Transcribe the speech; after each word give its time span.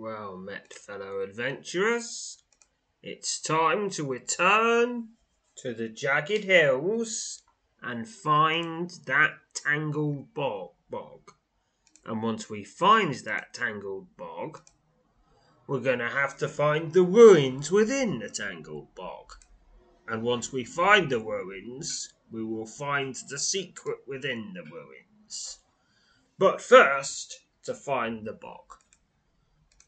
Well 0.00 0.36
met, 0.36 0.72
fellow 0.72 1.22
adventurers. 1.22 2.40
It's 3.02 3.40
time 3.40 3.90
to 3.90 4.06
return 4.06 5.08
to 5.56 5.74
the 5.74 5.88
jagged 5.88 6.44
hills 6.44 7.42
and 7.82 8.08
find 8.08 8.92
that 9.06 9.32
tangled 9.54 10.32
bog. 10.34 10.74
bog. 10.88 11.32
And 12.04 12.22
once 12.22 12.48
we 12.48 12.62
find 12.62 13.12
that 13.24 13.52
tangled 13.52 14.16
bog, 14.16 14.60
we're 15.66 15.80
going 15.80 15.98
to 15.98 16.10
have 16.10 16.38
to 16.38 16.48
find 16.48 16.92
the 16.92 17.02
ruins 17.02 17.72
within 17.72 18.20
the 18.20 18.30
tangled 18.30 18.94
bog. 18.94 19.32
And 20.06 20.22
once 20.22 20.52
we 20.52 20.62
find 20.62 21.10
the 21.10 21.18
ruins, 21.18 22.14
we 22.30 22.44
will 22.44 22.66
find 22.66 23.16
the 23.28 23.38
secret 23.40 23.98
within 24.06 24.52
the 24.54 24.62
ruins. 24.62 25.58
But 26.38 26.62
first, 26.62 27.40
to 27.64 27.74
find 27.74 28.24
the 28.24 28.34
bog. 28.34 28.77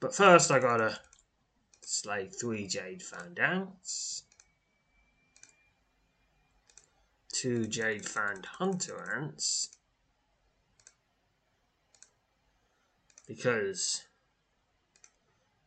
But 0.00 0.14
first, 0.14 0.50
I 0.50 0.58
gotta 0.58 0.98
slay 1.82 2.26
three 2.28 2.66
Jade 2.66 3.02
Fandants, 3.02 4.22
two 7.30 7.66
Jade 7.66 8.08
Fand 8.08 8.46
Hunter 8.46 9.14
Ants, 9.14 9.76
because 13.28 14.04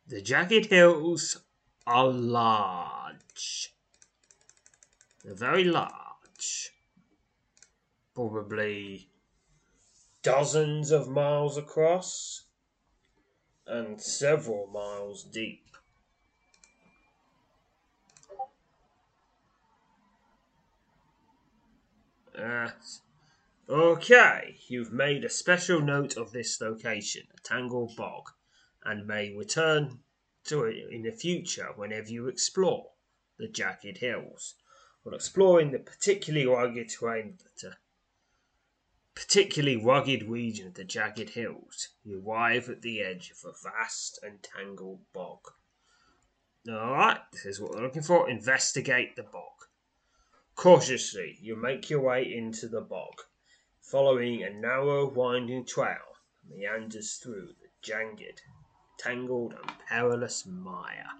the 0.08 0.20
Jagged 0.20 0.66
Hills 0.66 1.38
are 1.86 2.08
large. 2.08 3.72
They're 5.22 5.34
very 5.34 5.64
large. 5.64 6.72
Probably 8.14 9.08
dozens 10.22 10.90
of 10.90 11.08
miles 11.08 11.56
across 11.56 12.43
and 13.66 14.00
several 14.00 14.66
miles 14.66 15.24
deep. 15.24 15.60
Uh, 22.36 22.70
okay, 23.68 24.56
you've 24.66 24.92
made 24.92 25.24
a 25.24 25.30
special 25.30 25.80
note 25.80 26.16
of 26.16 26.32
this 26.32 26.60
location, 26.60 27.22
a 27.36 27.40
tangled 27.40 27.94
bog, 27.96 28.30
and 28.84 29.06
may 29.06 29.34
return 29.34 30.00
to 30.44 30.64
it 30.64 30.76
in 30.90 31.02
the 31.02 31.12
future 31.12 31.68
whenever 31.76 32.10
you 32.10 32.26
explore 32.28 32.90
the 33.38 33.48
jagged 33.48 33.98
hills. 33.98 34.56
While 35.02 35.14
exploring 35.14 35.70
the 35.70 35.78
particularly 35.78 36.46
rugged 36.46 36.90
terrain 36.90 37.38
particularly 39.14 39.76
rugged 39.76 40.24
region 40.24 40.66
of 40.66 40.74
the 40.74 40.84
jagged 40.84 41.30
hills, 41.30 41.90
you 42.02 42.22
arrive 42.26 42.68
at 42.68 42.82
the 42.82 43.00
edge 43.00 43.30
of 43.30 43.48
a 43.48 43.54
vast 43.62 44.18
and 44.22 44.42
tangled 44.42 45.00
bog. 45.12 45.52
Alright, 46.68 47.20
this 47.32 47.44
is 47.44 47.60
what 47.60 47.72
we're 47.72 47.82
looking 47.82 48.02
for. 48.02 48.28
Investigate 48.28 49.16
the 49.16 49.22
bog. 49.22 49.52
Cautiously, 50.56 51.36
you 51.40 51.56
make 51.56 51.90
your 51.90 52.00
way 52.00 52.32
into 52.32 52.68
the 52.68 52.80
bog, 52.80 53.22
following 53.82 54.42
a 54.42 54.50
narrow, 54.50 55.06
winding 55.08 55.66
trail 55.66 56.16
that 56.48 56.56
meanders 56.56 57.14
through 57.14 57.48
the 57.60 57.68
jagged, 57.82 58.40
tangled, 58.98 59.52
and 59.52 59.72
perilous 59.88 60.46
mire. 60.46 61.10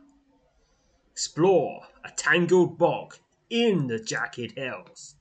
Explore 1.12 1.88
a 2.04 2.10
tangled 2.10 2.78
bog 2.78 3.16
in 3.50 3.86
the 3.86 3.98
jagged 3.98 4.52
hills. 4.52 5.16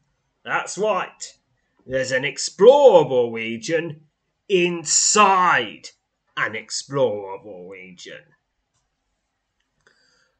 That's 0.45 0.78
right. 0.78 1.38
There's 1.85 2.13
an 2.13 2.23
explorable 2.23 3.33
region 3.33 4.07
inside 4.47 5.89
an 6.38 6.53
explorable 6.53 7.69
region. 7.69 8.21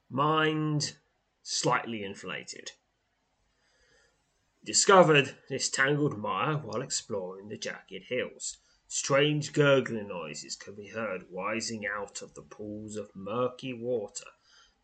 Mind 0.10 0.98
slightly 1.42 2.04
inflated. 2.04 2.72
Discovered 4.64 5.36
this 5.50 5.70
tangled 5.70 6.18
mire 6.18 6.58
while 6.58 6.82
exploring 6.82 7.50
the 7.50 7.58
jagged 7.58 8.06
hills. 8.08 8.60
Strange 8.88 9.52
gurgling 9.52 10.08
noises 10.08 10.56
can 10.56 10.76
be 10.76 10.88
heard 10.88 11.26
rising 11.30 11.86
out 11.86 12.22
of 12.22 12.36
the 12.36 12.42
pools 12.42 12.96
of 12.96 13.14
murky 13.16 13.74
water 13.74 14.32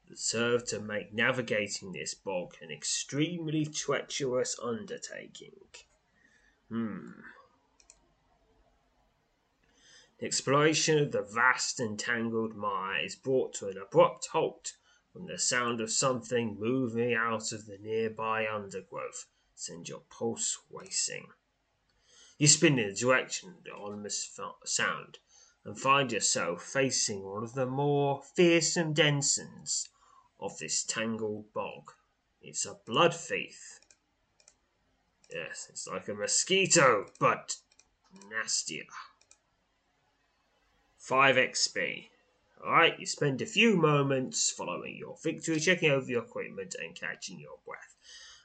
that 0.09 0.19
serve 0.19 0.65
to 0.65 0.81
make 0.81 1.13
navigating 1.13 1.93
this 1.93 2.13
bog 2.13 2.55
an 2.61 2.69
extremely 2.69 3.65
treacherous 3.65 4.59
undertaking. 4.61 5.53
Hmm. 6.69 7.12
The 10.19 10.25
exploration 10.25 11.00
of 11.00 11.12
the 11.12 11.22
vast 11.22 11.80
and 11.80 11.97
tangled 11.97 12.56
mire 12.56 13.03
is 13.03 13.16
brought 13.16 13.53
to 13.56 13.69
an 13.69 13.78
abrupt 13.78 14.28
halt 14.28 14.74
when 15.13 15.25
the 15.25 15.40
sound 15.40 15.81
of 15.81 15.91
something 15.91 16.59
moving 16.59 17.13
out 17.13 17.52
of 17.52 17.66
the 17.66 17.78
nearby 17.80 18.46
undergrowth 18.47 19.25
sends 19.56 19.90
your 19.90 20.02
pulse 20.09 20.59
racing. 20.69 21.28
You 22.38 22.47
spin 22.47 22.78
in 22.78 22.90
the 22.90 22.96
direction 22.96 23.50
of 23.57 23.63
the 23.63 23.74
ominous 23.74 24.40
sound 24.66 25.19
and 25.66 25.80
find 25.80 26.12
yourself 26.12 26.63
facing 26.63 27.24
one 27.24 27.44
of 27.44 27.53
the 27.53 27.66
more 27.66 28.22
fearsome 28.36 28.94
denizens 28.94 29.90
of 30.40 30.57
this 30.59 30.84
tangled 30.84 31.51
bog. 31.53 31.94
It's 32.41 32.66
a 32.66 32.80
blood 32.86 33.16
thief 33.16 33.80
Yes, 35.31 35.67
it's 35.69 35.88
like 35.88 36.07
a 36.07 36.13
mosquito, 36.13 37.06
but 37.19 37.57
nastier. 38.29 38.85
5 40.97 41.35
XP. 41.35 42.09
Alright, 42.63 43.00
you 43.00 43.06
spend 43.06 43.41
a 43.41 43.45
few 43.45 43.78
moments 43.78 44.51
following 44.51 44.97
your 44.97 45.18
victory, 45.23 45.59
checking 45.59 45.91
over 45.91 46.09
your 46.09 46.23
equipment 46.23 46.75
and 46.81 46.95
catching 46.95 47.39
your 47.39 47.59
breath. 47.66 47.95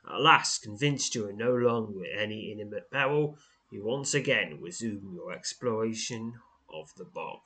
At 0.06 0.20
last, 0.20 0.62
convinced 0.62 1.14
you 1.14 1.26
are 1.26 1.32
no 1.32 1.54
longer 1.54 2.04
in 2.04 2.18
any 2.18 2.52
imminent 2.52 2.90
peril, 2.90 3.38
you 3.70 3.82
once 3.82 4.14
again 4.14 4.60
resume 4.60 5.14
your 5.14 5.32
exploration 5.32 6.34
of 6.72 6.94
the 6.96 7.04
bog. 7.04 7.40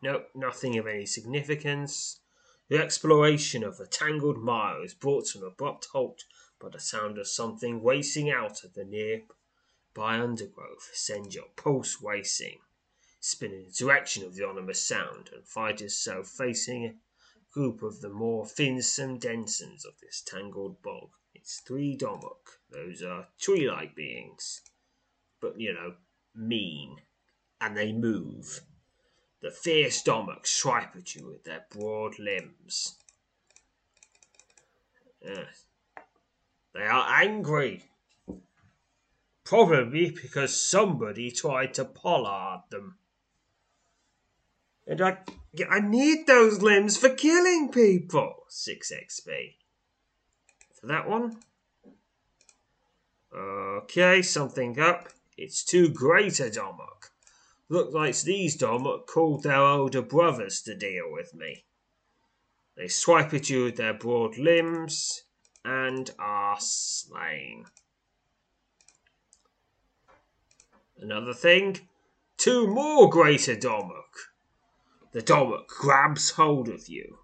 No, 0.00 0.24
nothing 0.34 0.78
of 0.78 0.86
any 0.86 1.06
significance. 1.06 2.20
The 2.68 2.78
exploration 2.78 3.64
of 3.64 3.76
the 3.76 3.86
tangled 3.86 4.38
mire 4.38 4.82
is 4.84 4.94
brought 4.94 5.26
to 5.26 5.38
an 5.38 5.44
abrupt 5.44 5.86
halt 5.92 6.24
but 6.64 6.72
the 6.72 6.80
sound 6.80 7.18
of 7.18 7.28
something 7.28 7.84
racing 7.84 8.30
out 8.30 8.64
of 8.64 8.72
the 8.72 8.86
nearby 8.86 10.18
undergrowth 10.18 10.90
sends 10.94 11.34
your 11.34 11.44
pulse 11.56 11.98
racing. 12.02 12.58
Spin 13.20 13.52
in 13.52 13.64
the 13.64 13.70
direction 13.70 14.24
of 14.24 14.34
the 14.34 14.48
ominous 14.48 14.80
sound 14.80 15.28
and 15.34 15.46
find 15.46 15.78
yourself 15.78 16.26
facing 16.26 16.86
a 16.86 16.94
group 17.52 17.82
of 17.82 18.00
the 18.00 18.08
more 18.08 18.46
finsome 18.46 19.20
denizens 19.20 19.84
of 19.84 19.92
this 20.00 20.22
tangled 20.22 20.80
bog. 20.80 21.10
It's 21.34 21.60
three 21.60 21.98
Domok. 21.98 22.56
Those 22.70 23.02
are 23.02 23.28
tree 23.38 23.70
like 23.70 23.94
beings, 23.94 24.62
but 25.42 25.60
you 25.60 25.74
know, 25.74 25.96
mean, 26.34 26.96
and 27.60 27.76
they 27.76 27.92
move. 27.92 28.62
The 29.42 29.50
fierce 29.50 30.02
Domok 30.02 30.46
swipe 30.46 30.96
at 30.96 31.14
you 31.14 31.26
with 31.26 31.44
their 31.44 31.66
broad 31.68 32.18
limbs. 32.18 32.96
Yes. 35.22 35.63
They 36.74 36.82
are 36.82 37.22
angry. 37.22 37.84
Probably 39.44 40.10
because 40.10 40.60
somebody 40.60 41.30
tried 41.30 41.74
to 41.74 41.84
pollard 41.84 42.62
them. 42.70 42.98
And 44.86 45.00
I, 45.00 45.18
I 45.70 45.80
need 45.80 46.26
those 46.26 46.62
limbs 46.62 46.96
for 46.96 47.10
killing 47.10 47.70
people. 47.70 48.44
6 48.48 48.92
XP. 48.92 49.54
For 50.80 50.86
that 50.88 51.08
one. 51.08 51.38
Okay, 53.34 54.22
something 54.22 54.78
up. 54.80 55.10
It's 55.36 55.64
too 55.64 55.88
great 55.88 56.40
a 56.40 56.44
Domok. 56.44 57.10
Look 57.68 57.92
like 57.92 58.20
these 58.20 58.56
Domok 58.56 59.06
called 59.06 59.42
their 59.42 59.60
older 59.60 60.02
brothers 60.02 60.62
to 60.62 60.76
deal 60.76 61.10
with 61.10 61.34
me. 61.34 61.64
They 62.76 62.88
swipe 62.88 63.32
at 63.32 63.48
you 63.48 63.64
with 63.64 63.76
their 63.76 63.94
broad 63.94 64.36
limbs 64.38 65.23
and 65.64 66.10
are 66.18 66.56
slain. 66.60 67.64
Another 70.98 71.34
thing, 71.34 71.80
two 72.36 72.66
more 72.66 73.08
greater 73.08 73.56
Domok 73.56 74.30
The 75.12 75.22
Domok 75.22 75.66
grabs 75.66 76.30
hold 76.30 76.68
of 76.68 76.88
you, 76.88 77.18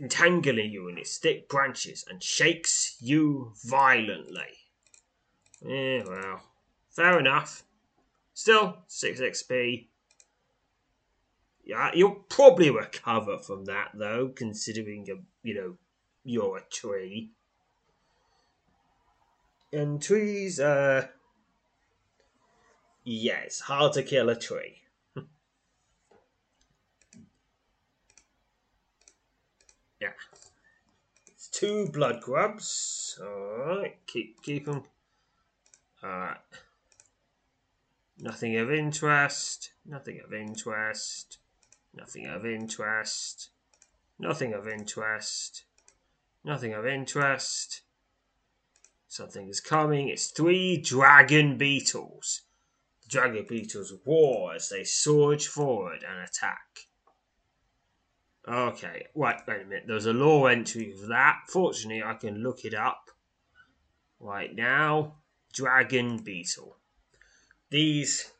entangling 0.00 0.70
you 0.70 0.88
in 0.88 0.98
its 0.98 1.18
thick 1.18 1.48
branches, 1.48 2.04
and 2.08 2.22
shakes 2.22 2.96
you 3.00 3.52
violently. 3.64 4.58
Yeah, 5.60 6.02
well, 6.06 6.42
fair 6.90 7.18
enough. 7.18 7.64
Still, 8.34 8.78
6 8.86 9.20
XP. 9.20 9.88
Yeah, 11.64 11.90
you'll 11.92 12.24
probably 12.28 12.70
recover 12.70 13.38
from 13.38 13.64
that, 13.64 13.90
though, 13.94 14.28
considering, 14.28 15.06
you 15.42 15.54
know, 15.54 15.76
you're 16.28 16.58
a 16.58 16.62
tree. 16.70 17.30
And 19.72 20.00
trees, 20.02 20.60
are. 20.60 21.08
It's 23.44 23.60
hard 23.60 23.94
to 23.94 24.02
kill 24.02 24.28
a 24.28 24.36
tree. 24.36 24.82
yeah. 30.00 30.12
It's 31.28 31.48
two 31.48 31.88
blood 31.88 32.20
grubs. 32.20 33.18
Alright, 33.22 33.96
keep, 34.06 34.42
keep 34.42 34.66
them. 34.66 34.82
Alright. 36.04 36.36
Nothing 38.18 38.58
of 38.58 38.70
interest. 38.70 39.72
Nothing 39.86 40.20
of 40.22 40.34
interest. 40.34 41.38
Nothing 41.94 42.26
of 42.26 42.44
interest. 42.44 43.48
Nothing 44.18 44.52
of 44.52 44.68
interest. 44.68 45.64
Nothing 46.48 46.72
of 46.72 46.86
interest. 46.86 47.82
Something 49.06 49.50
is 49.50 49.60
coming. 49.60 50.08
It's 50.08 50.28
three 50.28 50.78
dragon 50.78 51.58
beetles. 51.58 52.40
The 53.02 53.08
dragon 53.10 53.44
beetles 53.46 53.92
roar 54.06 54.54
as 54.54 54.70
they 54.70 54.82
surge 54.82 55.46
forward 55.46 56.02
and 56.08 56.26
attack. 56.26 56.86
Okay, 58.48 59.08
wait, 59.12 59.36
wait 59.46 59.60
a 59.60 59.64
minute. 59.66 59.84
There's 59.86 60.06
a 60.06 60.14
lore 60.14 60.48
entry 60.48 60.90
for 60.98 61.08
that. 61.08 61.40
Fortunately, 61.48 62.02
I 62.02 62.14
can 62.14 62.42
look 62.42 62.64
it 62.64 62.72
up 62.72 63.10
right 64.18 64.54
now. 64.54 65.16
Dragon 65.52 66.16
beetle. 66.16 66.78
These 67.68 68.32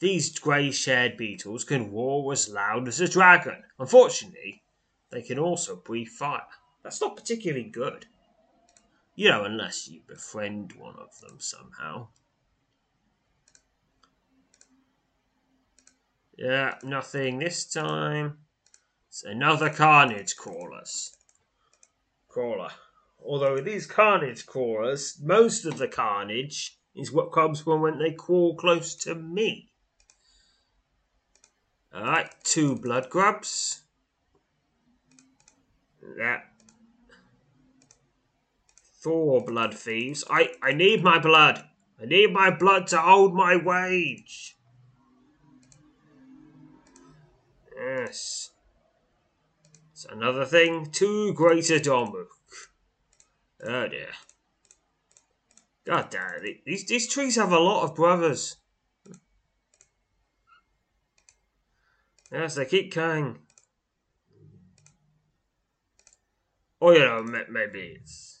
these 0.00 0.36
grey 0.36 0.72
shared 0.72 1.16
beetles 1.16 1.62
can 1.62 1.92
roar 1.92 2.32
as 2.32 2.48
loud 2.48 2.88
as 2.88 3.00
a 3.00 3.06
dragon. 3.06 3.62
Unfortunately, 3.78 4.64
they 5.10 5.22
can 5.22 5.38
also 5.38 5.76
breathe 5.76 6.08
fire. 6.08 6.46
That's 6.82 7.00
not 7.00 7.16
particularly 7.16 7.64
good. 7.64 8.06
You 9.14 9.30
know, 9.30 9.44
unless 9.44 9.88
you 9.88 10.00
befriend 10.06 10.72
one 10.72 10.96
of 10.96 11.18
them 11.20 11.38
somehow. 11.40 12.08
Yeah, 16.38 16.78
nothing 16.82 17.38
this 17.38 17.66
time. 17.66 18.38
It's 19.08 19.24
another 19.24 19.68
carnage 19.68 20.36
crawlers. 20.36 21.14
Crawler. 22.28 22.70
Although 23.22 23.60
these 23.60 23.86
carnage 23.86 24.46
crawlers, 24.46 25.20
most 25.20 25.66
of 25.66 25.76
the 25.76 25.88
carnage 25.88 26.78
is 26.94 27.12
what 27.12 27.32
comes 27.32 27.60
from 27.60 27.82
when 27.82 27.98
they 27.98 28.12
crawl 28.12 28.54
close 28.56 28.94
to 28.94 29.14
me. 29.14 29.70
Alright, 31.94 32.32
two 32.44 32.76
blood 32.76 33.10
grubs. 33.10 33.82
That 36.16 36.50
Four 39.00 39.40
blood 39.40 39.74
thieves. 39.74 40.24
I, 40.28 40.50
I 40.62 40.72
need 40.72 41.02
my 41.02 41.18
blood. 41.18 41.64
I 42.00 42.04
need 42.04 42.34
my 42.34 42.50
blood 42.50 42.86
to 42.88 42.98
hold 42.98 43.34
my 43.34 43.56
wage. 43.56 44.58
Yes. 47.74 48.50
It's 49.92 50.04
another 50.04 50.44
thing. 50.44 50.90
Two 50.92 51.32
greater 51.32 51.78
Domok. 51.78 52.26
Oh 53.66 53.88
dear. 53.88 54.10
God 55.86 56.10
damn 56.10 56.44
it. 56.44 56.64
These, 56.66 56.84
these 56.84 57.08
trees 57.08 57.36
have 57.36 57.52
a 57.52 57.58
lot 57.58 57.84
of 57.84 57.94
brothers. 57.94 58.56
Yes, 62.30 62.54
they 62.54 62.66
keep 62.66 62.92
coming. 62.92 63.38
Or, 66.80 66.94
you 66.94 67.00
know, 67.00 67.22
maybe 67.22 67.98
it's 68.00 68.40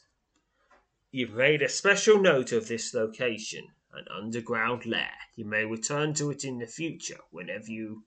You've 1.12 1.34
made 1.34 1.60
a 1.60 1.68
special 1.68 2.18
note 2.18 2.52
of 2.52 2.68
this 2.68 2.94
location, 2.94 3.74
an 3.92 4.06
underground 4.08 4.86
lair. 4.86 5.12
You 5.34 5.44
may 5.44 5.64
return 5.64 6.14
to 6.14 6.30
it 6.30 6.44
in 6.44 6.58
the 6.58 6.66
future 6.66 7.18
whenever 7.30 7.70
you 7.70 8.06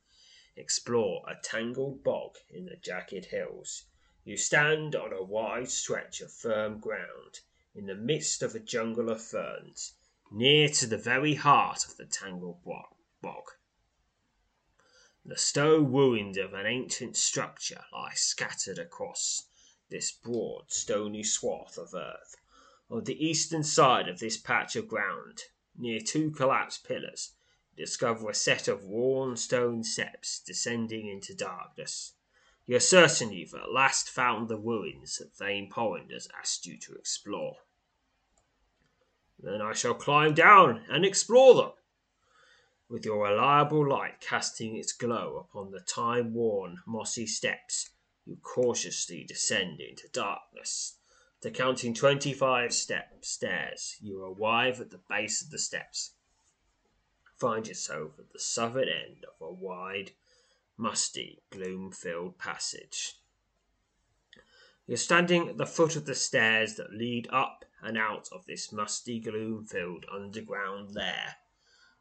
explore 0.56 1.24
a 1.28 1.36
tangled 1.36 2.04
bog 2.04 2.38
in 2.50 2.66
the 2.66 2.78
jagged 2.78 3.26
hills. 3.26 3.84
You 4.24 4.38
stand 4.38 4.96
on 4.96 5.14
a 5.14 5.22
wide 5.22 5.70
stretch 5.70 6.22
of 6.22 6.32
firm 6.32 6.80
ground 6.80 7.42
in 7.76 7.86
the 7.86 7.96
midst 7.96 8.42
of 8.42 8.56
a 8.56 8.60
jungle 8.60 9.10
of 9.10 9.22
ferns, 9.22 9.94
near 10.32 10.70
to 10.70 10.88
the 10.88 10.98
very 10.98 11.36
heart 11.36 11.86
of 11.86 11.98
the 11.98 12.06
tangled 12.06 12.64
bog. 12.64 13.52
The 15.26 15.38
stone 15.38 15.92
ruins 15.92 16.38
of 16.38 16.54
an 16.54 16.66
ancient 16.66 17.18
structure 17.18 17.84
lie 17.92 18.14
scattered 18.16 18.80
across 18.80 19.50
this 19.94 20.12
broad, 20.12 20.64
stony 20.68 21.24
swath 21.24 21.78
of 21.78 21.94
earth 21.94 22.36
on 22.94 23.04
the 23.06 23.26
eastern 23.26 23.64
side 23.64 24.08
of 24.08 24.20
this 24.20 24.38
patch 24.38 24.76
of 24.76 24.88
ground, 24.88 25.42
near 25.76 26.00
two 26.00 26.30
collapsed 26.30 26.88
pillars, 26.88 27.32
you 27.76 27.86
discover 27.86 28.30
a 28.30 28.36
set 28.36 28.68
of 28.68 28.84
worn 28.84 29.36
stone 29.36 29.84
steps 29.84 30.40
descending 30.40 31.08
into 31.08 31.34
darkness. 31.34 32.14
You're 32.68 32.80
certain 32.80 33.32
you've 33.32 33.56
at 33.56 33.72
last 33.72 34.10
found 34.10 34.48
the 34.48 34.60
ruins 34.60 35.18
that 35.18 35.34
Thane 35.34 35.70
Porrind 35.72 36.12
has 36.12 36.28
asked 36.40 36.68
you 36.68 36.78
to 36.82 36.94
explore. 36.94 37.58
Then 39.40 39.60
I 39.60 39.74
shall 39.74 39.96
climb 39.96 40.36
down 40.36 40.86
and 40.88 41.04
explore 41.04 41.56
them. 41.56 41.72
With 42.90 43.06
your 43.06 43.24
reliable 43.24 43.90
light 43.90 44.22
casting 44.22 44.76
its 44.76 44.92
glow 44.92 45.38
upon 45.38 45.72
the 45.72 45.80
time 45.80 46.34
worn, 46.34 46.78
mossy 46.86 47.26
steps, 47.26 47.90
you 48.26 48.38
cautiously 48.38 49.24
descend 49.24 49.82
into 49.82 50.08
darkness 50.10 50.98
to 51.42 51.52
counting 51.52 51.94
25 51.94 52.74
step 52.74 53.26
stairs, 53.26 53.98
you 54.00 54.24
arrive 54.24 54.80
at 54.80 54.92
the 54.92 55.02
base 55.10 55.42
of 55.42 55.50
the 55.50 55.60
steps. 55.60 56.12
Find 57.36 57.68
yourself 57.68 58.18
at 58.18 58.32
the 58.32 58.40
southern 58.40 58.88
end 58.88 59.26
of 59.26 59.46
a 59.46 59.52
wide, 59.52 60.12
musty, 60.78 61.44
gloom 61.50 61.92
filled 61.92 62.38
passage. 62.38 63.16
You're 64.88 64.96
standing 64.96 65.50
at 65.50 65.58
the 65.58 65.66
foot 65.66 65.98
of 65.98 66.06
the 66.06 66.16
stairs 66.16 66.76
that 66.76 66.94
lead 66.94 67.28
up 67.30 67.66
and 67.82 67.98
out 67.98 68.30
of 68.32 68.46
this 68.46 68.72
musty, 68.72 69.20
gloom 69.20 69.66
filled 69.66 70.06
underground 70.10 70.96
lair. 70.96 71.36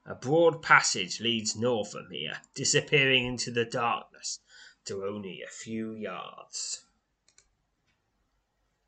A 0.06 0.14
broad 0.14 0.62
passage 0.62 1.20
leads 1.20 1.56
north 1.56 1.92
from 1.92 2.11
here, 2.12 2.42
disappearing 2.54 3.26
into 3.26 3.50
the 3.50 3.64
darkness 3.64 4.38
to 4.84 5.04
only 5.04 5.42
a 5.42 5.48
few 5.48 5.94
yards. 5.94 6.84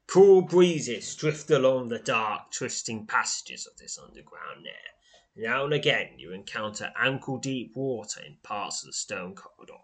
Cool 0.07 0.43
breezes 0.43 1.15
drift 1.17 1.51
along 1.51 1.89
the 1.89 1.99
dark, 1.99 2.53
twisting 2.53 3.07
passages 3.07 3.67
of 3.67 3.77
this 3.79 3.99
underground 3.99 4.67
air. 4.67 4.95
Now 5.37 5.65
and 5.65 5.75
again 5.75 6.19
you 6.19 6.33
encounter 6.33 6.93
ankle 6.97 7.39
deep 7.39 7.75
water 7.75 8.21
in 8.21 8.37
parts 8.43 8.83
of 8.83 8.87
the 8.87 8.93
stone 8.93 9.35
corridor, 9.35 9.83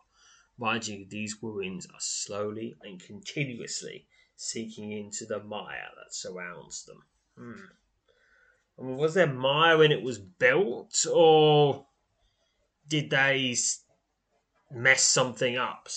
you 0.86 1.06
these 1.06 1.36
ruins 1.42 1.86
are 1.86 2.00
slowly 2.00 2.76
and 2.82 3.02
continuously 3.02 4.06
sinking 4.36 4.92
into 4.92 5.26
the 5.26 5.42
mire 5.42 5.90
that 5.96 6.14
surrounds 6.14 6.84
them. 6.84 7.04
Hmm. 7.36 8.96
Was 8.98 9.14
there 9.14 9.26
mire 9.26 9.78
when 9.78 9.92
it 9.92 10.02
was 10.02 10.18
built, 10.18 11.04
or 11.12 11.86
did 12.86 13.10
they 13.10 13.56
mess 14.70 15.02
something 15.02 15.56
up? 15.56 15.88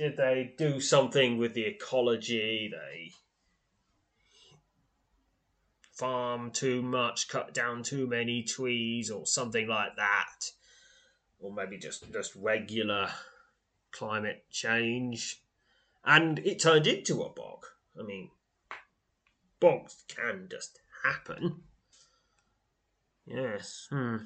did 0.00 0.16
they 0.16 0.54
do 0.56 0.80
something 0.80 1.36
with 1.36 1.52
the 1.52 1.64
ecology? 1.64 2.72
They 2.72 3.12
farm 5.92 6.50
too 6.52 6.80
much, 6.80 7.28
cut 7.28 7.52
down 7.52 7.82
too 7.82 8.06
many 8.06 8.42
trees, 8.42 9.10
or 9.10 9.26
something 9.26 9.68
like 9.68 9.96
that, 9.96 10.52
or 11.38 11.52
maybe 11.52 11.76
just 11.76 12.10
just 12.10 12.34
regular 12.34 13.10
climate 13.92 14.42
change, 14.50 15.42
and 16.02 16.38
it 16.38 16.60
turned 16.60 16.86
into 16.86 17.22
a 17.22 17.28
bog. 17.28 17.66
I 17.98 18.02
mean, 18.02 18.30
bogs 19.60 20.04
can 20.08 20.48
just 20.50 20.80
happen. 21.04 21.60
Yes. 23.26 23.86
Hmm. 23.90 24.16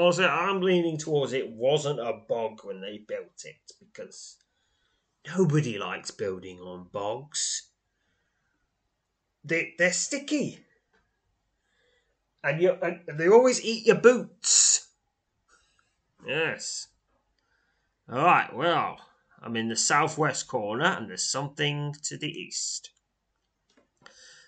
I'm 0.00 0.60
leaning 0.60 0.98
towards 0.98 1.32
it 1.32 1.50
wasn't 1.50 2.00
a 2.00 2.20
bog 2.28 2.60
when 2.64 2.80
they 2.80 2.98
built 2.98 3.44
it 3.44 3.72
because 3.80 4.36
Nobody 5.36 5.78
likes 5.78 6.10
building 6.10 6.58
on 6.60 6.88
bogs. 6.90 7.68
They 9.44 9.74
they're 9.78 9.92
sticky, 9.92 10.60
and 12.42 12.62
you 12.62 12.72
and 12.82 13.00
they 13.18 13.28
always 13.28 13.62
eat 13.62 13.86
your 13.86 13.96
boots. 13.96 14.88
Yes. 16.26 16.88
Alright, 18.10 18.54
well, 18.54 18.98
I'm 19.40 19.54
in 19.56 19.68
the 19.68 19.76
southwest 19.76 20.48
corner 20.48 20.86
and 20.86 21.10
there's 21.10 21.24
something 21.24 21.94
to 22.04 22.16
the 22.16 22.30
east. 22.30 22.90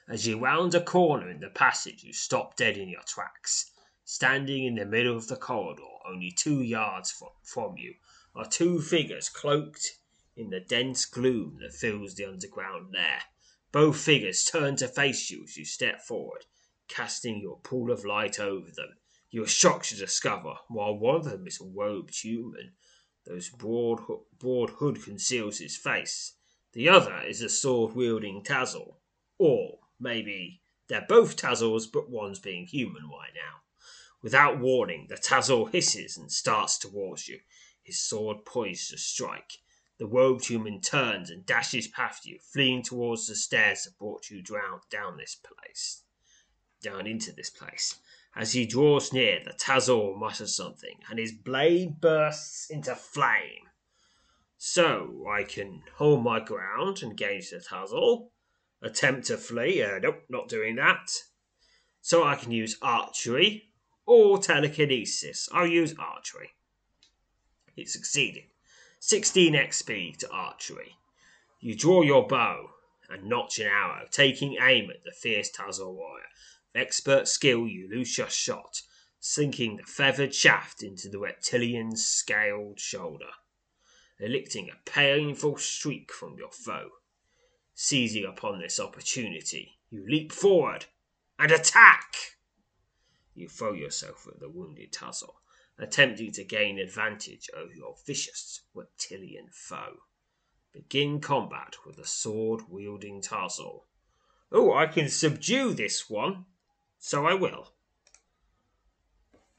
As 0.08 0.26
you 0.26 0.38
round 0.38 0.74
a 0.74 0.82
corner 0.82 1.30
in 1.30 1.40
the 1.40 1.50
passage, 1.50 2.02
you 2.02 2.12
stop 2.12 2.56
dead 2.56 2.78
in 2.78 2.88
your 2.88 3.02
tracks. 3.02 3.69
Standing 4.12 4.64
in 4.64 4.74
the 4.74 4.86
middle 4.86 5.16
of 5.16 5.28
the 5.28 5.36
corridor, 5.36 5.84
only 6.04 6.32
two 6.32 6.62
yards 6.62 7.22
from, 7.44 7.76
you, 7.78 7.94
are 8.34 8.44
two 8.44 8.82
figures 8.82 9.28
cloaked 9.28 10.00
in 10.34 10.50
the 10.50 10.58
dense 10.58 11.04
gloom 11.04 11.58
that 11.60 11.72
fills 11.72 12.16
the 12.16 12.24
underground 12.24 12.92
lair. 12.92 13.22
Both 13.70 14.00
figures 14.00 14.44
turn 14.44 14.74
to 14.78 14.88
face 14.88 15.30
you 15.30 15.44
as 15.44 15.56
you 15.56 15.64
step 15.64 16.00
forward, 16.00 16.46
casting 16.88 17.40
your 17.40 17.60
pool 17.60 17.92
of 17.92 18.04
light 18.04 18.40
over 18.40 18.72
them. 18.72 18.96
You 19.30 19.44
are 19.44 19.46
shocked 19.46 19.90
to 19.90 19.96
discover, 19.96 20.56
while 20.66 20.98
one 20.98 21.14
of 21.14 21.24
them 21.26 21.46
is 21.46 21.60
a 21.60 21.64
robed 21.64 22.16
human, 22.16 22.72
whose 23.26 23.48
broad, 23.48 24.00
broad 24.40 24.70
hood 24.70 25.04
conceals 25.04 25.58
his 25.58 25.76
face, 25.76 26.32
the 26.72 26.88
other 26.88 27.22
is 27.22 27.42
a 27.42 27.48
sword 27.48 27.94
wielding 27.94 28.42
Tazzle. 28.42 28.96
Or 29.38 29.78
maybe 30.00 30.62
they're 30.88 31.06
both 31.08 31.36
Tazzles, 31.36 31.86
but 31.86 32.10
one's 32.10 32.40
being 32.40 32.66
human 32.66 33.04
right 33.04 33.30
now. 33.36 33.60
Without 34.22 34.58
warning, 34.58 35.06
the 35.08 35.16
Tazzle 35.16 35.72
hisses 35.72 36.16
and 36.18 36.30
starts 36.30 36.76
towards 36.76 37.26
you, 37.26 37.40
his 37.82 37.98
sword 37.98 38.44
poised 38.44 38.90
to 38.90 38.98
strike. 38.98 39.58
The 39.98 40.06
robed 40.06 40.46
human 40.46 40.80
turns 40.80 41.30
and 41.30 41.46
dashes 41.46 41.88
past 41.88 42.26
you, 42.26 42.38
fleeing 42.38 42.82
towards 42.82 43.26
the 43.26 43.34
stairs 43.34 43.84
that 43.84 43.98
brought 43.98 44.30
you 44.30 44.42
down, 44.42 44.80
down 44.90 45.16
this 45.16 45.34
place. 45.34 46.02
Down 46.82 47.06
into 47.06 47.32
this 47.32 47.50
place. 47.50 47.98
As 48.36 48.52
he 48.52 48.66
draws 48.66 49.12
near, 49.12 49.42
the 49.42 49.52
Tazzle 49.52 50.16
mutters 50.16 50.54
something, 50.54 51.00
and 51.08 51.18
his 51.18 51.32
blade 51.32 52.00
bursts 52.00 52.70
into 52.70 52.94
flame. 52.94 53.68
So 54.58 55.26
I 55.28 55.44
can 55.44 55.82
hold 55.96 56.22
my 56.22 56.40
ground, 56.40 57.02
engage 57.02 57.50
the 57.50 57.60
Tazzle, 57.60 58.30
attempt 58.82 59.26
to 59.28 59.38
flee. 59.38 59.82
Uh, 59.82 59.98
nope, 59.98 60.24
not 60.28 60.48
doing 60.48 60.76
that. 60.76 61.10
So 62.02 62.22
I 62.22 62.36
can 62.36 62.52
use 62.52 62.78
archery 62.80 63.69
or 64.10 64.38
telekinesis. 64.38 65.48
I'll 65.52 65.66
use 65.66 65.94
archery. 65.98 66.50
It 67.76 67.88
succeeded. 67.88 68.44
16 68.98 69.54
XP 69.54 70.16
to 70.18 70.30
archery. 70.30 70.96
You 71.60 71.76
draw 71.76 72.02
your 72.02 72.26
bow 72.26 72.70
and 73.08 73.24
notch 73.24 73.58
an 73.58 73.66
arrow, 73.66 74.06
taking 74.10 74.56
aim 74.60 74.90
at 74.90 75.04
the 75.04 75.12
fierce 75.12 75.50
Tazzle 75.50 75.94
warrior 75.94 76.24
expert 76.74 77.26
skill, 77.26 77.66
you 77.66 77.88
loose 77.88 78.18
your 78.18 78.28
shot, 78.28 78.82
sinking 79.18 79.76
the 79.76 79.82
feathered 79.82 80.34
shaft 80.34 80.82
into 80.82 81.08
the 81.08 81.18
reptilian's 81.18 82.06
scaled 82.06 82.78
shoulder, 82.78 83.30
eliciting 84.18 84.70
a 84.70 84.90
painful 84.90 85.56
shriek 85.56 86.12
from 86.12 86.36
your 86.38 86.50
foe. 86.50 86.90
Seizing 87.74 88.24
upon 88.24 88.60
this 88.60 88.78
opportunity, 88.78 89.78
you 89.88 90.04
leap 90.06 90.32
forward 90.32 90.86
and 91.38 91.50
attack! 91.50 92.36
You 93.34 93.48
throw 93.48 93.72
yourself 93.72 94.26
at 94.26 94.40
the 94.40 94.48
wounded 94.48 94.92
Tazzle, 94.92 95.36
attempting 95.78 96.32
to 96.32 96.44
gain 96.44 96.78
advantage 96.78 97.48
over 97.56 97.72
your 97.72 97.96
vicious 98.06 98.62
reptilian 98.74 99.48
foe. 99.52 99.98
Begin 100.72 101.20
combat 101.20 101.76
with 101.86 101.98
a 101.98 102.06
sword 102.06 102.62
wielding 102.68 103.20
Tazzle. 103.20 103.86
Oh, 104.52 104.72
I 104.74 104.86
can 104.86 105.08
subdue 105.08 105.74
this 105.74 106.10
one, 106.10 106.46
so 106.98 107.26
I 107.26 107.34
will. 107.34 107.72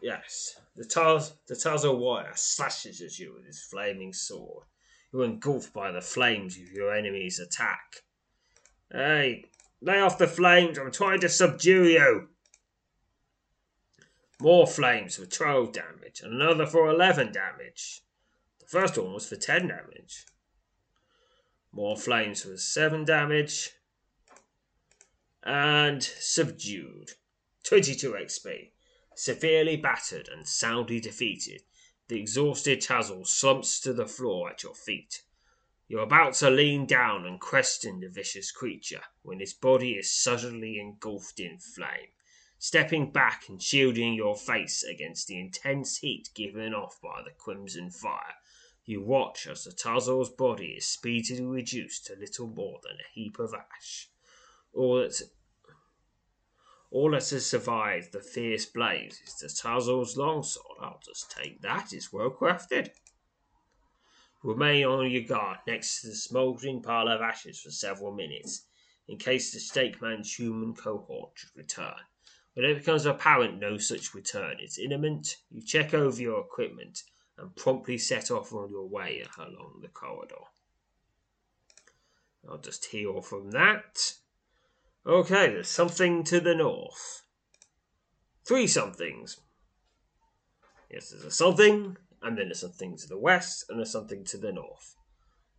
Yes, 0.02 0.60
the 0.76 0.84
Taz 0.84 1.34
the 1.48 1.94
warrior 1.94 2.34
slashes 2.36 3.02
at 3.02 3.20
you 3.20 3.34
with 3.34 3.46
his 3.46 3.62
flaming 3.62 4.14
sword. 4.14 4.66
You're 5.14 5.26
engulfed 5.26 5.74
by 5.74 5.92
the 5.92 6.02
flames 6.02 6.58
of 6.58 6.72
your 6.72 6.94
enemy's 6.94 7.40
attack. 7.40 8.04
Hey, 8.92 9.46
lay 9.82 10.00
off 10.00 10.18
the 10.18 10.28
flames, 10.28 10.78
I'm 10.78 10.92
trying 10.92 11.20
to 11.22 11.30
subdue 11.30 11.86
you. 11.86 12.30
More 14.42 14.66
flames 14.66 15.18
for 15.18 15.28
12 15.28 15.72
damage, 15.72 16.22
and 16.24 16.34
another 16.34 16.66
for 16.66 16.90
11 16.90 17.32
damage. 17.32 18.02
The 18.60 18.66
first 18.66 18.98
one 18.98 19.14
was 19.14 19.30
for 19.30 19.36
10 19.36 19.68
damage. 19.68 20.26
More 21.72 21.96
flames 21.96 22.42
for 22.42 22.58
7 22.58 23.06
damage. 23.06 23.70
And 25.44 26.02
subdued. 26.02 27.12
22 27.66 28.14
XP. 28.14 28.72
Severely 29.16 29.78
battered 29.78 30.28
and 30.28 30.48
soundly 30.48 31.00
defeated, 31.00 31.62
the 32.08 32.20
exhausted 32.20 32.82
Tazzle 32.82 33.28
slumps 33.28 33.80
to 33.82 33.94
the 33.94 34.08
floor 34.08 34.50
at 34.50 34.64
your 34.64 34.74
feet. 34.74 35.22
You're 35.88 36.02
about 36.02 36.34
to 36.36 36.50
lean 36.50 36.88
down 36.88 37.28
and 37.28 37.40
question 37.40 38.00
the 38.00 38.10
vicious 38.10 38.52
creature 38.52 39.04
when 39.22 39.40
his 39.40 39.54
body 39.54 39.92
is 39.92 40.10
suddenly 40.10 40.80
engulfed 40.80 41.40
in 41.40 41.60
flame. 41.60 42.10
Stepping 42.64 43.10
back 43.10 43.50
and 43.50 43.60
shielding 43.60 44.14
your 44.14 44.36
face 44.36 44.84
against 44.84 45.26
the 45.26 45.40
intense 45.40 45.98
heat 45.98 46.30
given 46.36 46.76
off 46.76 47.02
by 47.02 47.20
the 47.26 47.32
crimson 47.32 47.90
fire, 47.90 48.36
you 48.86 49.02
watch 49.02 49.48
as 49.48 49.64
the 49.64 49.72
Tazzle's 49.72 50.30
body 50.30 50.76
is 50.78 50.86
speedily 50.86 51.44
reduced 51.44 52.06
to 52.06 52.16
little 52.16 52.46
more 52.46 52.80
than 52.84 52.98
a 52.98 53.14
heap 53.14 53.40
of 53.40 53.56
ash. 53.56 54.12
All 54.76 55.00
that's 55.00 55.24
all 56.92 57.10
that 57.10 57.28
has 57.30 57.48
survived 57.48 58.12
the 58.12 58.20
fierce 58.20 58.68
blaze 58.68 59.20
is 59.26 59.40
the 59.40 59.48
Tazzle's 59.48 60.16
longsword. 60.16 60.78
I'll 60.84 61.02
just 61.04 61.32
take 61.32 61.64
that, 61.64 61.92
it's 61.94 62.14
well 62.14 62.30
crafted. 62.30 62.92
Remain 64.44 64.86
on 64.86 65.10
your 65.10 65.24
guard 65.24 65.58
next 65.66 66.02
to 66.02 66.10
the 66.10 66.16
smouldering 66.16 66.84
pile 66.84 67.08
of 67.08 67.22
ashes 67.22 67.60
for 67.60 67.72
several 67.72 68.14
minutes, 68.14 68.68
in 69.08 69.18
case 69.18 69.52
the 69.52 69.60
Stakeman's 69.60 70.36
human 70.36 70.76
cohort 70.76 71.32
should 71.34 71.56
return. 71.56 71.96
When 72.54 72.66
it 72.66 72.80
becomes 72.80 73.06
apparent 73.06 73.60
no 73.60 73.78
such 73.78 74.14
return 74.14 74.58
is 74.60 74.78
imminent, 74.78 75.38
you 75.50 75.62
check 75.62 75.94
over 75.94 76.22
your 76.22 76.42
equipment 76.42 77.04
and 77.38 77.56
promptly 77.56 77.98
set 77.98 78.30
off 78.30 78.54
on 78.54 78.70
your 78.70 78.88
way 78.88 79.26
along 79.38 79.80
the 79.82 79.88
corridor. 79.88 80.36
I'll 82.48 82.58
just 82.58 82.86
heal 82.86 83.22
from 83.22 83.52
that. 83.52 84.16
Okay, 85.06 85.48
there's 85.48 85.68
something 85.68 86.24
to 86.26 86.40
the 86.40 86.56
north. 86.56 87.22
Three 88.44 88.68
somethings. 88.68 89.38
Yes, 90.90 91.10
there's 91.10 91.24
a 91.24 91.32
something, 91.32 91.98
and 92.22 92.38
then 92.38 92.48
there's 92.48 92.60
something 92.60 92.98
to 92.98 93.08
the 93.08 93.18
west, 93.18 93.66
and 93.70 93.80
there's 93.80 93.92
something 93.92 94.26
to 94.26 94.38
the 94.38 94.52
north. 94.52 94.96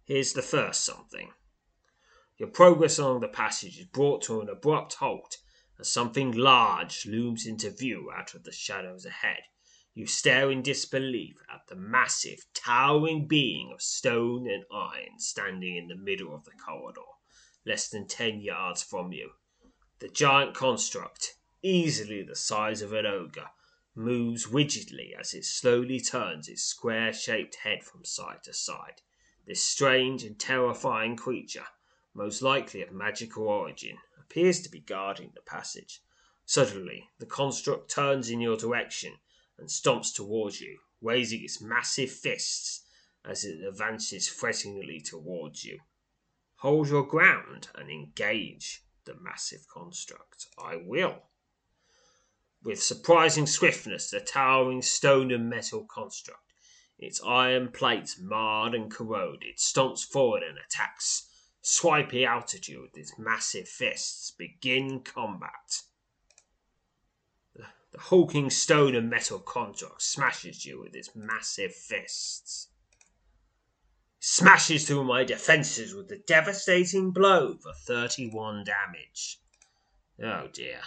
Here's 0.04 0.34
the 0.34 0.42
first 0.42 0.84
something. 0.84 1.30
Your 2.36 2.48
progress 2.48 2.98
along 2.98 3.20
the 3.20 3.28
passage 3.28 3.78
is 3.78 3.86
brought 3.86 4.22
to 4.22 4.40
an 4.40 4.48
abrupt 4.48 4.94
halt 4.94 5.38
as 5.78 5.90
something 5.90 6.32
large 6.32 7.06
looms 7.06 7.46
into 7.46 7.70
view 7.70 8.10
out 8.14 8.34
of 8.34 8.44
the 8.44 8.52
shadows 8.52 9.04
ahead. 9.04 9.42
You 9.94 10.06
stare 10.06 10.50
in 10.50 10.62
disbelief 10.62 11.36
at 11.52 11.66
the 11.68 11.76
massive, 11.76 12.46
towering 12.54 13.26
being 13.26 13.72
of 13.72 13.82
stone 13.82 14.48
and 14.48 14.64
iron 14.72 15.18
standing 15.18 15.76
in 15.76 15.88
the 15.88 15.96
middle 15.96 16.34
of 16.34 16.44
the 16.44 16.52
corridor 16.52 17.02
less 17.64 17.88
than 17.88 18.08
ten 18.08 18.40
yards 18.40 18.82
from 18.82 19.12
you. 19.12 19.30
The 20.00 20.08
giant 20.08 20.52
construct, 20.52 21.36
easily 21.62 22.22
the 22.24 22.34
size 22.34 22.82
of 22.82 22.92
an 22.92 23.06
ogre, 23.06 23.50
moves 23.94 24.48
rigidly 24.48 25.14
as 25.14 25.32
it 25.32 25.44
slowly 25.44 26.00
turns 26.00 26.48
its 26.48 26.62
square 26.62 27.12
shaped 27.12 27.56
head 27.62 27.84
from 27.84 28.04
side 28.04 28.42
to 28.44 28.52
side. 28.52 29.02
This 29.46 29.62
strange 29.62 30.24
and 30.24 30.38
terrifying 30.38 31.14
creature, 31.14 31.66
most 32.14 32.42
likely 32.42 32.82
of 32.82 32.90
magical 32.90 33.46
origin, 33.46 33.98
appears 34.32 34.62
to 34.62 34.70
be 34.70 34.80
guarding 34.80 35.30
the 35.34 35.42
passage. 35.42 36.00
Suddenly, 36.46 37.10
the 37.18 37.26
construct 37.26 37.90
turns 37.90 38.30
in 38.30 38.40
your 38.40 38.56
direction 38.56 39.12
and 39.58 39.68
stomps 39.68 40.14
towards 40.14 40.58
you, 40.58 40.78
raising 41.02 41.44
its 41.44 41.60
massive 41.60 42.10
fists 42.10 42.82
as 43.26 43.44
it 43.44 43.62
advances 43.62 44.30
threateningly 44.30 45.02
towards 45.02 45.66
you. 45.66 45.78
Hold 46.56 46.88
your 46.88 47.04
ground 47.04 47.68
and 47.74 47.90
engage 47.90 48.82
the 49.04 49.14
massive 49.20 49.66
construct. 49.68 50.46
I 50.58 50.76
will. 50.76 51.24
With 52.62 52.82
surprising 52.82 53.46
swiftness, 53.46 54.10
the 54.10 54.20
towering 54.20 54.80
stone 54.80 55.30
and 55.30 55.50
metal 55.50 55.84
construct, 55.84 56.54
its 56.98 57.20
iron 57.22 57.70
plates 57.70 58.18
marred 58.18 58.74
and 58.74 58.90
corroded, 58.90 59.58
stomps 59.58 60.04
forward 60.04 60.42
and 60.42 60.56
attacks, 60.56 61.28
swiping 61.62 62.24
altitude 62.24 62.90
with 62.94 63.18
massive 63.18 63.68
fists. 63.68 64.30
Begin 64.32 65.00
combat. 65.00 65.82
The, 67.54 67.64
hulking 67.98 68.50
stone 68.50 68.94
and 68.94 69.08
metal 69.08 69.38
construct 69.38 70.02
smashes 70.02 70.66
you 70.66 70.80
with 70.80 70.94
its 70.94 71.14
massive 71.14 71.74
fists 71.74 72.68
smashes 74.24 74.86
through 74.86 75.02
my 75.02 75.24
defences 75.24 75.92
with 75.96 76.08
a 76.12 76.16
devastating 76.16 77.10
blow 77.10 77.56
for 77.56 77.72
31 77.72 78.62
damage. 78.62 79.40
Oh 80.22 80.46
dear. 80.52 80.78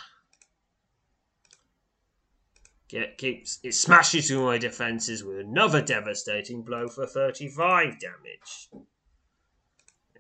Get, 2.88 3.18
keeps, 3.18 3.60
it 3.62 3.74
smashes 3.74 4.30
through 4.30 4.46
my 4.46 4.58
defences 4.58 5.22
with 5.22 5.40
another 5.40 5.82
devastating 5.82 6.64
blow 6.64 6.88
for 6.88 7.06
35 7.06 8.00
damage. 8.00 8.70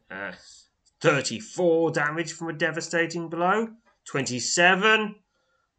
Uh, 0.09 0.31
34 1.01 1.91
damage 1.91 2.33
from 2.33 2.49
a 2.49 2.53
devastating 2.53 3.29
blow. 3.29 3.69
27. 4.05 5.15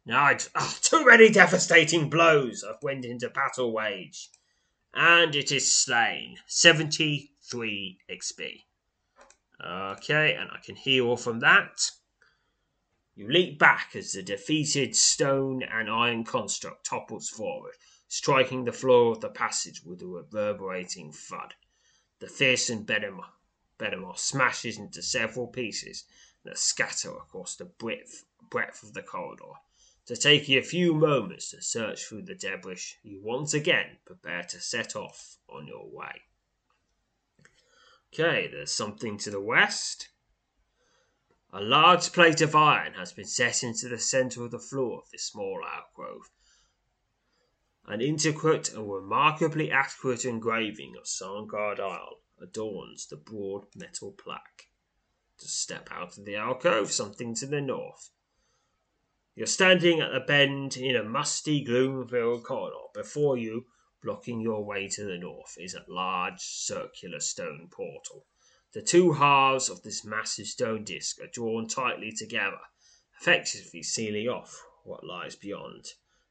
Now 0.05 0.29
it's 0.29 0.49
oh, 0.55 0.77
too 0.81 1.05
many 1.05 1.29
devastating 1.29 2.09
blows. 2.09 2.63
I've 2.63 2.81
went 2.81 3.05
into 3.05 3.29
battle 3.29 3.73
wage. 3.73 4.29
And 4.93 5.35
it 5.35 5.51
is 5.51 5.73
slain. 5.73 6.37
73 6.47 7.99
XP. 8.09 8.63
Okay, 9.65 10.33
and 10.35 10.49
I 10.51 10.59
can 10.63 10.75
heal 10.75 11.17
from 11.17 11.39
that. 11.39 11.91
You 13.15 13.27
leap 13.27 13.57
back 13.57 13.95
as 13.95 14.13
the 14.13 14.21
defeated 14.21 14.95
stone 14.95 15.63
and 15.63 15.89
iron 15.89 16.23
construct 16.23 16.85
topples 16.85 17.27
forward, 17.29 17.73
striking 18.07 18.65
the 18.65 18.71
floor 18.71 19.11
of 19.11 19.21
the 19.21 19.29
passage 19.29 19.83
with 19.83 20.03
a 20.03 20.07
reverberating 20.07 21.11
thud. 21.11 21.55
The 22.19 22.27
fearsome 22.27 22.85
Behemoth 23.77 24.19
smashes 24.19 24.77
into 24.77 25.03
several 25.03 25.47
pieces 25.47 26.05
that 26.43 26.57
scatter 26.57 27.15
across 27.15 27.55
the 27.55 27.65
breadth, 27.65 28.25
breadth 28.49 28.81
of 28.81 28.93
the 28.93 29.03
corridor. 29.03 29.53
To 30.07 30.15
take 30.15 30.47
you 30.47 30.59
a 30.59 30.63
few 30.63 30.93
moments 30.93 31.51
to 31.51 31.61
search 31.61 32.05
through 32.05 32.23
the 32.23 32.33
debris, 32.33 32.95
you 33.03 33.21
once 33.21 33.53
again 33.53 33.99
prepare 34.05 34.43
to 34.43 34.61
set 34.61 34.95
off 34.95 35.37
on 35.49 35.67
your 35.67 35.87
way. 35.87 36.23
Okay, 38.13 38.47
there's 38.47 38.71
something 38.71 39.17
to 39.19 39.29
the 39.29 39.41
west. 39.41 40.09
A 41.51 41.61
large 41.61 42.11
plate 42.13 42.41
of 42.41 42.55
iron 42.55 42.93
has 42.93 43.11
been 43.11 43.25
set 43.25 43.63
into 43.63 43.89
the 43.89 43.99
centre 43.99 44.43
of 44.45 44.51
the 44.51 44.59
floor 44.59 44.99
of 44.99 45.09
this 45.11 45.25
small 45.25 45.61
alcove. 45.63 46.29
An 47.85 48.01
intricate 48.01 48.73
and 48.73 48.89
remarkably 48.89 49.69
accurate 49.71 50.25
engraving 50.25 50.95
of 50.97 51.05
Sangard 51.05 51.79
Isle 51.79 52.21
adorns 52.41 53.07
the 53.07 53.15
broad 53.15 53.65
metal 53.75 54.11
plaque. 54.11 54.67
To 55.39 55.47
step 55.47 55.89
out 55.91 56.17
of 56.17 56.25
the 56.25 56.35
alcove, 56.35 56.91
something 56.91 57.35
to 57.35 57.45
the 57.45 57.61
north. 57.61 58.09
You're 59.35 59.45
standing 59.45 59.99
at 59.99 60.15
a 60.15 60.19
bend 60.19 60.77
in 60.77 60.95
a 60.95 61.03
musty, 61.03 61.63
gloom-filled 61.63 62.43
corridor. 62.43 62.87
Before 62.93 63.37
you, 63.37 63.65
blocking 64.01 64.41
your 64.41 64.65
way 64.65 64.87
to 64.87 65.05
the 65.05 65.17
north, 65.17 65.55
is 65.59 65.75
a 65.75 65.85
large 65.87 66.39
circular 66.39 67.19
stone 67.19 67.69
portal. 67.71 68.25
The 68.73 68.81
two 68.81 69.13
halves 69.13 69.69
of 69.69 69.83
this 69.83 70.03
massive 70.03 70.47
stone 70.47 70.83
disc 70.83 71.21
are 71.21 71.27
drawn 71.27 71.67
tightly 71.67 72.11
together, 72.11 72.59
effectively 73.19 73.83
sealing 73.83 74.27
off 74.27 74.59
what 74.83 75.03
lies 75.03 75.35
beyond. 75.35 75.85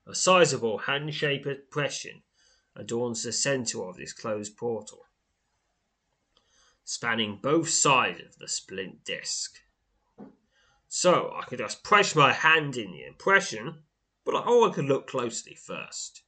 A 0.06 0.14
sizable 0.14 0.78
hand 0.78 1.14
shaped 1.14 1.46
impression 1.46 2.22
adorns 2.74 3.22
the 3.22 3.32
centre 3.32 3.84
of 3.84 3.96
this 3.96 4.12
closed 4.12 4.56
portal, 4.56 5.06
spanning 6.86 7.36
both 7.42 7.68
sides 7.68 8.20
of 8.20 8.38
the 8.38 8.46
splint 8.46 9.04
disc. 9.04 9.58
So 10.86 11.34
I 11.36 11.44
could 11.44 11.58
just 11.58 11.82
press 11.82 12.14
my 12.14 12.32
hand 12.32 12.76
in 12.76 12.92
the 12.92 13.04
impression, 13.04 13.82
but 14.24 14.36
I 14.36 14.44
oh, 14.46 14.60
want 14.60 14.74
to 14.76 14.82
look 14.82 15.08
closely 15.08 15.56
first. 15.56 16.22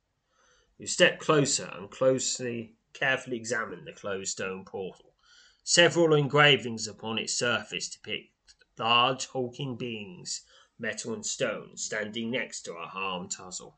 You 0.76 0.88
step 0.88 1.20
closer 1.20 1.70
and 1.76 1.88
closely, 1.88 2.74
carefully 2.92 3.36
examine 3.36 3.84
the 3.84 3.92
closed 3.92 4.32
stone 4.32 4.64
portal. 4.64 5.14
Several 5.62 6.12
engravings 6.12 6.88
upon 6.88 7.18
its 7.18 7.38
surface 7.38 7.88
depict 7.88 8.32
large 8.76 9.26
hulking 9.26 9.76
beings, 9.76 10.44
metal 10.76 11.14
and 11.14 11.24
stone, 11.24 11.76
standing 11.76 12.32
next 12.32 12.62
to 12.62 12.74
a 12.74 12.86
harm 12.86 13.28
Tazzle. 13.28 13.76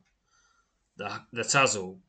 The, 0.97 1.27
the 1.31 1.45
Tazzle, 1.45 2.01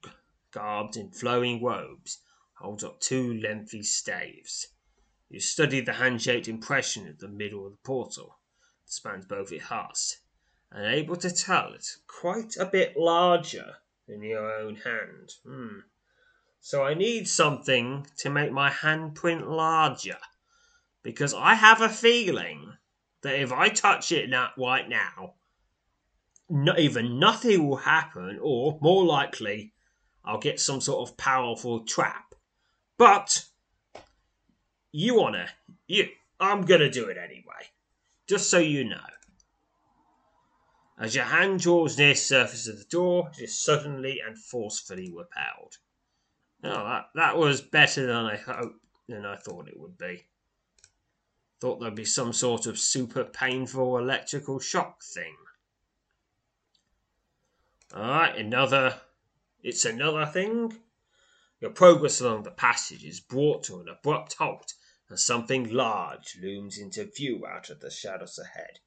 garbed 0.51 0.95
in 0.95 1.11
flowing 1.11 1.61
robes, 1.61 2.19
holds 2.61 2.83
up 2.83 2.99
two 2.99 3.33
lengthy 3.39 3.83
staves. 3.83 4.67
You 5.29 5.39
study 5.39 5.81
the 5.81 5.93
hand-shaped 5.93 6.47
impression 6.47 7.07
at 7.07 7.19
the 7.19 7.27
middle 7.27 7.65
of 7.65 7.71
the 7.71 7.77
portal 7.83 8.39
that 8.85 8.91
spans 8.91 9.25
both 9.25 9.51
its 9.51 9.65
hearts, 9.65 10.19
and 10.71 10.85
able 10.85 11.15
to 11.17 11.31
tell 11.31 11.73
it's 11.73 11.99
quite 12.07 12.57
a 12.57 12.65
bit 12.65 12.95
larger 12.97 13.75
than 14.07 14.23
your 14.23 14.53
own 14.53 14.75
hand. 14.75 15.31
Hmm. 15.45 15.79
So 16.59 16.83
I 16.83 16.93
need 16.93 17.27
something 17.27 18.05
to 18.17 18.29
make 18.29 18.51
my 18.51 18.69
handprint 18.69 19.49
larger. 19.49 20.17
Because 21.03 21.33
I 21.33 21.55
have 21.55 21.81
a 21.81 21.89
feeling 21.89 22.73
that 23.21 23.39
if 23.39 23.51
I 23.51 23.69
touch 23.69 24.11
it 24.11 24.29
not 24.29 24.51
right 24.57 24.87
now, 24.87 25.33
not 26.47 26.77
even 26.79 27.17
nothing 27.17 27.67
will 27.67 27.77
happen, 27.77 28.37
or 28.41 28.77
more 28.81 29.03
likely, 29.05 29.73
I'll 30.23 30.37
get 30.37 30.59
some 30.59 30.81
sort 30.81 31.09
of 31.09 31.17
powerful 31.17 31.79
trap. 31.85 32.35
But 33.01 33.45
you 34.91 35.15
wanna, 35.15 35.49
you, 35.87 36.09
I'm 36.39 36.65
gonna 36.65 36.87
do 36.87 37.07
it 37.07 37.17
anyway, 37.17 37.71
just 38.27 38.47
so 38.47 38.59
you 38.59 38.83
know. 38.83 39.07
As 40.99 41.15
your 41.15 41.25
hand 41.25 41.61
draws 41.61 41.97
near 41.97 42.13
the 42.13 42.19
surface 42.19 42.67
of 42.67 42.77
the 42.77 42.85
door, 42.85 43.31
it 43.33 43.45
is 43.45 43.59
suddenly 43.59 44.21
and 44.23 44.37
forcefully 44.37 45.09
repelled. 45.09 45.79
Oh, 46.63 46.85
that, 46.85 47.05
that 47.15 47.37
was 47.37 47.63
better 47.63 48.05
than 48.05 48.17
I 48.17 48.35
hoped 48.35 48.85
than 49.09 49.25
I 49.25 49.35
thought 49.35 49.67
it 49.67 49.79
would 49.79 49.97
be. 49.97 50.27
Thought 51.59 51.79
there'd 51.79 51.95
be 51.95 52.05
some 52.05 52.33
sort 52.33 52.67
of 52.67 52.77
super 52.77 53.23
painful 53.23 53.97
electrical 53.97 54.59
shock 54.59 55.01
thing. 55.01 55.37
Alright, 57.95 58.37
another. 58.37 59.01
It's 59.63 59.85
another 59.85 60.27
thing. 60.27 60.77
Your 61.61 61.69
progress 61.69 62.19
along 62.19 62.41
the 62.41 62.49
passage 62.49 63.05
is 63.05 63.19
brought 63.19 63.63
to 63.65 63.79
an 63.79 63.87
abrupt 63.87 64.33
halt 64.33 64.73
as 65.11 65.23
something 65.23 65.71
large 65.71 66.35
looms 66.41 66.79
into 66.79 67.05
view 67.05 67.45
out 67.45 67.69
of 67.69 67.81
the 67.81 67.91
shadows 67.91 68.39
ahead. 68.39 68.79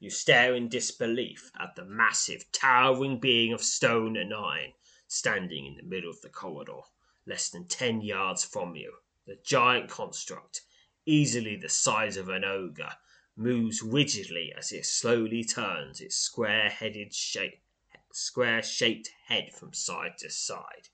You 0.00 0.10
stare 0.10 0.52
in 0.52 0.68
disbelief 0.68 1.52
at 1.56 1.76
the 1.76 1.84
massive, 1.84 2.50
towering 2.50 3.20
being 3.20 3.52
of 3.52 3.62
stone 3.62 4.16
and 4.16 4.34
iron 4.34 4.72
standing 5.06 5.66
in 5.66 5.76
the 5.76 5.84
middle 5.84 6.10
of 6.10 6.20
the 6.20 6.28
corridor 6.28 6.80
less 7.26 7.48
than 7.48 7.68
ten 7.68 8.00
yards 8.00 8.42
from 8.42 8.74
you. 8.74 8.94
The 9.24 9.38
giant 9.44 9.88
construct, 9.88 10.62
easily 11.04 11.54
the 11.54 11.68
size 11.68 12.16
of 12.16 12.28
an 12.28 12.44
ogre, 12.44 12.96
moves 13.36 13.82
rigidly 13.82 14.52
as 14.52 14.72
it 14.72 14.86
slowly 14.86 15.44
turns 15.44 16.00
its 16.00 16.16
square-headed 16.16 17.14
shape, 17.14 17.62
square-shaped 18.12 19.10
head 19.26 19.52
from 19.54 19.72
side 19.72 20.18
to 20.18 20.28
side. 20.28 20.88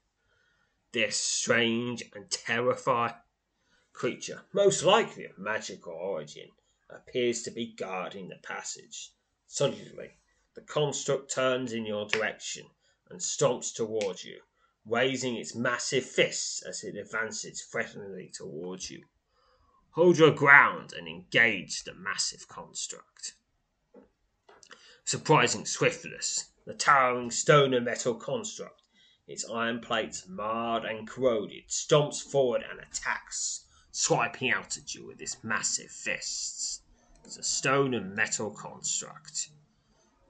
This 0.92 1.16
strange 1.16 2.02
and 2.14 2.30
terrifying 2.30 3.14
creature, 3.92 4.42
most 4.52 4.82
likely 4.82 5.24
of 5.24 5.38
magical 5.38 5.92
origin, 5.92 6.50
appears 6.90 7.42
to 7.42 7.50
be 7.50 7.66
guarding 7.66 8.28
the 8.28 8.36
passage. 8.36 9.10
Suddenly, 9.46 10.18
the 10.54 10.60
construct 10.60 11.30
turns 11.30 11.72
in 11.72 11.86
your 11.86 12.06
direction 12.06 12.66
and 13.08 13.20
stomps 13.20 13.74
towards 13.74 14.24
you 14.24 14.42
raising 14.84 15.36
its 15.36 15.54
massive 15.54 16.04
fists 16.04 16.62
as 16.62 16.82
it 16.82 16.96
advances 16.96 17.62
threateningly 17.62 18.28
towards 18.28 18.90
you. 18.90 19.04
Hold 19.92 20.18
your 20.18 20.32
ground 20.32 20.92
and 20.96 21.06
engage 21.06 21.84
the 21.84 21.94
massive 21.94 22.48
construct. 22.48 23.34
Surprising 25.04 25.66
swiftness, 25.66 26.50
the 26.64 26.74
towering 26.74 27.30
stone 27.30 27.74
and 27.74 27.84
metal 27.84 28.14
construct, 28.14 28.81
its 29.32 29.48
iron 29.50 29.80
plates 29.80 30.28
marred 30.28 30.84
and 30.84 31.08
corroded, 31.08 31.66
stomps 31.68 32.22
forward 32.22 32.62
and 32.70 32.78
attacks, 32.78 33.64
swiping 33.90 34.50
out 34.50 34.76
at 34.76 34.94
you 34.94 35.06
with 35.06 35.20
its 35.22 35.42
massive 35.42 35.90
fists. 35.90 36.82
It's 37.24 37.38
a 37.38 37.42
stone 37.42 37.94
and 37.94 38.14
metal 38.14 38.50
construct. 38.50 39.48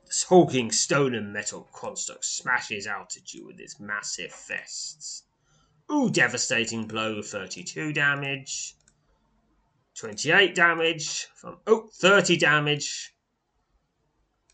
This 0.07 0.23
hulking 0.23 0.71
stone 0.71 1.15
and 1.15 1.33
metal 1.33 1.69
construct 1.73 2.25
smashes 2.25 2.87
out 2.87 3.17
at 3.17 3.35
you 3.35 3.47
with 3.47 3.59
its 3.59 3.81
massive 3.81 4.33
fists. 4.33 5.25
Ooh, 5.91 6.09
devastating 6.09 6.87
blow, 6.87 7.23
32 7.23 7.93
damage. 7.93 8.77
28 9.97 10.55
damage 10.55 11.27
from 11.35 11.59
oh 11.67 11.89
30 11.95 12.37
damage. 12.37 13.15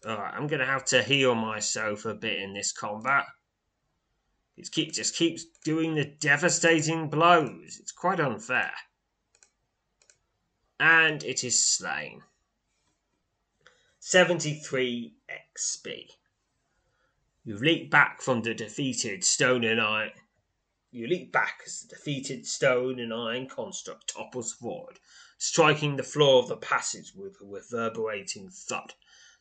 Alright, 0.07 0.35
I'm 0.35 0.47
gonna 0.47 0.65
have 0.65 0.85
to 0.87 1.03
heal 1.03 1.35
myself 1.35 2.07
a 2.07 2.15
bit 2.15 2.41
in 2.41 2.55
this 2.55 2.73
combat. 2.73 3.27
It 4.59 4.73
keep, 4.73 4.93
just 4.93 5.15
keeps 5.15 5.45
doing 5.63 5.95
the 5.95 6.05
devastating 6.05 7.09
blows. 7.09 7.79
It's 7.79 7.93
quite 7.93 8.19
unfair. 8.19 8.73
And 10.81 11.23
it 11.23 11.45
is 11.45 11.65
slain. 11.65 12.25
73 14.01 15.15
XP. 15.31 16.11
You 17.45 17.57
leap 17.57 17.89
back 17.89 18.21
from 18.21 18.43
the 18.43 18.53
defeated 18.53 19.23
stone 19.23 19.63
and 19.63 19.81
iron. 19.81 20.11
You 20.91 21.07
leap 21.07 21.31
back 21.31 21.61
as 21.65 21.83
the 21.83 21.95
defeated 21.95 22.45
stone 22.45 22.99
and 22.99 23.15
iron 23.15 23.47
construct 23.49 24.09
topples 24.09 24.55
forward, 24.55 24.99
striking 25.39 25.95
the 25.95 26.03
floor 26.03 26.43
of 26.43 26.49
the 26.49 26.57
passage 26.57 27.15
with 27.15 27.41
a 27.41 27.45
reverberating 27.45 28.51
thud. 28.51 28.95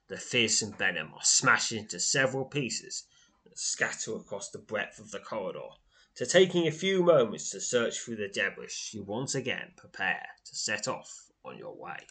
The 0.10 0.18
fearsome 0.18 0.76
Behemoth 0.78 1.26
smashes 1.26 1.80
into 1.80 2.00
several 2.00 2.46
pieces 2.46 3.06
scatter 3.58 4.16
across 4.16 4.50
the 4.50 4.60
breadth 4.60 5.00
of 5.00 5.12
the 5.12 5.20
corridor. 5.20 5.70
To 6.16 6.26
taking 6.26 6.68
a 6.68 6.72
few 6.72 7.04
moments 7.04 7.52
to 7.52 7.62
search 7.62 8.00
through 8.00 8.16
the 8.16 8.28
debris, 8.28 8.70
you 8.92 9.04
once 9.04 9.36
again 9.36 9.74
prepare 9.78 10.26
to 10.46 10.56
set 10.56 10.88
off 10.88 11.32
on 11.44 11.58
your 11.58 11.76
way. 11.76 12.08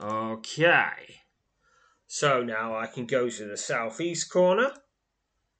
Okay. 0.00 1.20
So 2.06 2.42
now 2.42 2.76
I 2.76 2.86
can 2.86 3.06
go 3.06 3.28
to 3.28 3.44
the 3.44 3.56
southeast 3.56 4.30
corner, 4.30 4.72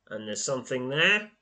and 0.08 0.28
there's 0.28 0.44
something 0.44 0.88
there. 0.88 1.32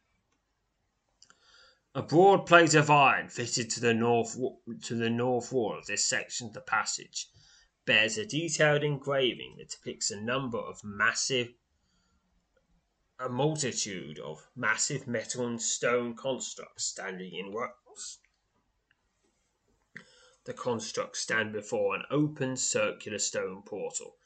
A 1.95 2.03
broad 2.03 2.47
plate 2.47 2.75
of 2.75 2.91
iron 2.91 3.29
fitted 3.29 3.71
to 3.71 3.81
the 3.81 3.95
north 3.95 4.37
to 4.83 4.95
the 4.95 5.11
north 5.11 5.53
wall 5.53 5.79
of 5.79 5.87
this 5.87 6.05
section 6.05 6.49
of 6.49 6.55
the 6.55 6.61
passage 6.61 7.29
bears 7.87 8.17
a 8.17 8.25
detailed 8.25 8.83
engraving 8.83 9.57
that 9.59 9.71
depicts 9.71 10.11
a 10.11 10.21
number 10.21 10.59
of 10.59 10.83
massive 10.83 11.53
a 13.19 13.29
multitude 13.29 14.19
of 14.19 14.47
massive 14.57 15.07
metal 15.07 15.47
and 15.47 15.63
stone 15.63 16.15
constructs 16.15 16.85
standing 16.85 17.35
in 17.35 17.53
rows. 17.53 18.19
The 20.45 20.53
constructs 20.53 21.21
stand 21.21 21.53
before 21.53 21.95
an 21.95 22.05
open 22.11 22.57
circular 22.57 23.19
stone 23.19 23.63
portal. 23.63 24.17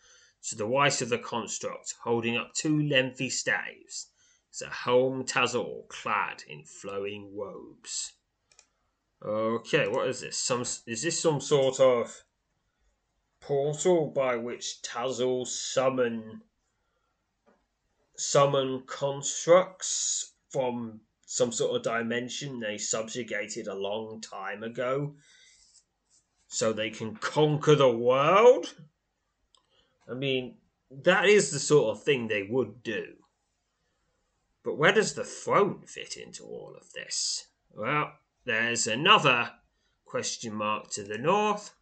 To 0.48 0.56
the 0.56 0.66
right 0.66 1.00
of 1.02 1.10
the 1.10 1.18
construct, 1.18 1.94
holding 2.02 2.36
up 2.36 2.54
two 2.54 2.82
lengthy 2.82 3.30
staves, 3.30 4.10
is 4.52 4.62
a 4.62 4.70
Helm 4.70 5.24
Tazzle 5.24 5.86
clad 5.88 6.42
in 6.48 6.64
flowing 6.64 7.36
robes. 7.36 8.14
Okay, 9.22 9.88
what 9.88 10.08
is 10.08 10.20
this? 10.20 10.38
Some 10.38 10.62
is 10.62 11.02
this 11.02 11.20
some 11.20 11.40
sort 11.40 11.80
of 11.80 12.22
portal 13.40 14.10
by 14.10 14.36
which 14.36 14.80
Tazzle 14.82 15.44
summon 15.44 16.42
summon 18.18 18.82
constructs 18.86 20.32
from 20.50 21.00
some 21.24 21.52
sort 21.52 21.76
of 21.76 21.82
dimension 21.82 22.58
they 22.58 22.76
subjugated 22.76 23.68
a 23.68 23.74
long 23.74 24.20
time 24.20 24.62
ago 24.62 25.14
so 26.48 26.72
they 26.72 26.90
can 26.90 27.14
conquer 27.16 27.74
the 27.74 27.90
world? 27.90 28.74
I 30.10 30.14
mean, 30.14 30.56
that 30.90 31.26
is 31.26 31.50
the 31.50 31.60
sort 31.60 31.96
of 31.96 32.02
thing 32.02 32.26
they 32.26 32.42
would 32.42 32.82
do. 32.82 33.14
But 34.64 34.76
where 34.76 34.92
does 34.92 35.14
the 35.14 35.24
throne 35.24 35.82
fit 35.86 36.16
into 36.16 36.44
all 36.44 36.74
of 36.78 36.92
this? 36.92 37.46
Well, 37.70 38.12
there's 38.44 38.86
another 38.86 39.52
question 40.04 40.54
mark 40.54 40.90
to 40.90 41.04
the 41.04 41.18
north. 41.18 41.74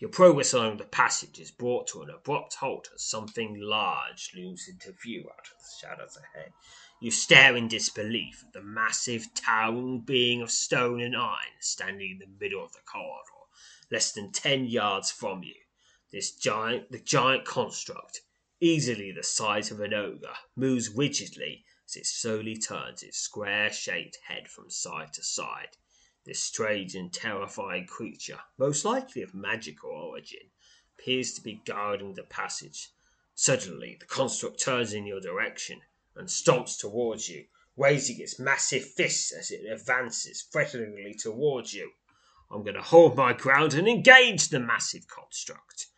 Your 0.00 0.10
progress 0.10 0.52
along 0.52 0.78
the 0.78 0.84
passage 0.84 1.38
is 1.38 1.52
brought 1.52 1.86
to 1.88 2.02
an 2.02 2.10
abrupt 2.10 2.54
halt 2.54 2.90
as 2.92 3.04
something 3.04 3.60
large 3.60 4.32
looms 4.34 4.66
into 4.68 4.92
view 4.92 5.30
out 5.30 5.46
of 5.46 5.58
the 5.58 5.70
shadows 5.80 6.16
ahead. 6.16 6.52
You 7.00 7.12
stare 7.12 7.54
in 7.54 7.68
disbelief 7.68 8.42
at 8.44 8.52
the 8.52 8.60
massive, 8.60 9.32
towering 9.34 10.00
being 10.00 10.42
of 10.42 10.50
stone 10.50 11.00
and 11.00 11.16
iron 11.16 11.60
standing 11.60 12.10
in 12.10 12.18
the 12.18 12.44
middle 12.44 12.64
of 12.64 12.72
the 12.72 12.80
corridor, 12.80 13.46
less 13.90 14.10
than 14.10 14.32
ten 14.32 14.64
yards 14.64 15.12
from 15.12 15.44
you. 15.44 15.54
This 16.10 16.32
giant, 16.32 16.90
the 16.90 16.98
giant 16.98 17.44
construct, 17.44 18.22
easily 18.60 19.12
the 19.12 19.22
size 19.22 19.70
of 19.70 19.80
an 19.80 19.94
ogre, 19.94 20.36
moves 20.56 20.88
rigidly 20.88 21.64
as 21.86 21.96
it 21.96 22.06
slowly 22.06 22.56
turns 22.56 23.02
its 23.02 23.18
square-shaped 23.18 24.18
head 24.26 24.48
from 24.48 24.70
side 24.70 25.12
to 25.12 25.22
side. 25.22 25.76
This 26.24 26.40
strange 26.40 26.94
and 26.94 27.12
terrifying 27.12 27.86
creature, 27.86 28.40
most 28.56 28.82
likely 28.82 29.20
of 29.20 29.34
magical 29.34 29.90
origin, 29.90 30.50
appears 30.98 31.34
to 31.34 31.42
be 31.42 31.60
guarding 31.66 32.14
the 32.14 32.22
passage. 32.22 32.88
Suddenly, 33.34 33.98
the 34.00 34.06
construct 34.06 34.58
turns 34.58 34.94
in 34.94 35.04
your 35.04 35.20
direction 35.20 35.82
and 36.16 36.28
stomps 36.28 36.78
towards 36.78 37.28
you, 37.28 37.46
raising 37.76 38.20
its 38.20 38.38
massive 38.38 38.88
fists 38.88 39.32
as 39.32 39.50
it 39.50 39.66
advances 39.66 40.42
threateningly 40.44 41.12
towards 41.12 41.74
you. 41.74 41.92
I'm 42.50 42.62
going 42.62 42.76
to 42.76 42.82
hold 42.82 43.16
my 43.16 43.34
ground 43.34 43.74
and 43.74 43.86
engage 43.86 44.48
the 44.48 44.60
massive 44.60 45.06
construct. 45.06 45.88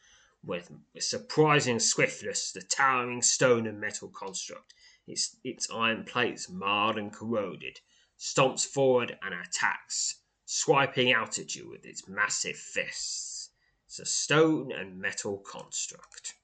With 0.43 0.73
surprising 0.99 1.79
swiftness, 1.79 2.51
the 2.51 2.63
towering 2.63 3.23
stone 3.23 3.67
and 3.67 3.81
metal 3.81 4.09
construct, 4.09 4.75
its, 5.07 5.37
its 5.45 5.71
iron 5.71 6.03
plates 6.03 6.49
marred 6.49 6.99
and 6.99 7.13
corroded, 7.13 7.81
stomps 8.19 8.65
forward 8.65 9.17
and 9.23 9.35
attacks, 9.35 10.21
swiping 10.45 11.13
out 11.13 11.39
at 11.39 11.55
you 11.55 11.69
with 11.69 11.85
its 11.85 12.09
massive 12.09 12.57
fists. 12.57 13.51
It's 13.87 13.99
a 13.99 14.05
stone 14.05 14.73
and 14.73 14.99
metal 14.99 15.39
construct. 15.39 16.35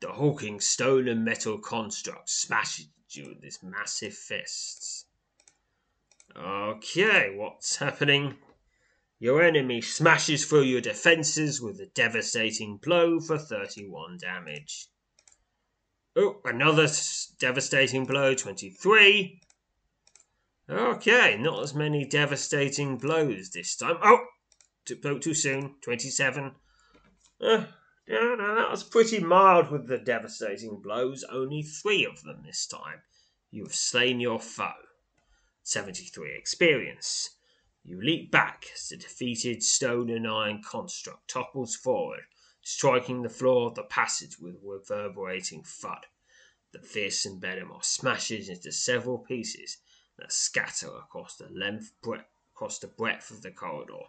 The 0.00 0.12
hulking 0.12 0.60
stone 0.60 1.06
and 1.06 1.24
metal 1.24 1.58
construct 1.58 2.28
smashes 2.28 2.88
you 3.10 3.28
with 3.28 3.44
its 3.44 3.62
massive 3.62 4.14
fists. 4.14 5.06
Okay, 6.36 7.34
what's 7.36 7.76
happening? 7.76 8.38
Your 9.18 9.42
enemy 9.42 9.80
smashes 9.80 10.44
through 10.46 10.62
your 10.62 10.80
defenses 10.80 11.60
with 11.60 11.78
a 11.78 11.86
devastating 11.86 12.78
blow 12.78 13.20
for 13.20 13.38
31 13.38 14.18
damage. 14.18 14.88
Oh, 16.16 16.40
another 16.44 16.88
devastating 17.38 18.04
blow, 18.04 18.34
23. 18.34 19.41
Okay, 20.72 21.36
not 21.38 21.62
as 21.62 21.74
many 21.74 22.06
devastating 22.06 22.96
blows 22.96 23.50
this 23.50 23.76
time. 23.76 23.98
Oh, 24.02 24.24
spoke 24.86 25.20
too 25.20 25.34
soon. 25.34 25.74
27. 25.82 26.52
Uh, 27.40 27.64
yeah, 28.06 28.34
no, 28.38 28.54
that 28.54 28.70
was 28.70 28.82
pretty 28.82 29.18
mild 29.20 29.70
with 29.70 29.86
the 29.86 29.98
devastating 29.98 30.80
blows. 30.80 31.24
Only 31.30 31.62
three 31.62 32.06
of 32.06 32.22
them 32.22 32.42
this 32.46 32.66
time. 32.66 33.02
You 33.50 33.64
have 33.64 33.74
slain 33.74 34.18
your 34.18 34.40
foe. 34.40 34.72
73 35.62 36.34
experience. 36.34 37.36
You 37.84 38.00
leap 38.00 38.30
back 38.30 38.66
as 38.74 38.88
the 38.88 38.96
defeated 38.96 39.62
stone 39.62 40.08
and 40.08 40.26
iron 40.26 40.62
construct 40.62 41.28
topples 41.28 41.76
forward, 41.76 42.22
striking 42.62 43.22
the 43.22 43.28
floor 43.28 43.68
of 43.68 43.74
the 43.74 43.82
passage 43.82 44.38
with 44.40 44.56
reverberating 44.62 45.64
thud. 45.64 46.06
The 46.72 46.80
fearsome 46.80 47.40
Behemoth 47.40 47.84
smashes 47.84 48.48
into 48.48 48.72
several 48.72 49.18
pieces 49.18 49.78
that 50.22 50.32
scatter 50.32 50.86
across 50.86 51.36
the 51.36 51.48
length 51.52 51.92
breadth, 52.00 52.28
across 52.54 52.78
the 52.78 52.86
breadth 52.86 53.30
of 53.30 53.42
the 53.42 53.50
corridor. 53.50 54.04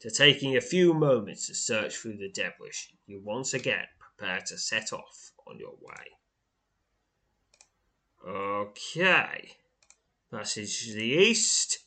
To 0.00 0.10
taking 0.10 0.56
a 0.56 0.62
few 0.62 0.94
moments 0.94 1.46
to 1.48 1.54
search 1.54 1.96
through 1.96 2.16
the 2.16 2.30
debris, 2.30 2.96
you 3.06 3.20
once 3.22 3.52
again 3.52 3.84
prepare 3.98 4.40
to 4.46 4.56
set 4.56 4.94
off 4.94 5.32
on 5.46 5.58
your 5.58 5.74
way. 5.82 6.16
Okay, 8.26 9.56
passage 10.30 10.86
to 10.86 10.94
the 10.94 11.04
east, 11.04 11.80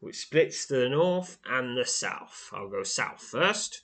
which 0.00 0.18
splits 0.18 0.66
to 0.66 0.74
the 0.74 0.88
north 0.90 1.38
and 1.46 1.78
the 1.78 1.86
south. 1.86 2.50
I'll 2.52 2.68
go 2.68 2.82
south 2.82 3.22
first. 3.22 3.82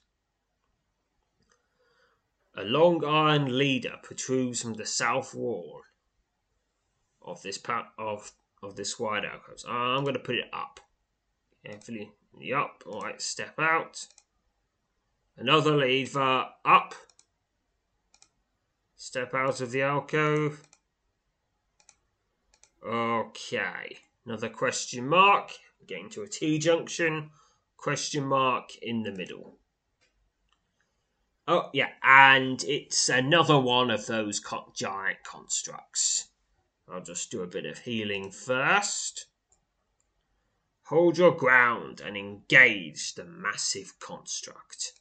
A 2.55 2.65
long 2.65 3.03
iron 3.05 3.57
leader 3.57 3.97
protrudes 4.03 4.61
from 4.61 4.75
the 4.75 4.87
south 4.87 5.35
wall 5.35 5.83
of 7.23 7.43
this 7.43 7.59
part 7.59 7.87
of 7.99 8.33
of 8.67 8.77
this 8.77 8.99
wide 8.99 9.25
alcove. 9.25 9.65
I'm 9.69 10.03
going 10.03 10.15
to 10.15 10.21
put 10.21 10.37
it 10.37 10.51
up. 10.53 10.81
Carefully 11.65 12.13
up. 12.55 12.83
Alright, 12.87 13.23
step 13.23 13.59
out. 13.59 14.07
Another 15.37 15.77
lever 15.77 16.47
up. 16.65 16.95
Step 18.97 19.35
out 19.35 19.61
of 19.61 19.71
the 19.71 19.83
alcove. 19.83 20.67
Okay. 22.87 23.99
Another 24.25 24.49
question 24.49 25.09
mark. 25.09 25.53
Getting 25.87 26.11
to 26.11 26.23
a 26.23 26.29
T 26.29 26.59
junction. 26.59 27.31
Question 27.77 28.25
mark 28.25 28.71
in 28.83 29.03
the 29.03 29.13
middle. 29.13 29.59
Oh, 31.49 31.71
yeah, 31.73 31.91
and 32.03 32.65
it's 32.65 33.09
another 33.09 33.59
one 33.59 33.91
of 33.91 34.07
those 34.07 34.43
giant 34.75 35.23
constructs. 35.23 36.29
I'll 36.89 37.03
just 37.03 37.31
do 37.31 37.43
a 37.43 37.47
bit 37.47 37.67
of 37.67 37.79
healing 37.79 38.31
first. 38.31 39.27
Hold 40.85 41.19
your 41.19 41.33
ground 41.33 42.01
and 42.01 42.17
engage 42.17 43.15
the 43.15 43.25
massive 43.25 43.99
construct. 43.99 44.93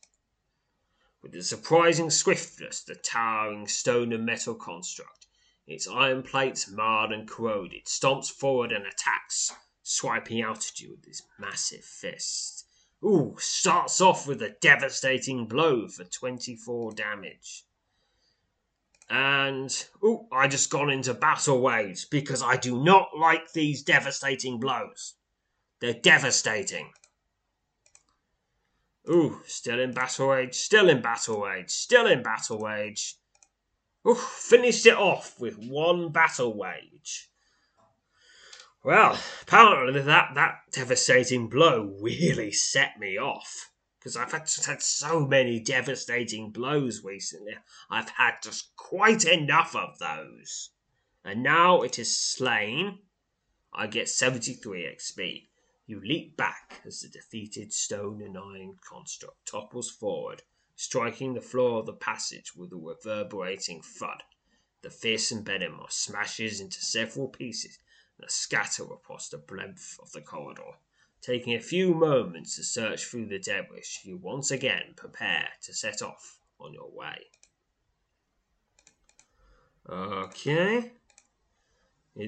With 1.21 1.35
a 1.35 1.43
surprising 1.43 2.09
swiftness, 2.09 2.81
the 2.81 2.95
towering 2.95 3.67
stone 3.67 4.11
and 4.11 4.25
metal 4.25 4.55
construct, 4.55 5.27
its 5.67 5.87
iron 5.87 6.23
plates 6.23 6.67
marred 6.67 7.11
and 7.11 7.27
corroded, 7.27 7.85
stomps 7.85 8.31
forward 8.31 8.71
and 8.71 8.85
attacks, 8.85 9.51
swiping 9.83 10.41
out 10.41 10.67
at 10.67 10.79
you 10.79 10.91
with 10.91 11.07
its 11.07 11.21
massive 11.37 11.83
fist. 11.83 12.67
Ooh, 13.03 13.35
starts 13.39 14.01
off 14.01 14.27
with 14.27 14.41
a 14.41 14.55
devastating 14.61 15.45
blow 15.45 15.87
for 15.87 16.03
24 16.03 16.93
damage. 16.93 17.65
And 19.09 19.71
oh, 20.03 20.27
I 20.31 20.47
just 20.47 20.69
gone 20.69 20.89
into 20.89 21.13
battle 21.13 21.61
waves 21.61 22.05
because 22.05 22.41
I 22.41 22.57
do 22.57 22.83
not 22.83 23.09
like 23.17 23.53
these 23.53 23.83
devastating 23.83 24.59
blows. 24.59 25.13
They're 25.79 25.93
devastating. 25.93 26.91
Ooh, 29.09 29.41
still 29.45 29.79
in 29.79 29.93
battle 29.93 30.29
rage, 30.29 30.55
still 30.55 30.89
in 30.89 31.01
battle 31.01 31.41
rage, 31.41 31.69
still 31.69 32.07
in 32.07 32.23
battle 32.23 32.59
rage. 32.59 33.17
Oof, 34.07 34.17
finished 34.17 34.85
it 34.85 34.95
off 34.95 35.39
with 35.39 35.57
one 35.57 36.11
battle 36.11 36.57
wage. 36.57 37.29
Well, 38.83 39.19
apparently 39.41 40.01
that, 40.01 40.35
that 40.35 40.59
devastating 40.71 41.49
blow 41.49 41.95
really 42.01 42.51
set 42.51 42.99
me 42.99 43.17
off. 43.17 43.71
Because 44.05 44.17
I've 44.17 44.31
had, 44.31 44.47
had 44.67 44.83
so 44.83 45.25
many 45.25 45.59
devastating 45.59 46.51
blows 46.51 47.03
recently. 47.03 47.55
I've 47.89 48.09
had 48.09 48.35
just 48.43 48.75
quite 48.75 49.25
enough 49.25 49.75
of 49.75 49.97
those. 49.97 50.69
And 51.23 51.41
now 51.41 51.81
it 51.81 51.97
is 51.97 52.15
slain. 52.15 52.99
I 53.73 53.87
get 53.87 54.07
73 54.07 54.83
XP. 54.83 55.47
You 55.87 55.99
leap 55.99 56.37
back 56.37 56.81
as 56.85 57.01
the 57.01 57.09
defeated 57.09 57.73
stone 57.73 58.21
and 58.21 58.37
iron 58.37 58.77
construct 58.87 59.47
topples 59.47 59.89
forward, 59.89 60.43
striking 60.75 61.33
the 61.33 61.41
floor 61.41 61.79
of 61.79 61.87
the 61.87 61.93
passage 61.93 62.55
with 62.55 62.73
a 62.73 62.75
reverberating 62.75 63.81
thud. 63.81 64.21
The 64.83 64.91
fearsome 64.91 65.41
Behemoth 65.41 65.93
smashes 65.93 66.61
into 66.61 66.79
several 66.79 67.29
pieces 67.29 67.79
and 68.19 68.29
scatter 68.29 68.83
across 68.83 69.29
the 69.29 69.39
breadth 69.39 69.97
of 69.99 70.11
the 70.11 70.21
corridor. 70.21 70.77
Taking 71.25 71.55
a 71.55 71.59
few 71.59 71.95
moments 71.95 72.55
to 72.55 72.63
search 72.63 73.05
through 73.05 73.25
the 73.25 73.39
debris, 73.39 73.81
you 74.03 74.17
once 74.17 74.51
again 74.51 74.93
prepare 74.95 75.47
to 75.63 75.73
set 75.73 76.03
off 76.03 76.37
on 76.59 76.71
your 76.71 76.91
way. 76.91 77.17
Okay. 79.89 80.91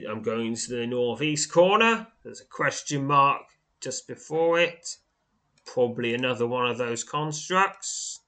I'm 0.09 0.23
going 0.23 0.55
to 0.55 0.69
the 0.69 0.87
northeast 0.87 1.51
corner. 1.51 2.07
There's 2.23 2.41
a 2.41 2.45
question 2.45 3.05
mark 3.05 3.43
just 3.81 4.07
before 4.07 4.59
it. 4.59 4.97
Probably 5.63 6.15
another 6.15 6.47
one 6.47 6.65
of 6.67 6.79
those 6.79 7.03
constructs. 7.03 8.21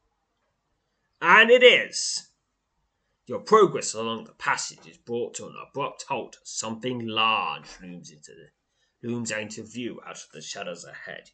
And 1.20 1.50
it 1.50 1.64
is. 1.64 2.30
Your 3.26 3.40
progress 3.40 3.96
along 3.96 4.26
the 4.26 4.34
passage 4.34 4.86
is 4.88 4.98
brought 4.98 5.34
to 5.36 5.48
an 5.48 5.56
abrupt 5.68 6.06
halt 6.10 6.38
something 6.44 7.08
large 7.08 7.66
looms 7.82 8.12
into 8.12 8.34
the 8.34 8.50
looms 9.02 9.32
into 9.32 9.64
view 9.64 10.02
out 10.06 10.18
of 10.18 10.32
the 10.34 10.42
shadows 10.42 10.84
ahead. 10.84 11.32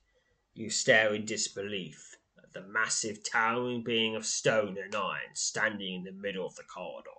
You 0.54 0.70
stare 0.70 1.14
in 1.14 1.26
disbelief 1.26 2.16
at 2.42 2.54
the 2.54 2.62
massive 2.62 3.24
towering 3.24 3.84
being 3.84 4.16
of 4.16 4.26
stone 4.26 4.78
and 4.82 4.96
iron 4.96 5.34
standing 5.34 5.96
in 5.96 6.04
the 6.04 6.12
middle 6.12 6.46
of 6.46 6.56
the 6.56 6.64
corridor, 6.64 7.10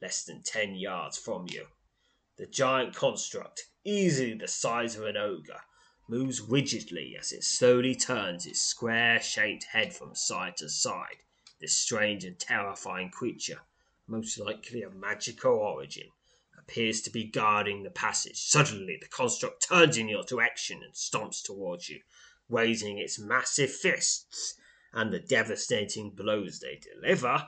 less 0.00 0.24
than 0.24 0.42
ten 0.42 0.74
yards 0.74 1.18
from 1.18 1.46
you. 1.48 1.66
The 2.36 2.46
giant 2.46 2.94
construct, 2.94 3.66
easily 3.84 4.34
the 4.34 4.48
size 4.48 4.96
of 4.96 5.04
an 5.04 5.16
ogre, 5.16 5.60
moves 6.08 6.40
rigidly 6.40 7.16
as 7.18 7.32
it 7.32 7.44
slowly 7.44 7.94
turns 7.94 8.46
its 8.46 8.60
square 8.60 9.20
shaped 9.20 9.64
head 9.64 9.94
from 9.94 10.14
side 10.14 10.56
to 10.56 10.68
side. 10.68 11.18
This 11.60 11.74
strange 11.74 12.24
and 12.24 12.38
terrifying 12.38 13.10
creature, 13.10 13.60
most 14.06 14.38
likely 14.40 14.82
of 14.82 14.94
magical 14.94 15.52
origin, 15.52 16.08
appears 16.70 17.00
to 17.00 17.10
be 17.10 17.24
guarding 17.24 17.82
the 17.82 17.90
passage. 17.90 18.38
Suddenly, 18.44 18.96
the 19.00 19.08
construct 19.08 19.66
turns 19.68 19.96
in 19.96 20.08
your 20.08 20.22
direction 20.22 20.82
and 20.84 20.94
stomps 20.94 21.42
towards 21.42 21.88
you, 21.88 22.00
raising 22.48 22.98
its 22.98 23.18
massive 23.18 23.72
fists 23.72 24.54
and 24.92 25.12
the 25.12 25.18
devastating 25.18 26.10
blows 26.10 26.60
they 26.60 26.78
deliver. 26.80 27.44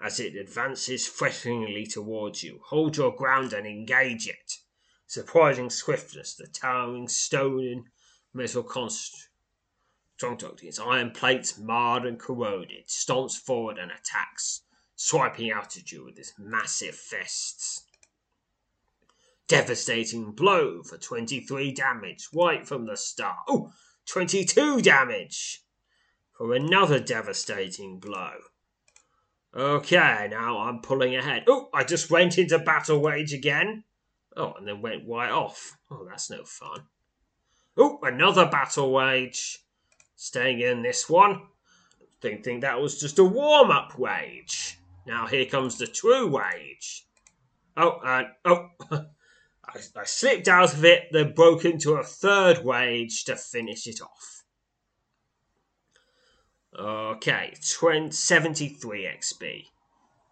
As 0.00 0.18
it 0.18 0.34
advances 0.34 1.06
threateningly 1.06 1.86
towards 1.86 2.42
you, 2.42 2.60
hold 2.66 2.96
your 2.96 3.14
ground 3.14 3.52
and 3.52 3.64
engage 3.64 4.26
it. 4.26 4.54
Surprising 5.06 5.70
swiftness, 5.70 6.34
the 6.34 6.48
towering 6.48 7.06
stone 7.06 7.64
and 7.64 7.84
metal 8.34 8.64
construct, 8.64 9.28
its 10.64 10.80
iron 10.80 11.12
plates 11.12 11.56
marred 11.58 12.04
and 12.04 12.18
corroded, 12.18 12.88
stomps 12.88 13.38
forward 13.38 13.78
and 13.78 13.92
attacks, 13.92 14.62
swiping 14.96 15.52
out 15.52 15.76
at 15.76 15.92
you 15.92 16.04
with 16.04 16.18
its 16.18 16.32
massive 16.38 16.96
fists. 16.96 17.84
Devastating 19.52 20.32
blow 20.32 20.82
for 20.82 20.96
23 20.96 21.72
damage, 21.72 22.28
right 22.32 22.66
from 22.66 22.86
the 22.86 22.96
start. 22.96 23.36
Oh, 23.48 23.70
22 24.06 24.80
damage 24.80 25.62
for 26.32 26.54
another 26.54 26.98
devastating 26.98 28.00
blow. 28.00 28.32
Okay, 29.54 30.28
now 30.30 30.60
I'm 30.60 30.80
pulling 30.80 31.14
ahead. 31.14 31.44
Oh, 31.48 31.68
I 31.74 31.84
just 31.84 32.10
went 32.10 32.38
into 32.38 32.58
battle 32.58 33.00
wage 33.00 33.34
again. 33.34 33.84
Oh, 34.34 34.54
and 34.54 34.66
then 34.66 34.80
went 34.80 35.06
right 35.06 35.30
off. 35.30 35.76
Oh, 35.90 36.06
that's 36.08 36.30
no 36.30 36.44
fun. 36.44 36.84
Oh, 37.76 37.98
another 38.02 38.46
battle 38.46 38.90
wage. 38.90 39.58
Staying 40.16 40.60
in 40.60 40.82
this 40.82 41.10
one. 41.10 41.42
Didn't 42.22 42.42
think 42.42 42.62
that 42.62 42.80
was 42.80 42.98
just 42.98 43.18
a 43.18 43.24
warm 43.24 43.70
up 43.70 43.98
wage. 43.98 44.78
Now 45.06 45.26
here 45.26 45.44
comes 45.44 45.76
the 45.76 45.86
true 45.86 46.26
wage. 46.28 47.06
Oh, 47.76 47.98
and 48.04 48.28
oh, 48.44 48.68
I, 49.74 50.00
I 50.00 50.04
slipped 50.04 50.48
out 50.48 50.74
of 50.74 50.84
it, 50.84 51.08
then 51.12 51.34
broke 51.34 51.64
into 51.64 51.94
a 51.94 52.04
third 52.04 52.64
wage 52.64 53.24
to 53.24 53.36
finish 53.36 53.86
it 53.86 54.00
off. 54.00 54.44
Okay, 56.78 57.54
20, 57.78 58.10
73 58.10 59.04
XP. 59.04 59.66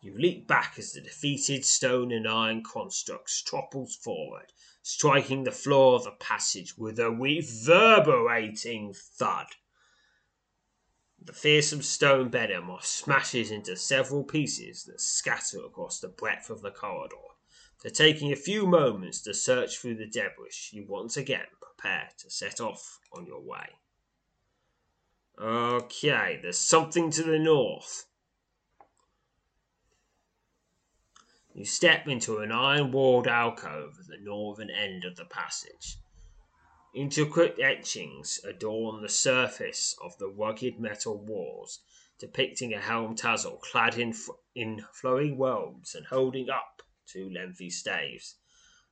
You 0.03 0.17
leap 0.17 0.47
back 0.47 0.77
as 0.79 0.93
the 0.93 1.03
defeated 1.03 1.67
stone 1.67 2.11
and 2.11 2.27
iron 2.27 2.63
construct 2.63 3.47
topples 3.47 3.95
forward, 3.95 4.53
striking 4.83 5.45
the 5.45 5.53
floor 5.53 5.97
of 5.97 6.05
the 6.05 6.13
passage 6.13 6.79
with 6.79 6.99
a 6.99 7.11
reverberating 7.11 8.95
thud. 8.95 9.49
The 11.23 11.35
fearsome 11.35 11.83
stone 11.83 12.31
behemoth 12.31 12.87
smashes 12.87 13.51
into 13.51 13.77
several 13.77 14.25
pieces 14.25 14.85
that 14.85 15.03
scatter 15.03 15.63
across 15.67 16.01
the 16.01 16.09
breadth 16.09 16.49
of 16.49 16.63
the 16.63 16.71
corridor. 16.71 17.17
After 17.83 17.89
taking 17.89 18.31
a 18.31 18.37
few 18.37 18.67
moments 18.67 19.23
to 19.23 19.33
search 19.33 19.79
through 19.79 19.95
the 19.95 20.07
debris, 20.07 20.69
you 20.71 20.85
once 20.87 21.17
again 21.17 21.47
prepare 21.63 22.11
to 22.19 22.29
set 22.29 22.61
off 22.61 22.99
on 23.15 23.25
your 23.25 23.41
way. 23.41 23.71
Okay, 25.41 26.39
there's 26.43 26.59
something 26.59 27.11
to 27.11 27.23
the 27.23 27.39
north. 27.39 28.05
You 31.55 31.65
step 31.65 32.07
into 32.07 32.41
an 32.41 32.53
iron 32.53 32.93
walled 32.93 33.27
alcove 33.27 33.97
at 33.99 34.09
the 34.09 34.23
northern 34.23 34.69
end 34.69 35.07
of 35.07 35.17
the 35.17 35.25
passage. 35.25 35.97
Intricate 36.95 37.59
etchings 37.59 38.41
adorn 38.45 39.01
the 39.01 39.09
surface 39.09 39.97
of 40.05 40.19
the 40.19 40.29
rugged 40.29 40.79
metal 40.79 41.17
walls, 41.17 41.81
depicting 42.19 42.75
a 42.75 42.79
helm 42.79 43.17
tassel 43.17 43.57
clad 43.57 43.97
in, 43.97 44.15
in 44.55 44.85
flowing 44.93 45.39
robes 45.39 45.95
and 45.95 46.05
holding 46.05 46.51
up 46.51 46.83
two 47.13 47.31
lengthy 47.31 47.71
staves. 47.71 48.37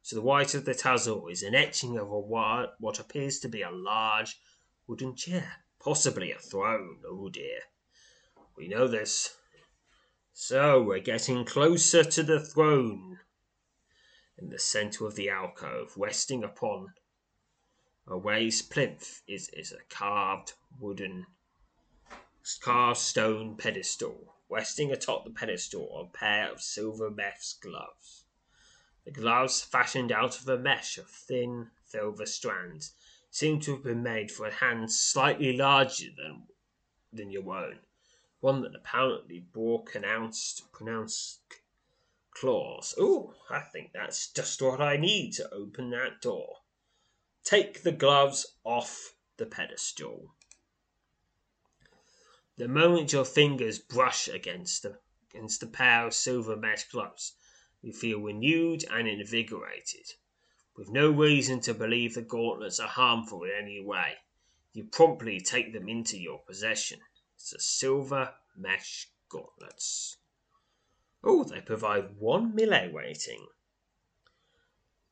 To 0.04 0.14
the 0.14 0.22
right 0.22 0.54
of 0.54 0.64
the 0.64 0.74
tassel 0.74 1.28
is 1.28 1.42
an 1.42 1.54
etching 1.54 1.98
of 1.98 2.10
a 2.10 2.20
what 2.20 2.98
appears 2.98 3.38
to 3.40 3.48
be 3.48 3.62
a 3.62 3.70
large 3.70 4.40
wooden 4.86 5.14
chair, 5.14 5.64
possibly 5.78 6.32
a 6.32 6.38
throne. 6.38 7.02
Oh 7.06 7.28
dear. 7.28 7.60
We 8.56 8.68
know 8.68 8.88
this. 8.88 9.36
So 10.32 10.82
we're 10.82 11.00
getting 11.00 11.44
closer 11.44 12.02
to 12.04 12.22
the 12.22 12.40
throne. 12.40 13.20
In 14.38 14.50
the 14.50 14.58
centre 14.58 15.04
of 15.04 15.16
the 15.16 15.28
alcove, 15.28 15.92
resting 15.96 16.42
upon 16.42 16.94
a 18.06 18.16
raised 18.16 18.70
plinth, 18.70 19.20
is, 19.28 19.50
is 19.52 19.72
a 19.72 19.84
carved 19.94 20.54
wooden, 20.78 21.26
carved 22.62 23.00
stone 23.00 23.56
pedestal 23.56 24.37
resting 24.48 24.90
atop 24.90 25.24
the 25.24 25.30
pedestal 25.30 26.00
a 26.00 26.16
pair 26.16 26.50
of 26.50 26.62
silver 26.62 27.10
mesh 27.10 27.54
gloves. 27.54 28.24
The 29.04 29.10
gloves, 29.10 29.62
fashioned 29.62 30.12
out 30.12 30.40
of 30.40 30.48
a 30.48 30.58
mesh 30.58 30.98
of 30.98 31.08
thin 31.08 31.70
silver 31.84 32.26
strands, 32.26 32.94
seem 33.30 33.60
to 33.60 33.72
have 33.72 33.84
been 33.84 34.02
made 34.02 34.30
for 34.30 34.46
a 34.46 34.52
hand 34.52 34.92
slightly 34.92 35.56
larger 35.56 36.08
than, 36.16 36.48
than 37.12 37.30
your 37.30 37.54
own, 37.54 37.80
one 38.40 38.62
that 38.62 38.74
apparently 38.74 39.40
bore 39.40 39.82
pronounced, 39.84 40.70
pronounced 40.72 41.40
claws. 42.30 42.94
Oh, 42.98 43.34
I 43.50 43.60
think 43.60 43.92
that's 43.92 44.30
just 44.32 44.62
what 44.62 44.80
I 44.80 44.96
need 44.96 45.32
to 45.34 45.52
open 45.52 45.90
that 45.90 46.20
door. 46.20 46.58
Take 47.44 47.82
the 47.82 47.92
gloves 47.92 48.56
off 48.64 49.14
the 49.38 49.46
pedestal. 49.46 50.34
The 52.58 52.66
moment 52.66 53.12
your 53.12 53.24
fingers 53.24 53.78
brush 53.78 54.26
against 54.26 54.82
the, 54.82 54.98
against 55.30 55.60
the 55.60 55.68
pair 55.68 56.08
of 56.08 56.12
silver 56.12 56.56
mesh 56.56 56.88
gloves, 56.88 57.36
you 57.80 57.92
feel 57.92 58.18
renewed 58.20 58.84
and 58.90 59.06
invigorated. 59.06 60.14
With 60.76 60.90
no 60.90 61.08
reason 61.08 61.60
to 61.60 61.72
believe 61.72 62.14
the 62.14 62.22
gauntlets 62.22 62.80
are 62.80 62.88
harmful 62.88 63.44
in 63.44 63.52
any 63.52 63.78
way, 63.80 64.16
you 64.72 64.82
promptly 64.82 65.40
take 65.40 65.72
them 65.72 65.88
into 65.88 66.18
your 66.18 66.40
possession. 66.40 66.98
It's 67.36 67.52
a 67.52 67.60
silver 67.60 68.34
mesh 68.56 69.08
gauntlets. 69.28 70.16
Oh, 71.22 71.44
they 71.44 71.60
provide 71.60 72.16
one 72.16 72.56
melee 72.56 72.90
rating. 72.92 73.46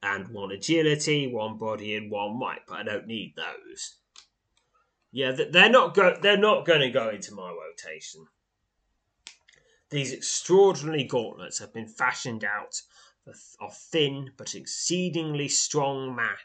And 0.02 0.30
one 0.30 0.50
agility, 0.50 1.28
one 1.28 1.58
body, 1.58 1.94
and 1.94 2.10
one 2.10 2.40
might, 2.40 2.66
but 2.66 2.78
I 2.78 2.82
don't 2.82 3.06
need 3.06 3.34
those. 3.36 3.98
Yeah, 5.16 5.32
they're 5.32 5.70
not 5.70 5.94
go- 5.94 6.18
they're 6.20 6.36
not 6.36 6.66
going 6.66 6.82
to 6.82 6.90
go 6.90 7.08
into 7.08 7.32
my 7.32 7.50
rotation. 7.50 8.26
These 9.88 10.12
extraordinary 10.12 11.04
gauntlets 11.04 11.58
have 11.58 11.72
been 11.72 11.88
fashioned 11.88 12.44
out 12.44 12.82
of 13.58 13.74
thin 13.74 14.34
but 14.36 14.54
exceedingly 14.54 15.48
strong 15.48 16.14
ma- 16.14 16.36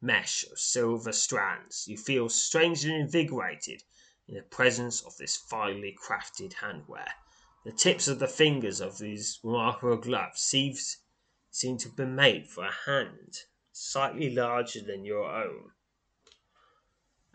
mesh 0.00 0.44
of 0.50 0.58
silver 0.58 1.12
strands. 1.12 1.86
You 1.86 1.98
feel 1.98 2.30
strangely 2.30 2.94
invigorated 2.94 3.82
in 4.26 4.36
the 4.36 4.42
presence 4.42 5.02
of 5.02 5.18
this 5.18 5.36
finely 5.36 5.94
crafted 5.94 6.54
handwear. 6.54 7.10
The 7.66 7.72
tips 7.72 8.08
of 8.08 8.20
the 8.20 8.26
fingers 8.26 8.80
of 8.80 8.96
these 8.96 9.38
remarkable 9.42 9.98
gloves 9.98 10.40
seems, 10.40 10.96
seem 11.50 11.76
to 11.76 11.88
have 11.88 11.96
been 11.96 12.14
made 12.14 12.48
for 12.48 12.64
a 12.64 12.72
hand 12.86 13.40
slightly 13.70 14.30
larger 14.30 14.80
than 14.80 15.04
your 15.04 15.30
own. 15.30 15.72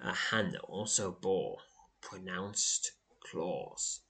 A 0.01 0.13
hand 0.13 0.53
that 0.53 0.62
also 0.62 1.12
bore 1.12 1.60
pronounced 2.01 2.91
claws. 3.19 4.01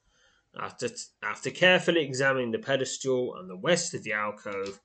After, 0.59 0.89
after 1.23 1.49
carefully 1.49 2.01
examining 2.01 2.51
the 2.51 2.59
pedestal 2.59 3.35
and 3.35 3.49
the 3.49 3.57
west 3.57 3.93
of 3.93 4.03
the 4.03 4.13
alcove, 4.13 4.79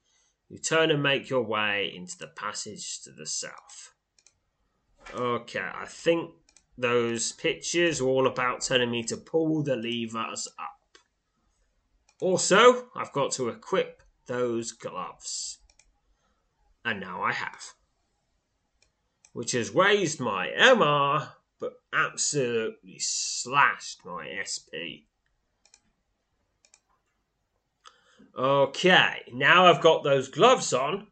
you 0.49 0.59
turn 0.59 0.91
and 0.91 1.03
make 1.03 1.29
your 1.29 1.43
way 1.43 1.93
into 1.95 2.17
the 2.17 2.29
passage 2.29 3.03
to 3.03 3.11
the 3.13 3.27
south. 3.27 3.93
Okay, 5.15 5.69
I 5.75 5.85
think 5.87 6.31
those 6.77 7.33
pictures 7.33 8.01
are 8.01 8.07
all 8.07 8.27
about 8.27 8.63
telling 8.63 8.91
me 8.91 9.03
to 9.05 9.17
pull 9.17 9.63
the 9.63 9.77
levers 9.77 10.49
up. 10.59 10.99
Also, 12.21 12.89
I've 12.97 13.13
got 13.13 13.33
to 13.33 13.49
equip 13.49 14.03
those 14.27 14.73
gloves. 14.73 15.59
And 16.85 17.01
now 17.01 17.23
I 17.23 17.33
have. 17.33 17.75
Which 19.33 19.53
has 19.53 19.71
raised 19.71 20.21
my 20.21 20.49
MR, 20.49 21.33
but 21.61 21.75
absolutely 21.93 22.99
slashed 22.99 24.05
my 24.05 24.43
SP. 24.43 25.07
Okay, 28.37 29.25
now 29.33 29.67
I've 29.67 29.81
got 29.81 30.05
those 30.05 30.29
gloves 30.29 30.73
on, 30.73 31.09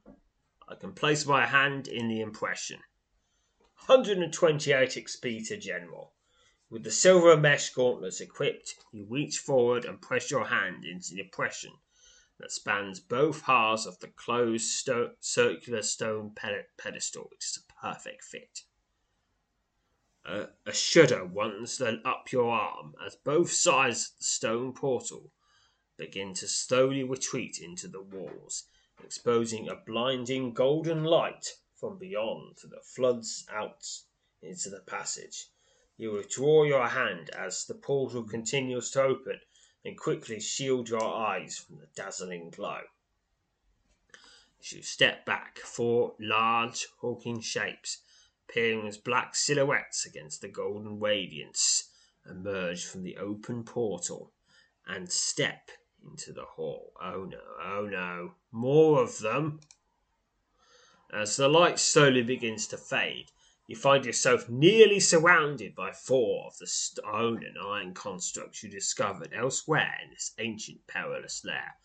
I 0.69 0.75
can 0.75 0.93
place 0.93 1.27
my 1.27 1.47
hand 1.47 1.89
in 1.89 2.09
the 2.09 2.21
impression. 2.21 2.81
128 3.87 4.89
XP 4.91 5.47
to 5.49 5.57
General. 5.57 6.13
With 6.69 6.83
the 6.83 6.91
silver 6.91 7.37
mesh 7.37 7.71
gauntlets 7.71 8.21
equipped, 8.21 8.75
you 8.93 9.07
reach 9.09 9.39
forward 9.39 9.85
and 9.85 10.03
press 10.03 10.31
your 10.31 10.47
hand 10.47 10.85
into 10.85 11.15
the 11.15 11.21
impression 11.21 11.73
that 12.39 12.51
spans 12.51 12.99
both 12.99 13.43
halves 13.43 13.87
of 13.87 14.01
the 14.01 14.09
closed 14.09 14.67
sto- 14.67 15.15
circular 15.21 15.83
stone 15.83 16.35
pedestal. 16.35 17.31
It 17.33 17.45
is 17.45 17.65
perfect 17.81 18.25
fit. 18.25 18.63
Uh, 20.25 20.47
a 20.65 20.73
shudder 20.73 21.25
runs 21.25 21.81
up 21.81 22.33
your 22.33 22.51
arm 22.51 22.95
as 23.05 23.17
both 23.17 23.53
sides 23.53 24.11
of 24.11 24.19
the 24.19 24.25
stone 24.25 24.73
portal 24.73 25.31
begin 25.97 26.35
to 26.35 26.49
slowly 26.49 27.05
retreat 27.05 27.59
into 27.59 27.89
the 27.89 28.03
walls, 28.03 28.65
exposing 29.05 29.69
a 29.69 29.77
blinding 29.77 30.53
golden 30.53 31.05
light 31.05 31.47
from 31.75 31.99
beyond 31.99 32.57
that 32.65 32.85
floods 32.85 33.47
out 33.53 33.87
into 34.43 34.69
the 34.69 34.81
passage. 34.81 35.49
You 35.97 36.13
withdraw 36.13 36.65
your 36.65 36.89
hand 36.89 37.31
as 37.31 37.65
the 37.65 37.75
portal 37.75 38.25
continues 38.25 38.91
to 38.91 39.03
open 39.03 39.41
and 39.85 39.97
quickly 39.97 40.41
shield 40.41 40.89
your 40.89 41.05
eyes 41.05 41.57
from 41.59 41.77
the 41.77 41.87
dazzling 41.95 42.51
glow. 42.51 42.81
You 44.73 44.83
step 44.83 45.25
back, 45.25 45.59
four 45.59 46.17
large, 46.19 46.89
hulking 47.01 47.41
shapes, 47.41 47.99
appearing 48.49 48.89
as 48.89 48.99
black 48.99 49.37
silhouettes 49.37 50.05
against 50.05 50.41
the 50.41 50.49
golden 50.49 50.99
radiance, 50.99 51.91
emerge 52.29 52.85
from 52.85 53.05
the 53.05 53.17
open 53.17 53.63
portal 53.63 54.33
and 54.85 55.11
step 55.13 55.71
into 56.03 56.33
the 56.33 56.45
hall. 56.45 56.93
Oh 57.01 57.25
no, 57.25 57.41
oh 57.63 57.87
no, 57.87 58.35
more 58.51 59.03
of 59.03 59.19
them. 59.19 59.61
As 61.13 61.37
the 61.37 61.49
light 61.49 61.79
slowly 61.79 62.23
begins 62.23 62.67
to 62.69 62.77
fade, 62.77 63.31
you 63.69 63.77
find 63.77 64.05
yourself 64.05 64.49
nearly 64.49 64.99
surrounded 64.99 65.77
by 65.77 65.93
four 65.93 66.47
of 66.47 66.59
the 66.59 66.67
stone 66.67 67.45
and 67.45 67.57
iron 67.57 67.95
constructs 67.95 68.65
you 68.65 68.69
discovered 68.69 69.33
elsewhere 69.33 69.95
in 70.03 70.11
this 70.11 70.33
ancient 70.39 70.87
perilous 70.89 71.45
lair. 71.45 71.77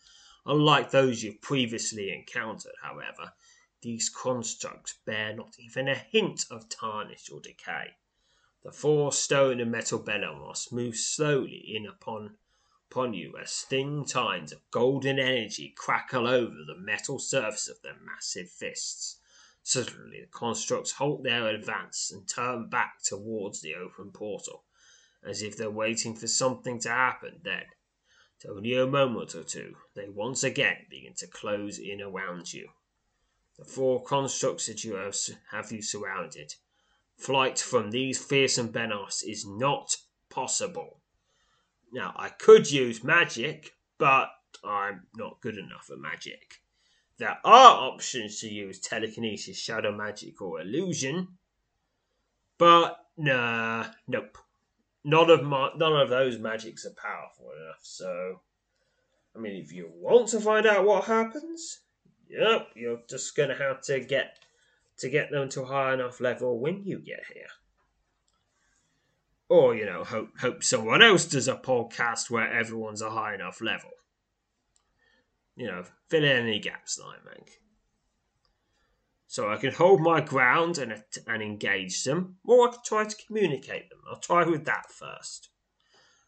Unlike 0.46 0.92
those 0.92 1.24
you've 1.24 1.42
previously 1.42 2.12
encountered, 2.12 2.74
however, 2.82 3.34
these 3.82 4.10
constructs 4.10 4.94
bear 5.06 5.36
not 5.36 5.60
even 5.60 5.88
a 5.88 5.96
hint 5.96 6.46
of 6.50 6.70
tarnish 6.70 7.30
or 7.30 7.40
decay. 7.40 7.98
The 8.64 8.72
four 8.72 9.12
stone 9.12 9.60
and 9.60 9.72
metal 9.72 10.00
behemoths 10.00 10.72
move 10.72 10.96
slowly 10.96 11.76
in 11.76 11.86
upon 11.86 12.38
upon 12.90 13.14
you 13.14 13.38
as 13.38 13.62
thin 13.62 14.04
tines 14.04 14.52
of 14.52 14.70
golden 14.70 15.18
energy 15.18 15.74
crackle 15.78 16.28
over 16.28 16.58
the 16.68 16.78
metal 16.78 17.18
surface 17.20 17.70
of 17.70 17.82
their 17.82 17.96
massive 18.04 18.50
fists. 18.50 19.18
Suddenly, 19.64 20.22
the 20.22 20.28
constructs 20.28 20.92
halt 20.92 21.24
their 21.24 21.48
advance 21.48 22.12
and 22.12 22.28
turn 22.28 22.68
back 22.68 23.02
towards 23.02 23.62
the 23.62 23.76
open 23.76 24.12
portal, 24.12 24.66
as 25.24 25.42
if 25.42 25.56
they're 25.56 25.72
waiting 25.72 26.16
for 26.16 26.28
something 26.28 26.80
to 26.80 26.90
happen. 26.90 27.40
Then, 27.44 27.64
only 28.46 28.76
a 28.76 28.88
moment 28.88 29.36
or 29.36 29.44
two, 29.44 29.76
they 29.94 30.10
once 30.10 30.44
again 30.44 30.86
begin 30.90 31.14
to 31.16 31.28
close 31.28 31.78
in 31.78 32.02
around 32.02 32.54
you. 32.54 32.70
The 33.58 33.66
four 33.66 34.04
constructs 34.04 34.68
that 34.68 34.84
you 34.84 34.96
have, 34.96 35.16
have 35.52 35.72
you 35.72 35.82
surrounded. 35.82 36.56
Flight 37.18 37.60
from 37.60 37.92
these 37.92 38.18
fearsome 38.18 38.70
Benos 38.70 39.24
is 39.24 39.46
not 39.46 39.98
possible. 40.30 41.02
Now, 41.92 42.14
I 42.16 42.30
could 42.30 42.72
use 42.72 43.04
magic, 43.04 43.74
but 43.98 44.30
I'm 44.64 45.08
not 45.16 45.42
good 45.42 45.58
enough 45.58 45.90
at 45.92 46.00
magic. 46.00 46.62
There 47.18 47.38
are 47.44 47.92
options 47.92 48.40
to 48.40 48.50
use 48.50 48.80
telekinesis, 48.80 49.60
shadow 49.60 49.92
magic, 49.92 50.42
or 50.42 50.62
illusion, 50.62 51.38
but 52.58 52.98
nah, 53.18 53.86
nope. 54.08 54.38
None 55.04 55.30
of 55.30 55.44
my 55.44 55.72
none 55.76 56.00
of 56.00 56.10
those 56.10 56.38
magics 56.38 56.86
are 56.86 56.92
powerful 56.92 57.52
enough. 57.52 57.80
So, 57.82 58.42
I 59.36 59.40
mean, 59.40 59.56
if 59.56 59.72
you 59.74 59.90
want 59.94 60.30
to 60.30 60.40
find 60.40 60.66
out 60.66 60.86
what 60.86 61.06
happens, 61.06 61.80
yep, 62.30 62.70
you're 62.76 63.02
just 63.10 63.36
gonna 63.36 63.58
have 63.58 63.82
to 63.84 64.00
get 64.00 64.38
to 65.00 65.10
get 65.10 65.32
them 65.32 65.50
to 65.50 65.64
a 65.64 65.66
high 65.66 65.94
enough 65.94 66.20
level 66.22 66.60
when 66.60 66.84
you 66.84 67.00
get 67.00 67.24
here 67.34 67.48
or 69.52 69.76
you 69.76 69.86
know 69.86 70.04
hope 70.06 70.30
hope 70.40 70.64
someone 70.64 71.02
else 71.02 71.26
does 71.26 71.50
a 71.50 71.56
podcast 71.56 72.30
where 72.30 72.50
everyone's 72.52 73.02
a 73.02 73.10
high 73.10 73.36
enough 73.36 73.62
level 73.62 73.90
you 75.58 75.68
know 75.68 75.84
fill 76.10 76.24
in 76.24 76.48
any 76.48 76.58
gaps 76.58 76.96
that 76.96 77.04
i 77.04 77.36
make 77.36 77.61
so 79.32 79.50
i 79.50 79.56
can 79.56 79.72
hold 79.72 80.02
my 80.02 80.20
ground 80.20 80.78
and, 80.78 80.91
and 81.26 81.41
engage 81.41 82.04
them. 82.04 82.36
Or 82.44 82.67
i 82.67 82.72
can 82.74 82.82
try 82.84 83.06
to 83.06 83.26
communicate 83.26 83.89
them. 83.89 84.00
I'll 84.06 84.20
try 84.20 84.44
with 84.44 84.65
that 84.65 84.91
first. 84.91 85.48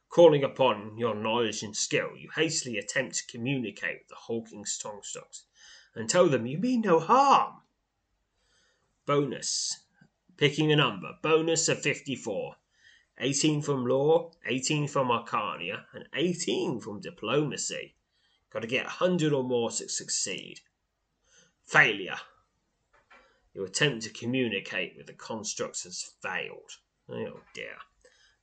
Calling 0.08 0.42
upon 0.42 0.98
your 0.98 1.14
knowledge 1.14 1.64
and 1.64 1.76
skill 1.76 2.12
you 2.16 2.30
hastily 2.34 2.78
attempt 2.78 3.16
to 3.18 3.28
communicate 3.28 3.98
with 4.00 4.08
the 4.08 4.16
hulking 4.16 4.64
strongstocks 4.64 5.42
and 5.94 6.10
tell 6.10 6.30
them 6.30 6.46
you 6.46 6.58
mean 6.58 6.80
no 6.80 6.98
harm. 7.02 7.56
Bonus. 9.06 9.82
Picking 10.38 10.72
a 10.72 10.78
number. 10.78 11.18
Bonus 11.22 11.68
of 11.68 11.82
54 11.82 12.56
18 13.18 13.62
from 13.62 13.86
lore, 13.86 14.32
18 14.46 14.88
from 14.88 15.10
Arcania, 15.10 15.84
and 15.94 16.06
18 16.16 16.80
from 16.80 17.02
diplomacy. 17.02 17.96
Got 18.50 18.62
to 18.62 18.68
get 18.68 18.86
100 18.86 19.34
or 19.34 19.44
more 19.44 19.72
to 19.72 19.90
succeed. 19.90 20.62
Failure. 21.66 22.20
Your 23.54 23.66
attempt 23.66 24.04
to 24.04 24.10
communicate 24.10 24.96
with 24.98 25.08
the 25.08 25.14
constructs 25.14 25.84
has 25.84 26.12
failed. 26.22 26.72
Oh 27.10 27.42
dear. 27.54 27.78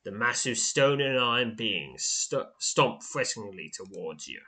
The 0.03 0.11
massive 0.11 0.57
stone 0.57 1.01
and 1.01 1.19
iron 1.19 1.55
beings 1.55 2.03
st- 2.03 2.47
stomp 2.59 3.03
threateningly 3.03 3.71
towards 3.73 4.27
you. 4.27 4.41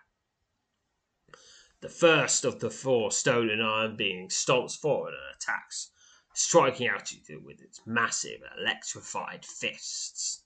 The 1.82 1.90
first 1.90 2.46
of 2.46 2.60
the 2.60 2.70
four 2.70 3.12
stone 3.12 3.50
and 3.50 3.62
iron 3.62 3.98
beings 3.98 4.36
stomps 4.36 4.78
forward 4.78 5.14
and 5.14 5.36
attacks 5.36 5.92
striking 6.34 6.88
at 6.88 7.12
you 7.12 7.42
with 7.44 7.62
its 7.62 7.82
massive, 7.86 8.42
electrified 8.58 9.46
fists. 9.46 10.44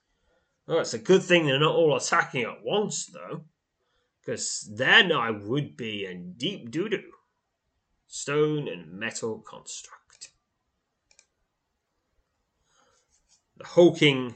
Well, 0.66 0.80
it's 0.80 0.94
a 0.94 1.00
good 1.00 1.24
thing 1.24 1.46
they're 1.46 1.60
not 1.60 1.76
all 1.76 1.96
attacking 1.96 2.44
at 2.44 2.64
once, 2.64 3.06
though, 3.06 3.46
because 4.20 4.70
then 4.76 5.12
I 5.12 5.32
would 5.32 5.78
be 5.78 6.06
in 6.06 6.34
deep 6.34 6.72
doo 6.72 6.90
doo. 6.90 7.14
Stone 8.08 8.68
and 8.68 8.92
metal 8.92 9.40
construct. 9.40 9.97
The 13.58 13.66
hulking 13.66 14.36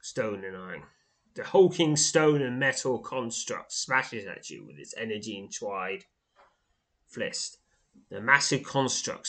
stone 0.00 0.44
and 0.44 0.56
iron. 0.56 0.84
The 1.34 1.42
hulking 1.42 1.96
stone 1.96 2.42
and 2.42 2.56
metal 2.58 3.00
construct 3.00 3.72
smashes 3.72 4.24
at 4.24 4.50
you 4.50 4.64
with 4.64 4.78
its 4.78 4.94
energy 4.96 5.36
entwined 5.36 6.04
fist. 7.08 7.58
The 8.08 8.20
massive 8.20 8.62
construct 8.62 9.26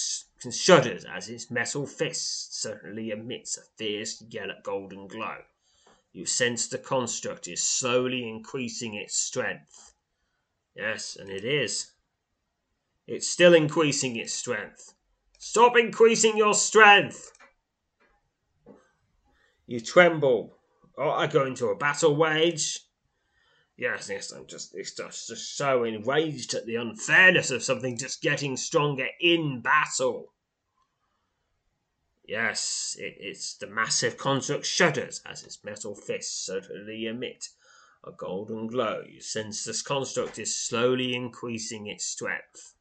shudders 0.51 1.03
as 1.03 1.30
its 1.30 1.49
metal 1.49 1.88
fist 1.88 2.61
suddenly 2.61 3.09
emits 3.09 3.57
a 3.57 3.63
fierce 3.76 4.22
yellow 4.30 4.59
golden 4.63 5.07
glow. 5.07 5.45
You 6.13 6.28
sense 6.28 6.67
the 6.67 6.78
construct 6.78 7.47
is 7.47 7.63
slowly 7.63 8.30
increasing 8.30 8.93
its 8.93 9.15
strength. 9.15 9.95
Yes, 10.76 11.15
and 11.15 11.32
it 11.32 11.43
is. 11.43 11.93
It's 13.07 13.28
still 13.28 13.55
increasing 13.55 14.15
its 14.15 14.34
strength. 14.34 14.93
Stop 15.39 15.76
increasing 15.76 16.38
your 16.38 16.53
strength! 16.53 17.32
You 19.70 19.80
tremble. 19.80 20.57
Oh, 20.97 21.11
I 21.11 21.28
go 21.28 21.45
into 21.45 21.67
a 21.67 21.76
battle 21.76 22.15
wage. 22.15 22.80
Yes, 23.78 24.09
yes, 24.09 24.32
I'm 24.32 24.47
just, 24.47 24.74
it's 24.74 24.95
just, 24.95 25.28
just 25.28 25.55
so 25.55 25.84
enraged 25.84 26.55
at 26.55 26.65
the 26.65 26.78
unfairness 26.78 27.51
of 27.51 27.61
something 27.61 27.95
just 27.95 28.24
getting 28.24 28.57
stronger 28.57 29.05
in 29.22 29.61
battle. 29.61 30.34
Yes, 32.28 32.95
it, 32.97 33.17
it's 33.20 33.57
the 33.57 33.67
massive 33.67 34.17
construct 34.17 34.65
shudders 34.65 35.22
as 35.24 35.43
its 35.43 35.63
metal 35.63 35.93
fists 35.93 36.47
suddenly 36.47 37.05
emit 37.05 37.49
a 38.03 38.11
golden 38.11 38.65
glow. 38.65 39.03
Sense 39.20 39.65
this 39.65 39.84
construct 39.84 40.39
is 40.39 40.57
slowly 40.57 41.13
increasing 41.13 41.86
its 41.86 42.05
strength. 42.05 42.74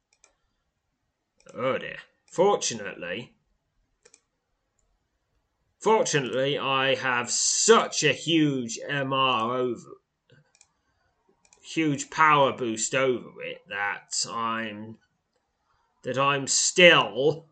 Oh 1.53 1.77
dear. 1.77 1.97
Fortunately, 2.25 3.35
fortunately, 5.79 6.57
I 6.57 6.95
have 6.95 7.31
such 7.31 8.03
a 8.03 8.13
huge 8.13 8.79
MR 8.87 9.55
over, 9.55 9.97
huge 11.61 12.09
power 12.09 12.51
boost 12.51 12.93
over 12.93 13.41
it 13.41 13.61
that 13.69 14.25
I'm, 14.29 14.97
that 16.03 16.17
I'm 16.17 16.47
still, 16.47 17.47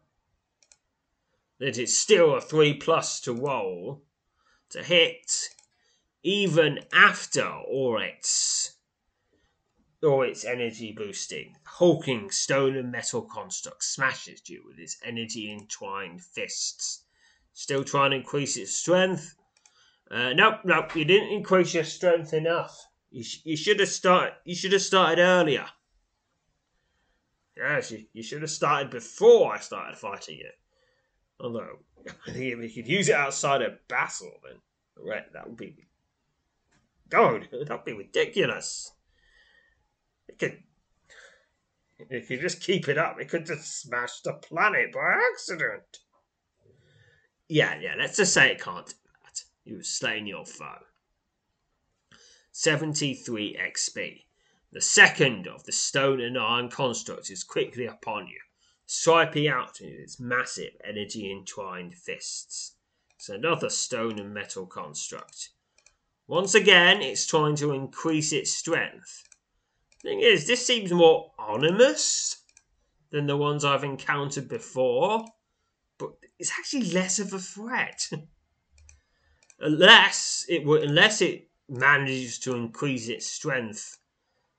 that 1.60 1.78
it's 1.78 1.98
still 1.98 2.36
a 2.36 2.42
three 2.42 2.74
plus 2.74 3.20
to 3.22 3.34
roll 3.34 4.04
to 4.70 4.84
hit, 4.84 5.50
even 6.24 6.80
after 6.92 7.48
all 7.48 8.02
its 8.02 8.74
or 10.04 10.26
its 10.26 10.46
energy 10.46 10.92
boosting. 10.92 11.56
Hulking 11.66 12.30
stone 12.30 12.76
and 12.76 12.92
metal 12.92 13.22
construct 13.22 13.84
smashes 13.84 14.48
you 14.50 14.64
with 14.66 14.78
its 14.78 14.98
energy 15.04 15.52
entwined 15.52 16.24
fists. 16.24 17.07
Still 17.58 17.84
trying 17.84 18.12
to 18.12 18.18
increase 18.18 18.56
its 18.56 18.76
strength? 18.76 19.36
Uh, 20.12 20.32
nope, 20.34 20.60
nope, 20.64 20.96
you 20.96 21.04
didn't 21.04 21.34
increase 21.34 21.74
your 21.74 21.86
strength 21.86 22.32
enough. 22.32 22.86
You, 23.10 23.24
sh- 23.24 23.42
you 23.46 23.58
should 23.58 23.80
have 23.80 23.90
started. 23.90 24.36
You 24.46 24.54
should 24.54 24.74
have 24.74 24.82
started 24.84 25.20
earlier. 25.20 25.66
Yes, 27.58 27.90
you, 27.90 28.06
you 28.14 28.22
should 28.22 28.44
have 28.44 28.52
started 28.52 28.92
before 28.92 29.56
I 29.56 29.58
started 29.58 29.98
fighting 29.98 30.38
you. 30.44 30.52
Although, 31.40 31.80
I 32.28 32.32
think 32.32 32.54
if 32.54 32.60
we 32.60 32.72
could 32.72 32.88
use 32.88 33.10
it 33.10 33.16
outside 33.16 33.64
of 33.64 33.88
battle, 33.88 34.34
then 34.44 34.62
right, 35.04 35.34
that 35.34 35.48
would 35.48 35.58
be. 35.58 35.88
God, 37.10 37.50
that 37.52 37.72
would 37.72 37.86
be 37.86 37.94
ridiculous. 37.94 38.92
It 40.28 40.38
could. 40.38 40.62
If 42.12 42.30
you 42.30 42.40
just 42.40 42.62
keep 42.62 42.88
it 42.88 43.00
up, 43.00 43.20
it 43.20 43.30
could 43.30 43.48
just 43.48 43.82
smash 43.82 44.22
the 44.22 44.34
planet 44.34 44.94
by 44.94 45.20
accident. 45.34 46.02
Yeah, 47.50 47.80
yeah, 47.80 47.96
let's 47.98 48.18
just 48.18 48.34
say 48.34 48.52
it 48.52 48.62
can't 48.62 48.86
do 48.88 48.94
that. 49.24 49.44
You've 49.64 49.86
slain 49.86 50.28
your 50.28 50.46
foe. 50.46 50.84
73 52.52 53.56
XP. 53.56 54.24
The 54.72 54.82
second 54.82 55.48
of 55.48 55.64
the 55.64 55.72
stone 55.72 56.20
and 56.20 56.38
iron 56.38 56.70
constructs 56.70 57.30
is 57.30 57.44
quickly 57.44 57.86
upon 57.86 58.28
you, 58.28 58.40
swiping 58.86 59.48
out 59.48 59.80
with 59.80 59.92
its 59.92 60.20
massive 60.20 60.74
energy 60.84 61.32
entwined 61.32 61.96
fists. 61.96 62.74
It's 63.16 63.30
another 63.30 63.70
stone 63.70 64.20
and 64.20 64.34
metal 64.34 64.66
construct. 64.66 65.50
Once 66.28 66.54
again, 66.54 67.02
it's 67.02 67.26
trying 67.26 67.56
to 67.56 67.72
increase 67.72 68.34
its 68.34 68.54
strength. 68.54 69.24
Thing 70.02 70.20
is, 70.20 70.48
this 70.48 70.66
seems 70.66 70.92
more 70.92 71.32
ominous 71.40 72.44
than 73.10 73.26
the 73.26 73.38
ones 73.38 73.64
I've 73.64 73.86
encountered 73.86 74.50
before, 74.50 75.26
it's 76.40 76.52
actually 76.58 76.92
less 76.92 77.20
of 77.20 77.34
a 77.34 77.40
threat. 77.40 78.10
unless 79.60 80.46
it 80.48 80.66
would, 80.66 80.84
unless 80.84 81.22
it 81.22 81.48
manages 81.70 82.40
to 82.40 82.56
increase 82.56 83.08
its 83.08 83.26
strength 83.26 83.98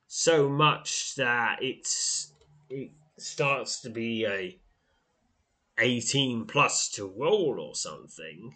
so 0.06 0.48
much 0.48 1.14
that 1.16 1.62
it's 1.62 2.32
it 2.68 2.90
starts 3.16 3.80
to 3.80 3.90
be 3.90 4.26
a 4.26 4.58
18 5.78 6.44
plus 6.46 6.88
to 6.90 7.06
roll 7.06 7.58
or 7.60 7.74
something. 7.74 8.54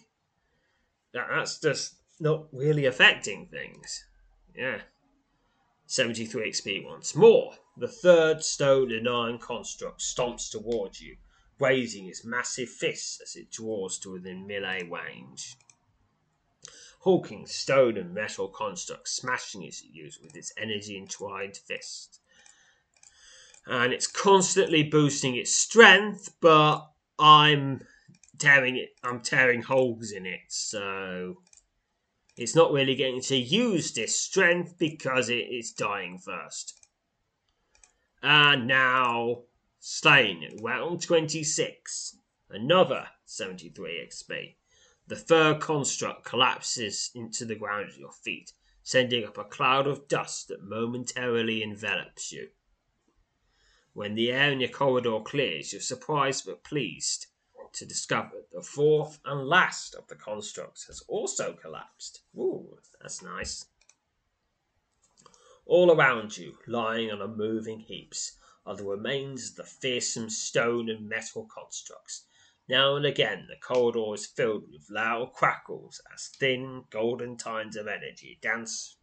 That, 1.14 1.26
that's 1.30 1.60
just 1.60 1.94
not 2.20 2.46
really 2.52 2.86
affecting 2.86 3.46
things. 3.46 4.04
Yeah. 4.56 4.80
73 5.86 6.50
XP 6.50 6.84
once 6.84 7.14
more. 7.14 7.52
The 7.76 7.88
third 7.88 8.42
stone 8.42 8.92
and 8.92 9.08
iron 9.08 9.38
construct 9.38 10.00
stomps 10.00 10.50
towards 10.50 11.00
you, 11.00 11.16
raising 11.62 12.06
its 12.06 12.24
massive 12.24 12.68
fists 12.68 13.20
as 13.22 13.36
it 13.36 13.50
draws 13.50 13.98
to 14.00 14.10
within 14.12 14.46
melee 14.46 14.82
range. 14.82 15.54
hawking 17.02 17.46
stone 17.46 17.96
and 17.96 18.14
metal 18.14 18.48
construct 18.48 19.08
smashing 19.08 19.64
at 19.66 19.82
you 19.82 20.08
with 20.22 20.36
its 20.36 20.52
energy 20.56 20.96
entwined 20.96 21.56
fist. 21.56 22.20
And 23.66 23.92
it's 23.92 24.06
constantly 24.06 24.82
boosting 24.84 25.34
its 25.36 25.52
strength, 25.54 26.34
but 26.40 26.88
I'm 27.18 27.82
tearing 28.38 28.76
it 28.76 28.90
I'm 29.04 29.20
tearing 29.20 29.62
holes 29.62 30.10
in 30.12 30.26
it, 30.26 30.40
so 30.48 31.36
it's 32.36 32.56
not 32.56 32.72
really 32.72 32.94
getting 32.94 33.20
to 33.22 33.36
use 33.36 33.92
this 33.92 34.18
strength 34.18 34.78
because 34.78 35.28
it 35.28 35.46
is 35.60 35.72
dying 35.72 36.18
first. 36.18 36.74
And 38.22 38.66
now, 38.68 39.42
slain, 39.84 40.48
round 40.62 41.02
26. 41.02 42.16
Another 42.48 43.08
73 43.24 44.06
XP. 44.08 44.54
The 45.08 45.16
third 45.16 45.60
construct 45.60 46.24
collapses 46.24 47.10
into 47.16 47.44
the 47.44 47.56
ground 47.56 47.88
at 47.90 47.98
your 47.98 48.12
feet, 48.12 48.52
sending 48.84 49.24
up 49.24 49.38
a 49.38 49.44
cloud 49.44 49.88
of 49.88 50.06
dust 50.06 50.46
that 50.48 50.62
momentarily 50.62 51.64
envelops 51.64 52.30
you. 52.30 52.50
When 53.92 54.14
the 54.14 54.30
air 54.30 54.52
in 54.52 54.60
your 54.60 54.68
corridor 54.68 55.18
clears, 55.18 55.72
you're 55.72 55.82
surprised 55.82 56.46
but 56.46 56.62
pleased 56.62 57.26
to 57.72 57.84
discover 57.84 58.36
the 58.52 58.62
fourth 58.62 59.18
and 59.24 59.48
last 59.48 59.96
of 59.96 60.06
the 60.06 60.14
constructs 60.14 60.84
has 60.84 61.02
also 61.08 61.54
collapsed. 61.54 62.20
Ooh, 62.36 62.78
that's 63.00 63.20
nice. 63.20 63.66
All 65.66 65.90
around 65.90 66.36
you, 66.36 66.56
lying 66.68 67.10
on 67.10 67.20
a 67.20 67.26
moving 67.26 67.80
heaps, 67.80 68.38
are 68.64 68.76
the 68.76 68.84
remains 68.84 69.50
of 69.50 69.56
the 69.56 69.64
fearsome 69.64 70.30
stone 70.30 70.88
and 70.88 71.08
metal 71.08 71.48
constructs. 71.52 72.26
Now 72.68 72.96
and 72.96 73.04
again, 73.04 73.46
the 73.48 73.56
corridor 73.56 74.14
is 74.14 74.26
filled 74.26 74.70
with 74.70 74.90
loud 74.90 75.32
crackles 75.32 76.00
as 76.14 76.28
thin, 76.38 76.84
golden 76.90 77.36
tines 77.36 77.76
of 77.76 77.88
energy 77.88 78.38
dance 78.40 78.96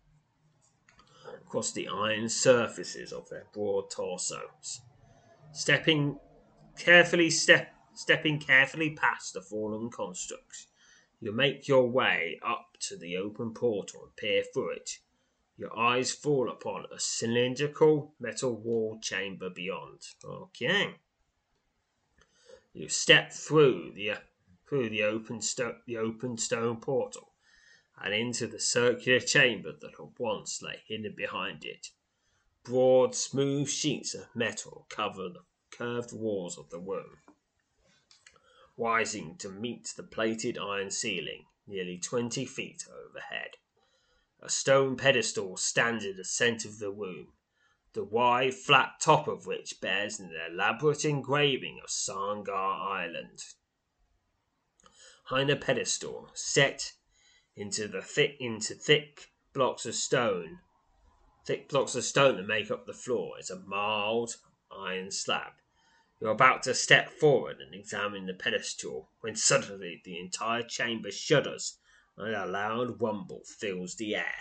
across 1.46 1.72
the 1.72 1.88
iron 1.88 2.30
surfaces 2.30 3.12
of 3.12 3.30
their 3.30 3.46
broad 3.54 3.92
torsos. 3.92 4.82
Stepping 5.52 6.20
carefully, 6.78 7.30
step 7.30 7.74
stepping 7.94 8.40
carefully 8.40 8.92
past 8.92 9.34
the 9.34 9.42
fallen 9.42 9.90
constructs. 9.90 10.68
You 11.20 11.34
make 11.34 11.68
your 11.68 11.90
way 11.90 12.40
up 12.42 12.78
to 12.88 12.96
the 12.96 13.18
open 13.18 13.54
portal 13.54 14.06
and 14.06 14.16
peer 14.16 14.44
through 14.54 14.72
it. 14.72 15.00
Your 15.60 15.78
eyes 15.78 16.14
fall 16.14 16.50
upon 16.50 16.86
a 16.90 17.02
cylindrical 17.02 18.16
metal 18.18 18.56
wall 18.56 18.98
chamber 19.02 19.50
beyond. 19.50 20.00
Okay. 20.24 20.96
You 22.72 22.88
step 22.88 23.34
through 23.34 23.92
the 23.94 24.14
through 24.66 24.88
the 24.88 25.04
open 25.04 25.42
sto- 25.42 25.82
the 25.86 25.98
open 25.98 26.38
stone 26.38 26.80
portal 26.80 27.34
and 28.02 28.14
into 28.14 28.48
the 28.48 28.58
circular 28.62 29.20
chamber 29.20 29.74
that 29.74 29.98
had 29.98 30.18
once 30.18 30.62
lay 30.62 30.82
hidden 30.88 31.14
behind 31.14 31.66
it. 31.66 31.88
Broad, 32.64 33.14
smooth 33.14 33.68
sheets 33.68 34.16
of 34.16 34.34
metal 34.34 34.86
cover 34.88 35.28
the 35.28 35.44
curved 35.72 36.14
walls 36.14 36.58
of 36.58 36.70
the 36.70 36.80
room 36.80 37.18
rising 38.78 39.36
to 39.40 39.50
meet 39.50 39.92
the 39.98 40.04
plated 40.04 40.58
iron 40.58 40.90
ceiling 40.90 41.48
nearly 41.68 41.98
twenty 41.98 42.46
feet 42.46 42.86
overhead. 42.90 43.58
A 44.42 44.50
stone 44.50 44.96
pedestal 44.96 45.58
stands 45.58 46.06
at 46.06 46.16
the 46.16 46.24
centre 46.24 46.70
of 46.70 46.80
the 46.80 46.92
room, 46.92 47.34
the 47.94 48.04
wide, 48.04 48.54
flat 48.54 49.00
top 49.02 49.28
of 49.28 49.46
which 49.46 49.82
bears 49.82 50.20
an 50.20 50.34
elaborate 50.34 51.04
engraving 51.04 51.82
of 51.84 51.90
Sarngard 51.90 52.50
Island. 52.50 53.44
Behind 55.24 55.50
the 55.50 55.56
pedestal, 55.56 56.32
set 56.34 56.94
into 57.56 57.88
the 57.88 58.02
thick 58.02 58.38
into 58.40 58.76
thick 58.76 59.32
blocks 59.54 59.86
of 59.86 59.96
stone, 59.96 60.62
thick 61.46 61.68
blocks 61.68 61.96
of 61.96 62.06
stone 62.06 62.38
that 62.38 62.48
make 62.48 62.72
up 62.72 62.86
the 62.86 62.94
floor, 62.94 63.38
is 63.40 63.50
a 63.50 63.60
mild 63.60 64.38
iron 64.72 65.12
slab 65.12 65.54
you're 66.22 66.32
about 66.32 66.64
to 66.64 66.74
step 66.74 67.10
forward 67.10 67.62
and 67.62 67.74
examine 67.74 68.26
the 68.26 68.34
pedestal 68.34 69.10
when 69.22 69.36
suddenly 69.36 70.02
the 70.04 70.20
entire 70.20 70.64
chamber 70.64 71.12
shudders 71.12 71.78
and 72.20 72.36
a 72.36 72.46
loud 72.46 73.02
rumble 73.02 73.42
fills 73.46 73.96
the 73.96 74.16
air. 74.16 74.36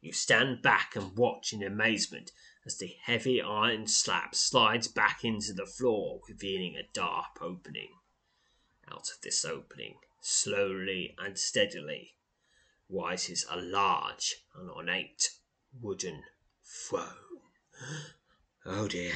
You 0.00 0.12
stand 0.12 0.62
back 0.62 0.96
and 0.96 1.16
watch 1.16 1.52
in 1.52 1.62
amazement 1.62 2.30
as 2.64 2.78
the 2.78 2.94
heavy 3.02 3.42
iron 3.42 3.86
slab 3.86 4.34
slides 4.34 4.88
back 4.88 5.24
into 5.24 5.52
the 5.52 5.66
floor, 5.66 6.20
revealing 6.28 6.76
a 6.76 6.88
dark 6.92 7.42
opening. 7.42 7.90
Out 8.90 9.10
of 9.10 9.20
this 9.22 9.44
opening, 9.44 9.96
slowly 10.20 11.14
and 11.18 11.38
steadily, 11.38 12.14
rises 12.88 13.44
a 13.50 13.56
large 13.56 14.36
and 14.54 14.70
ornate 14.70 15.30
wooden 15.80 16.22
throne. 16.62 17.40
Oh 18.64 18.88
dear. 18.88 19.14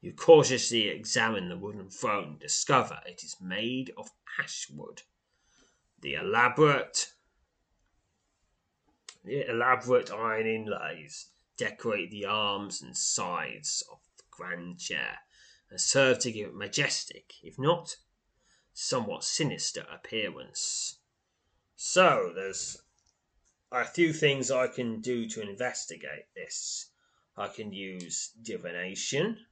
You 0.00 0.12
cautiously 0.12 0.88
examine 0.88 1.48
the 1.48 1.56
wooden 1.56 1.90
throne 1.90 2.38
discover 2.38 3.00
it 3.06 3.24
is 3.24 3.36
made 3.40 3.90
of 3.96 4.10
ash 4.38 4.68
wood. 4.70 5.02
The 6.04 6.16
elaborate 6.16 7.14
the 9.24 9.48
elaborate 9.48 10.10
iron 10.10 10.46
inlays 10.46 11.30
decorate 11.56 12.10
the 12.10 12.26
arms 12.26 12.82
and 12.82 12.94
sides 12.94 13.82
of 13.90 14.00
the 14.18 14.24
grand 14.30 14.78
chair 14.78 15.20
and 15.70 15.80
serve 15.80 16.18
to 16.18 16.30
give 16.30 16.48
it 16.48 16.54
majestic, 16.54 17.32
if 17.42 17.58
not 17.58 17.96
somewhat 18.74 19.24
sinister 19.24 19.86
appearance. 19.90 20.98
So 21.74 22.34
there's 22.34 22.82
a 23.72 23.86
few 23.86 24.12
things 24.12 24.50
I 24.50 24.66
can 24.66 25.00
do 25.00 25.26
to 25.30 25.40
investigate 25.40 26.26
this. 26.34 26.90
I 27.34 27.48
can 27.48 27.72
use 27.72 28.28
divination, 28.42 29.46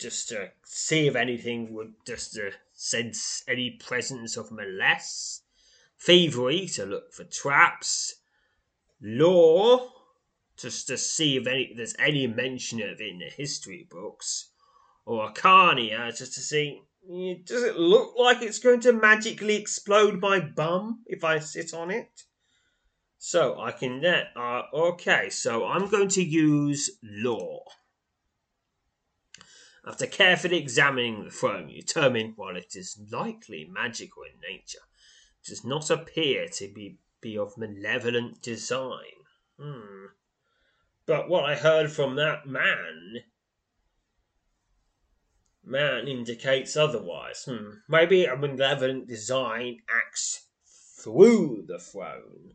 just 0.00 0.30
to 0.30 0.50
see 0.64 1.06
if 1.06 1.14
anything 1.14 1.72
would 1.74 1.94
just 2.04 2.32
to 2.32 2.50
sense 2.82 3.44
any 3.46 3.70
presence 3.70 4.36
of 4.36 4.50
molest, 4.50 5.44
thievery 6.00 6.66
to 6.66 6.84
look 6.84 7.12
for 7.12 7.22
traps, 7.22 8.16
lore 9.00 9.88
just 10.56 10.88
to 10.88 10.98
see 10.98 11.36
if 11.36 11.46
any 11.46 11.72
there's 11.76 11.94
any 11.98 12.26
mention 12.26 12.82
of 12.82 13.00
it 13.00 13.08
in 13.08 13.18
the 13.18 13.26
history 13.26 13.86
books, 13.88 14.50
or 15.06 15.30
arcania 15.30 16.16
just 16.16 16.34
to 16.34 16.40
see 16.40 16.82
does 17.44 17.62
it 17.62 17.76
look 17.76 18.14
like 18.18 18.42
it's 18.42 18.58
going 18.58 18.80
to 18.80 18.92
magically 18.92 19.56
explode 19.56 20.20
my 20.20 20.40
bum 20.40 21.02
if 21.06 21.22
I 21.22 21.38
sit 21.38 21.72
on 21.74 21.90
it? 21.90 22.24
So 23.18 23.60
I 23.60 23.70
can 23.70 24.00
then 24.00 24.24
uh, 24.34 24.62
okay, 24.74 25.30
so 25.30 25.66
I'm 25.66 25.88
going 25.88 26.08
to 26.08 26.22
use 26.22 26.90
lore. 27.00 27.64
After 29.84 30.06
carefully 30.06 30.58
examining 30.58 31.24
the 31.24 31.30
throne, 31.30 31.68
you 31.68 31.80
determine 31.80 32.34
while 32.36 32.56
it 32.56 32.76
is 32.76 33.00
likely 33.10 33.68
magical 33.68 34.22
in 34.22 34.38
nature, 34.40 34.78
it 35.42 35.48
does 35.48 35.64
not 35.64 35.90
appear 35.90 36.46
to 36.48 36.72
be, 36.72 36.98
be 37.20 37.36
of 37.36 37.58
malevolent 37.58 38.40
design. 38.42 39.26
Hmm. 39.58 40.06
But 41.04 41.28
what 41.28 41.44
I 41.44 41.56
heard 41.56 41.90
from 41.90 42.14
that 42.14 42.46
man 42.46 43.24
man 45.64 46.08
indicates 46.08 46.76
otherwise. 46.76 47.44
Hmm. 47.44 47.70
Maybe 47.88 48.24
a 48.24 48.36
malevolent 48.36 49.08
design 49.08 49.78
acts 49.88 50.46
through 51.00 51.64
the 51.66 51.78
throne. 51.78 52.54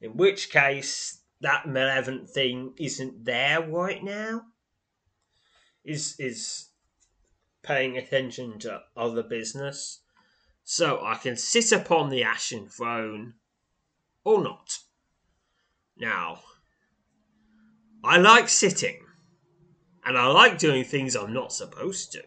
In 0.00 0.16
which 0.16 0.50
case 0.50 1.22
that 1.40 1.66
malevolent 1.66 2.28
thing 2.28 2.74
isn't 2.78 3.24
there 3.24 3.62
right 3.62 4.02
now 4.02 4.46
is 5.84 6.16
is 6.18 6.70
paying 7.62 7.96
attention 7.96 8.58
to 8.60 8.82
other 8.96 9.22
business. 9.22 10.00
So 10.64 11.04
I 11.04 11.16
can 11.16 11.36
sit 11.36 11.72
upon 11.72 12.08
the 12.08 12.24
ashen 12.24 12.68
throne 12.68 13.34
or 14.24 14.42
not. 14.42 14.78
Now, 15.96 16.40
I 18.02 18.16
like 18.18 18.48
sitting, 18.48 19.06
and 20.04 20.18
I 20.18 20.26
like 20.26 20.58
doing 20.58 20.82
things 20.84 21.14
I'm 21.14 21.32
not 21.32 21.52
supposed 21.52 22.10
to. 22.12 22.24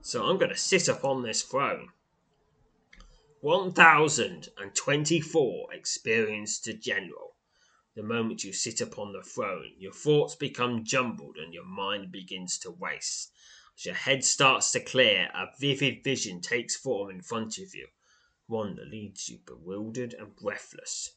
So 0.00 0.24
I'm 0.24 0.38
going 0.38 0.50
to 0.50 0.56
sit 0.56 0.86
upon 0.88 1.22
this 1.22 1.42
throne. 1.42 1.88
1024 3.40 5.72
experienced 5.72 6.64
to 6.64 6.74
general. 6.74 7.31
The 7.94 8.02
moment 8.02 8.42
you 8.42 8.54
sit 8.54 8.80
upon 8.80 9.12
the 9.12 9.22
throne, 9.22 9.74
your 9.76 9.92
thoughts 9.92 10.34
become 10.34 10.82
jumbled 10.82 11.36
and 11.36 11.52
your 11.52 11.66
mind 11.66 12.10
begins 12.10 12.58
to 12.60 12.70
race. 12.70 13.30
As 13.76 13.84
your 13.84 13.94
head 13.94 14.24
starts 14.24 14.72
to 14.72 14.80
clear, 14.80 15.30
a 15.34 15.48
vivid 15.58 16.02
vision 16.02 16.40
takes 16.40 16.74
form 16.74 17.10
in 17.10 17.20
front 17.20 17.58
of 17.58 17.74
you, 17.74 17.88
one 18.46 18.76
that 18.76 18.88
leaves 18.88 19.28
you 19.28 19.40
bewildered 19.44 20.14
and 20.14 20.34
breathless. 20.34 21.16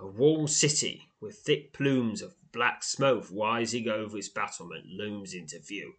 A 0.00 0.06
walled 0.06 0.50
city, 0.50 1.12
with 1.20 1.38
thick 1.38 1.72
plumes 1.72 2.22
of 2.22 2.34
black 2.52 2.82
smoke 2.82 3.26
rising 3.30 3.88
over 3.88 4.18
its 4.18 4.28
battlement, 4.28 4.86
looms 4.86 5.32
into 5.32 5.60
view, 5.60 5.94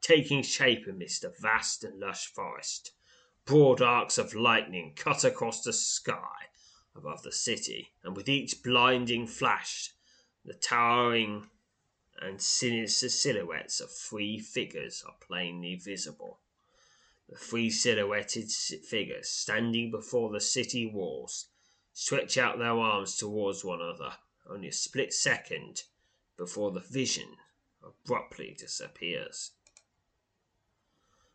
taking 0.00 0.42
shape 0.42 0.86
amidst 0.86 1.24
a 1.24 1.32
vast 1.40 1.82
and 1.82 1.98
lush 1.98 2.26
forest. 2.26 2.92
Broad 3.44 3.82
arcs 3.82 4.18
of 4.18 4.34
lightning 4.34 4.94
cut 4.94 5.24
across 5.24 5.62
the 5.62 5.72
sky, 5.72 6.48
above 6.96 7.22
the 7.22 7.32
city, 7.32 7.92
and 8.02 8.16
with 8.16 8.28
each 8.28 8.62
blinding 8.62 9.26
flash, 9.26 9.90
the 10.44 10.54
towering 10.54 11.48
and 12.20 12.40
sinister 12.40 13.08
silhouettes 13.08 13.80
of 13.80 13.90
three 13.90 14.38
figures 14.38 15.02
are 15.06 15.16
plainly 15.20 15.74
visible. 15.74 16.40
The 17.28 17.36
three 17.36 17.70
silhouetted 17.70 18.50
figures 18.50 19.28
standing 19.28 19.90
before 19.90 20.30
the 20.30 20.40
city 20.40 20.86
walls 20.86 21.48
stretch 21.92 22.38
out 22.38 22.58
their 22.58 22.78
arms 22.78 23.16
towards 23.16 23.64
one 23.64 23.80
another 23.80 24.18
only 24.48 24.68
a 24.68 24.72
split 24.72 25.12
second 25.12 25.84
before 26.36 26.70
the 26.70 26.80
vision 26.80 27.36
abruptly 27.82 28.54
disappears. 28.58 29.52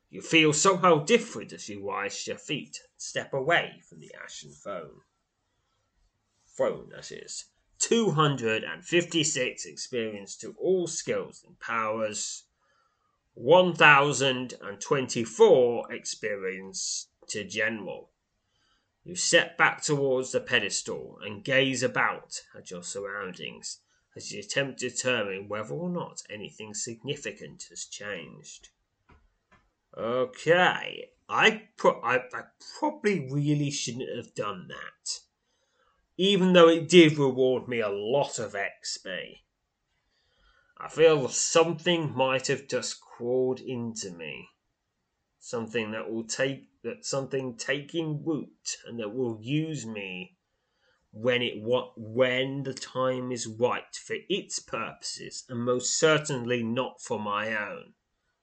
You 0.10 0.22
feel 0.22 0.53
somehow 0.53 1.03
different 1.03 1.53
as 1.53 1.70
you 1.70 1.88
rise 1.88 2.24
to 2.24 2.32
your 2.32 2.38
feet 2.39 2.80
and 2.82 3.01
step 3.01 3.34
away 3.34 3.82
from 3.88 3.99
the 3.99 4.14
ashen 4.24 4.51
phone 4.51 5.01
throne, 6.60 6.89
that 6.89 7.10
is. 7.10 7.45
256 7.80 9.66
experience 9.66 10.36
to 10.36 10.53
all 10.60 10.86
skills 10.88 11.41
and 11.47 11.57
powers. 11.62 12.43
1024 13.36 15.93
experience 15.93 17.07
to 17.30 17.45
general. 17.45 18.10
You 19.05 19.16
step 19.16 19.57
back 19.57 19.82
towards 19.82 20.34
the 20.34 20.41
pedestal 20.41 21.20
and 21.24 21.45
gaze 21.45 21.82
about 21.82 22.41
at 22.53 22.70
your 22.70 22.84
surroundings 22.84 23.80
as 24.18 24.34
you 24.34 24.41
attempt 24.41 24.80
to 24.80 24.89
determine 24.89 25.47
whether 25.47 25.74
or 25.74 25.89
not 25.89 26.24
anything 26.30 26.74
significant 26.74 27.68
has 27.70 27.86
changed. 27.86 28.68
Okay, 29.97 31.12
I, 31.30 31.70
pro- 31.78 32.01
I, 32.01 32.18
I 32.34 32.41
probably 32.78 33.30
really 33.32 33.72
shouldn't 33.72 34.14
have 34.14 34.36
done 34.36 34.68
that 34.68 35.22
even 36.22 36.52
though 36.52 36.68
it 36.68 36.90
did 36.90 37.18
reward 37.18 37.70
me 37.70 37.80
a 37.80 37.88
lot 37.88 38.40
of 38.40 38.52
XP. 38.54 39.38
I 40.78 40.90
feel 40.90 41.30
something 41.30 42.14
might 42.14 42.48
have 42.48 42.68
just 42.68 43.00
crawled 43.00 43.62
into 43.62 44.12
me. 44.12 44.50
Something 45.40 45.92
that 45.92 46.12
will 46.12 46.26
take 46.26 46.68
that 46.84 47.06
something 47.06 47.56
taking 47.56 48.26
root 48.26 48.76
and 48.86 49.00
that 49.00 49.16
will 49.16 49.40
use 49.42 49.86
me 49.86 50.36
when 51.12 51.42
it 51.42 51.54
when 51.96 52.64
the 52.64 52.74
time 52.74 53.32
is 53.32 53.48
right 53.48 53.96
for 53.96 54.18
its 54.28 54.60
purposes 54.60 55.46
and 55.48 55.64
most 55.64 55.98
certainly 55.98 56.62
not 56.62 57.02
for 57.02 57.18
my 57.18 57.56
own. 57.56 57.94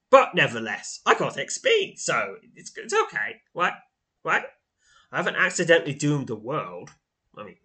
But 0.09 0.35
nevertheless, 0.35 1.01
I 1.05 1.15
got 1.15 1.37
XP, 1.37 1.99
so 1.99 2.37
it's 2.55 2.73
it's 2.75 2.95
okay. 2.95 3.43
What? 3.53 3.75
What? 4.23 4.47
I 5.13 5.19
haven't 5.19 5.37
accidentally 5.37 5.93
doomed 5.93 6.29
the 6.29 6.37
world. 6.37 6.93
I 7.37 7.45
mean, 7.45 7.57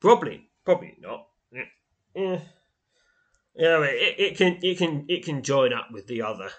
Probably, 0.00 0.48
probably 0.64 0.96
not. 1.00 1.26
Mm. 1.54 1.66
Yeah. 2.14 2.40
yeah. 3.54 3.82
It, 3.82 4.14
it 4.18 4.36
can 4.36 4.58
it 4.62 4.78
can 4.78 5.04
it 5.08 5.24
can 5.24 5.42
join 5.42 5.72
up 5.72 5.88
with 5.92 6.06
the 6.06 6.22
other. 6.22 6.50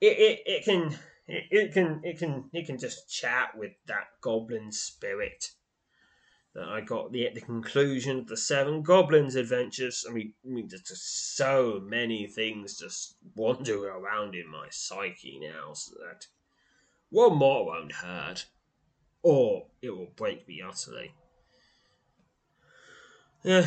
It 0.00 0.18
it, 0.18 0.40
it 0.46 0.64
can 0.64 0.98
it, 1.26 1.44
it 1.50 1.72
can 1.72 2.00
it 2.04 2.18
can 2.18 2.50
it 2.52 2.66
can 2.66 2.78
just 2.78 3.10
chat 3.10 3.56
with 3.56 3.72
that 3.86 4.08
goblin 4.20 4.72
spirit 4.72 5.50
that 6.54 6.68
I 6.68 6.80
got 6.80 7.12
the 7.12 7.26
at 7.26 7.34
the 7.34 7.40
conclusion 7.40 8.18
of 8.18 8.26
the 8.26 8.36
Seven 8.36 8.82
Goblins 8.82 9.36
adventures. 9.36 10.04
I 10.08 10.12
mean, 10.12 10.34
I 10.44 10.48
mean, 10.48 10.68
there's 10.68 10.82
just 10.82 11.36
so 11.36 11.80
many 11.84 12.26
things 12.26 12.78
just 12.78 13.16
wandering 13.36 13.84
around 13.84 14.34
in 14.34 14.50
my 14.50 14.66
psyche 14.70 15.38
now, 15.40 15.74
so 15.74 15.92
that 16.00 16.26
one 17.08 17.36
more 17.36 17.66
won't 17.66 17.92
hurt, 17.92 18.46
or 19.22 19.66
it 19.80 19.90
will 19.90 20.12
break 20.16 20.48
me 20.48 20.62
utterly. 20.66 21.14
A 23.44 23.64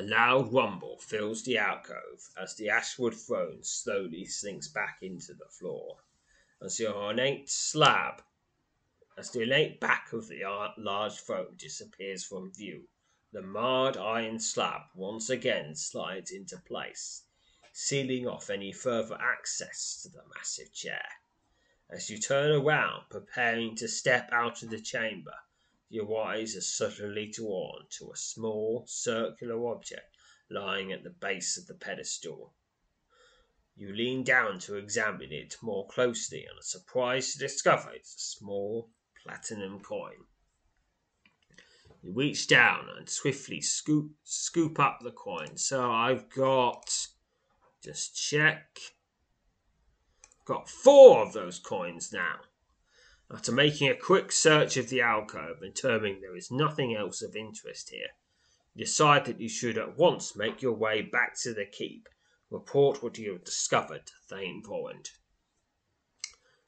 loud 0.00 0.52
rumble 0.52 0.98
fills 1.00 1.42
the 1.42 1.58
alcove 1.58 2.30
as 2.40 2.54
the 2.54 2.68
ashwood 2.68 3.16
throne 3.16 3.64
slowly 3.64 4.24
sinks 4.24 4.68
back 4.68 4.98
into 5.02 5.34
the 5.34 5.48
floor, 5.58 5.96
as 6.64 6.76
the 6.76 6.94
ornate 6.94 7.50
slab, 7.50 8.22
as 9.18 9.32
the 9.32 9.40
ornate 9.40 9.80
back 9.80 10.12
of 10.12 10.28
the 10.28 10.44
large 10.78 11.18
throne 11.18 11.56
disappears 11.56 12.24
from 12.24 12.54
view. 12.54 12.88
The 13.32 13.42
marred 13.42 13.96
iron 13.96 14.38
slab 14.38 14.82
once 14.94 15.30
again 15.30 15.74
slides 15.74 16.30
into 16.30 16.58
place, 16.58 17.24
sealing 17.72 18.28
off 18.28 18.50
any 18.50 18.72
further 18.72 19.18
access 19.20 20.00
to 20.02 20.10
the 20.10 20.22
massive 20.32 20.72
chair. 20.72 21.08
As 21.94 22.08
you 22.08 22.16
turn 22.16 22.50
around, 22.50 23.10
preparing 23.10 23.76
to 23.76 23.86
step 23.86 24.30
out 24.32 24.62
of 24.62 24.70
the 24.70 24.80
chamber, 24.80 25.34
your 25.90 26.24
eyes 26.24 26.56
are 26.56 26.62
suddenly 26.62 27.26
drawn 27.26 27.84
to 27.98 28.10
a 28.10 28.16
small 28.16 28.86
circular 28.86 29.66
object 29.68 30.16
lying 30.48 30.90
at 30.90 31.04
the 31.04 31.10
base 31.10 31.58
of 31.58 31.66
the 31.66 31.74
pedestal. 31.74 32.54
You 33.76 33.92
lean 33.92 34.24
down 34.24 34.58
to 34.60 34.76
examine 34.76 35.32
it 35.32 35.56
more 35.60 35.86
closely 35.86 36.46
and 36.46 36.58
are 36.58 36.62
surprised 36.62 37.34
to 37.34 37.38
discover 37.38 37.90
it's 37.90 38.14
a 38.14 38.38
small 38.38 38.88
platinum 39.22 39.80
coin. 39.80 40.24
You 42.00 42.12
reach 42.14 42.48
down 42.48 42.88
and 42.96 43.06
swiftly 43.06 43.60
scoop 43.60 44.12
scoop 44.24 44.80
up 44.80 45.00
the 45.02 45.12
coin. 45.12 45.58
So 45.58 45.92
I've 45.92 46.30
got 46.30 47.08
just 47.82 48.16
check. 48.16 48.78
Got 50.44 50.68
four 50.68 51.22
of 51.22 51.32
those 51.32 51.58
coins 51.58 52.12
now. 52.12 52.40
After 53.30 53.52
making 53.52 53.88
a 53.88 53.96
quick 53.96 54.32
search 54.32 54.76
of 54.76 54.88
the 54.88 55.00
alcove 55.00 55.62
and 55.62 55.74
determining 55.74 56.20
there 56.20 56.36
is 56.36 56.50
nothing 56.50 56.94
else 56.94 57.22
of 57.22 57.36
interest 57.36 57.90
here, 57.90 58.08
you 58.74 58.84
decide 58.84 59.24
that 59.26 59.40
you 59.40 59.48
should 59.48 59.78
at 59.78 59.96
once 59.96 60.36
make 60.36 60.60
your 60.60 60.74
way 60.74 61.02
back 61.02 61.38
to 61.42 61.54
the 61.54 61.64
keep, 61.64 62.08
report 62.50 63.02
what 63.02 63.18
you 63.18 63.32
have 63.32 63.44
discovered 63.44 64.06
to 64.06 64.12
Thane 64.28 64.62
Porrand. 64.62 65.10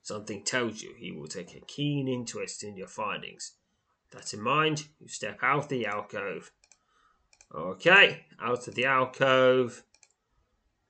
Something 0.02 0.44
tells 0.44 0.82
you 0.82 0.94
he 0.96 1.12
will 1.12 1.28
take 1.28 1.54
a 1.54 1.60
keen 1.60 2.08
interest 2.08 2.62
in 2.62 2.76
your 2.76 2.88
findings 2.88 3.52
that 4.14 4.32
in 4.32 4.40
mind, 4.40 4.88
you 5.00 5.08
step 5.08 5.38
out 5.42 5.64
of 5.64 5.68
the 5.68 5.86
alcove. 5.86 6.52
Okay, 7.54 8.26
out 8.40 8.66
of 8.66 8.74
the 8.74 8.86
alcove. 8.86 9.82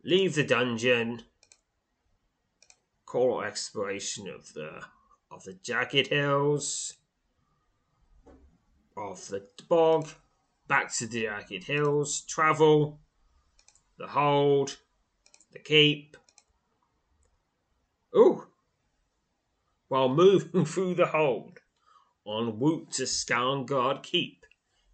Leave 0.05 0.35
the 0.35 0.45
dungeon. 0.45 1.23
Call 3.15 3.43
exploration 3.43 4.27
of 4.27 4.53
the 4.55 4.83
of 5.31 5.45
the 5.45 5.53
jagged 5.63 6.09
hills. 6.09 6.95
Of 8.97 9.29
the 9.29 9.47
bog. 9.69 10.09
Back 10.67 10.93
to 10.97 11.07
the 11.07 11.23
jagged 11.23 11.63
hills. 11.63 12.23
Travel. 12.23 12.99
The 13.99 14.09
hold. 14.09 14.79
The 15.53 15.61
keep. 15.61 16.17
Ooh. 18.17 18.49
While 19.87 20.09
moving 20.09 20.65
through 20.65 20.97
the 20.97 21.07
hold, 21.07 21.61
en 22.27 22.59
route 22.59 22.91
to 22.95 23.05
Sarngard 23.05 24.03
Keep, 24.03 24.45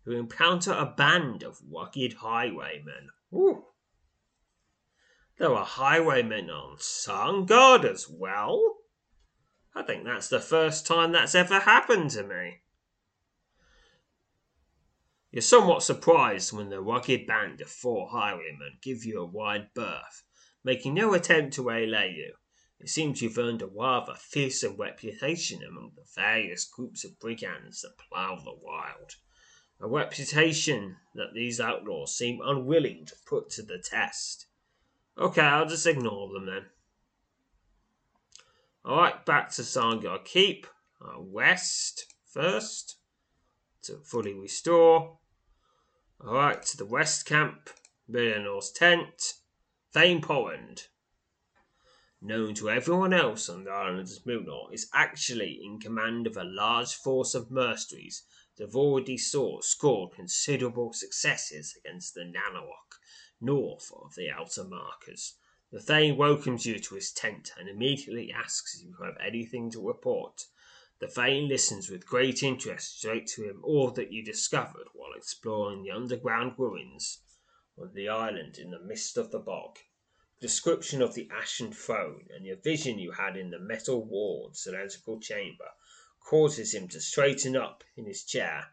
you 0.05 0.13
encounter 0.13 0.73
a 0.73 0.85
band 0.85 1.43
of 1.43 1.59
rugged 1.73 2.13
highwaymen. 2.13 3.09
Ooh. 3.33 3.65
There 5.41 5.55
are 5.55 5.65
highwaymen 5.65 6.51
on 6.51 6.77
Sarngard 6.77 7.87
as 7.87 8.07
well? 8.07 8.81
I 9.75 9.83
think 9.83 10.05
that's 10.05 10.29
the 10.29 10.39
first 10.39 10.87
time 10.87 11.13
that's 11.13 11.35
ever 11.35 11.61
happened 11.61 12.11
to 12.11 12.23
me. 12.23 12.61
You're 15.31 15.41
somewhat 15.41 15.83
surprised 15.83 16.53
when 16.53 16.69
the 16.69 16.83
rugged 16.83 17.27
band 17.27 17.63
of 17.63 17.71
four 17.71 18.11
highwaymen 18.11 18.81
give 18.83 19.07
you 19.07 19.19
a 19.19 19.25
wide 19.25 19.73
berth, 19.73 20.25
making 20.63 20.93
no 20.93 21.15
attempt 21.15 21.55
to 21.55 21.63
waylay 21.63 22.13
you. 22.13 22.35
It 22.79 22.91
seems 22.91 23.23
you've 23.23 23.39
earned 23.39 23.63
a 23.63 23.67
rather 23.67 24.17
fearsome 24.17 24.77
reputation 24.77 25.63
among 25.63 25.93
the 25.97 26.05
various 26.15 26.67
groups 26.67 27.03
of 27.03 27.19
brigands 27.19 27.81
that 27.81 27.97
plough 27.97 28.43
the 28.45 28.59
wild. 28.61 29.15
A 29.81 29.89
reputation 29.89 30.99
that 31.15 31.33
these 31.33 31.63
outlaws 31.63 32.15
seem 32.15 32.43
unwilling 32.45 33.07
to 33.07 33.17
put 33.25 33.49
to 33.53 33.63
the 33.63 33.79
test. 33.79 34.49
Okay, 35.21 35.43
I'll 35.43 35.67
just 35.67 35.87
ignore 35.87 36.33
them 36.33 36.47
then. 36.47 36.67
Alright, 38.85 39.27
back 39.27 39.51
to 39.53 39.63
Sarngard 39.63 40.25
Keep. 40.25 40.67
Uh, 41.01 41.21
west 41.21 42.15
first 42.25 42.97
to 43.83 43.99
fully 43.99 44.33
restore. 44.33 45.19
Alright, 46.25 46.63
to 46.63 46.77
the 46.77 46.87
west 46.87 47.27
camp. 47.27 47.71
Milnor's 48.09 48.73
tent. 48.73 49.35
Thane 49.93 50.23
Porrand 50.23 50.89
known 52.23 52.55
to 52.55 52.69
everyone 52.69 53.15
else 53.15 53.49
on 53.49 53.65
the 53.65 53.71
island 53.71 54.01
as 54.01 54.21
Milnor, 54.21 54.73
is 54.73 54.91
actually 54.93 55.59
in 55.65 55.81
command 55.81 56.27
of 56.27 56.37
a 56.37 56.45
large 56.45 56.95
force 56.95 57.35
of 57.35 57.51
mercenaries 57.51 58.25
that 58.57 58.65
have 58.67 58.77
already 58.77 59.17
scored 59.17 60.13
considerable 60.15 60.93
successes 60.93 61.75
against 61.79 62.15
the 62.15 62.21
Nanawok, 62.21 63.00
north 63.41 63.93
of 63.93 64.15
the 64.15 64.31
outer 64.31 64.65
markers. 64.65 65.35
The 65.71 65.81
Thane 65.81 66.17
welcomes 66.17 66.67
you 66.67 66.79
to 66.79 66.95
his 66.95 67.13
tent 67.13 67.53
and 67.57 67.69
immediately 67.69 68.33
asks 68.33 68.77
if 68.77 68.87
you 68.87 68.97
have 69.03 69.17
anything 69.19 69.71
to 69.71 69.87
report. 69.87 70.47
The 70.99 71.09
Thane 71.09 71.49
listens 71.49 71.89
with 71.89 72.07
great 72.07 72.43
interest 72.43 72.99
straight 72.99 73.27
to 73.29 73.45
him 73.45 73.65
all 73.65 73.91
that 73.93 74.13
you 74.13 74.23
discovered 74.23 74.89
while 74.93 75.15
exploring 75.15 75.83
the 75.83 75.91
underground 75.91 76.55
ruins 76.59 77.23
of 77.79 77.95
the 77.95 78.09
island 78.09 78.59
in 78.59 78.71
the 78.71 78.81
midst 78.81 79.17
of 79.17 79.31
the 79.31 79.39
bog 79.39 79.79
description 80.41 81.03
of 81.03 81.15
the 81.15 81.29
ashen 81.31 81.71
throne 81.71 82.27
and 82.35 82.47
the 82.47 82.55
vision 82.55 82.99
you 82.99 83.13
had 83.13 83.37
in 83.37 83.51
the 83.51 83.59
metal 83.59 84.03
walled 84.03 84.57
cylindrical 84.57 85.21
chamber 85.21 85.69
causes 86.19 86.73
him 86.73 86.89
to 86.89 87.01
straighten 87.01 87.55
up 87.55 87.85
in 87.95 88.07
his 88.07 88.25
chair 88.25 88.69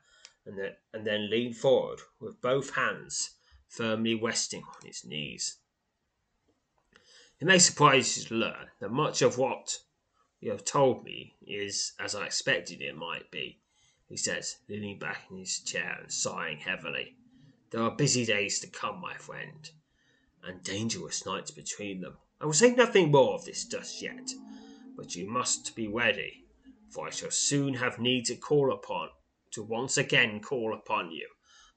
and 0.46 0.58
then, 0.58 0.76
and 0.94 1.06
then 1.06 1.30
lean 1.30 1.54
forward 1.54 2.00
with 2.22 2.42
both 2.42 2.72
hands 2.72 3.37
firmly 3.68 4.16
resting 4.16 4.64
on 4.64 4.86
his 4.86 5.06
knees. 5.06 5.58
It 7.40 7.46
may 7.46 7.60
surprise 7.60 8.18
you 8.18 8.24
to 8.26 8.36
learn 8.36 8.68
that 8.80 8.90
much 8.90 9.22
of 9.22 9.38
what 9.38 9.80
you 10.40 10.52
have 10.52 10.66
told 10.66 11.04
me 11.04 11.36
is 11.46 11.94
as 12.00 12.16
I 12.16 12.26
expected 12.26 12.82
it 12.82 12.96
might 12.96 13.30
be, 13.32 13.60
he 14.08 14.18
says, 14.18 14.58
leaning 14.68 14.98
back 14.98 15.26
in 15.30 15.38
his 15.38 15.60
chair 15.60 16.00
and 16.02 16.12
sighing 16.12 16.60
heavily. 16.60 17.16
There 17.70 17.82
are 17.82 17.92
busy 17.92 18.26
days 18.26 18.60
to 18.60 18.68
come, 18.68 19.02
my 19.02 19.16
friend 19.16 19.70
and 20.44 20.64
dangerous 20.64 21.26
nights 21.26 21.52
between 21.52 22.02
them. 22.02 22.18
I 22.40 22.46
will 22.46 22.54
say 22.54 22.74
nothing 22.74 23.12
more 23.12 23.34
of 23.34 23.46
this 23.46 23.66
just 23.66 24.02
yet, 24.02 24.32
but 24.96 25.16
you 25.16 25.30
must 25.30 25.76
be 25.76 25.88
ready, 25.88 26.46
for 26.90 27.08
I 27.08 27.10
shall 27.10 27.32
soon 27.32 27.74
have 27.76 28.00
need 28.00 28.26
to 28.26 28.36
call 28.36 28.72
upon 28.72 29.10
to 29.52 29.64
once 29.64 29.98
again 29.98 30.40
call 30.40 30.74
upon 30.74 31.12
you. 31.12 31.28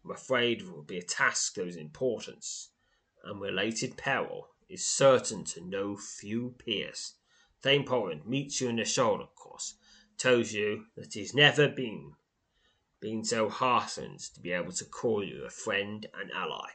I'm 0.02 0.12
afraid 0.12 0.62
it 0.62 0.70
will 0.70 0.82
be 0.82 0.98
a 0.98 1.02
task 1.02 1.56
whose 1.56 1.76
importance 1.76 2.70
and 3.22 3.40
related 3.40 3.98
peril 3.98 4.48
is 4.66 4.86
certain 4.86 5.44
to 5.44 5.60
no 5.60 5.96
few 5.96 6.54
peers. 6.58 7.16
Thane 7.60 7.84
Porrand 7.84 8.24
meets 8.24 8.60
you 8.60 8.68
in 8.70 8.76
the 8.76 8.84
shoulder 8.86 9.24
of 9.24 9.34
course, 9.34 9.74
tells 10.16 10.52
you 10.52 10.86
that 10.96 11.12
he's 11.12 11.34
never 11.34 11.68
been 11.68 12.14
been 13.00 13.24
so 13.24 13.48
heartened 13.50 14.20
to 14.20 14.40
be 14.40 14.52
able 14.52 14.72
to 14.72 14.84
call 14.84 15.22
you 15.22 15.44
a 15.44 15.50
friend 15.50 16.06
and 16.14 16.30
ally. 16.32 16.70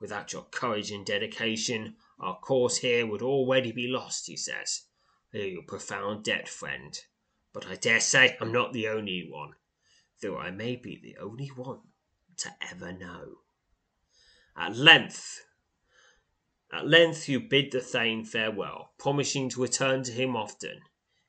Without 0.00 0.32
your 0.32 0.44
courage 0.44 0.90
and 0.90 1.04
dedication, 1.04 1.96
our 2.18 2.38
cause 2.38 2.78
here 2.78 3.06
would 3.06 3.22
already 3.22 3.72
be 3.72 3.86
lost, 3.86 4.26
he 4.28 4.36
says. 4.36 4.82
I 5.34 5.38
owe 5.38 5.42
you 5.42 5.60
a 5.60 5.62
profound 5.62 6.24
debt, 6.24 6.48
friend. 6.48 6.98
But 7.52 7.66
I 7.66 7.74
dare 7.74 8.00
say 8.00 8.36
I'm 8.40 8.52
not 8.52 8.72
the 8.72 8.88
only 8.88 9.28
one, 9.28 9.56
though 10.22 10.38
I 10.38 10.50
may 10.50 10.76
be 10.76 10.96
the 10.96 11.16
only 11.18 11.48
one 11.48 11.80
to 12.38 12.54
ever 12.60 12.92
know. 12.92 13.38
At 14.56 14.76
length, 14.76 15.44
at 16.72 16.86
length 16.86 17.28
you 17.28 17.40
bid 17.40 17.72
the 17.72 17.80
Thane 17.80 18.24
farewell, 18.24 18.92
promising 18.98 19.48
to 19.50 19.62
return 19.62 20.02
to 20.04 20.12
him 20.12 20.36
often, 20.36 20.82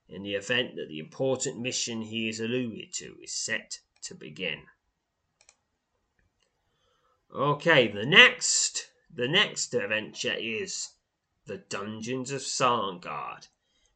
in 0.09 0.23
the 0.23 0.35
event 0.35 0.75
that 0.75 0.87
the 0.87 0.99
important 0.99 1.59
mission 1.59 2.01
he 2.01 2.29
is 2.29 2.39
alluded 2.39 2.93
to 2.93 3.17
is 3.21 3.33
set 3.33 3.79
to 4.03 4.15
begin. 4.15 4.63
Okay, 7.33 7.87
the 7.87 8.05
next 8.05 8.89
the 9.13 9.27
next 9.27 9.73
adventure 9.73 10.35
is 10.37 10.93
the 11.45 11.57
Dungeons 11.57 12.31
of 12.31 12.41
Sarngard. 12.41 13.47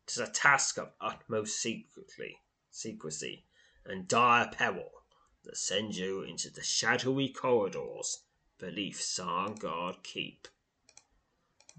It 0.03 0.11
is 0.11 0.17
a 0.17 0.27
task 0.27 0.77
of 0.77 0.93
utmost 0.99 1.59
secrecy, 1.59 2.39
secrecy 2.69 3.45
and 3.85 4.07
dire 4.07 4.49
peril 4.51 5.00
that 5.43 5.57
sends 5.57 5.97
you 5.97 6.21
into 6.21 6.49
the 6.49 6.63
shadowy 6.63 7.29
corridors 7.29 8.23
beneath 8.59 8.99
Sarngard 8.99 10.03
Keep. 10.03 10.47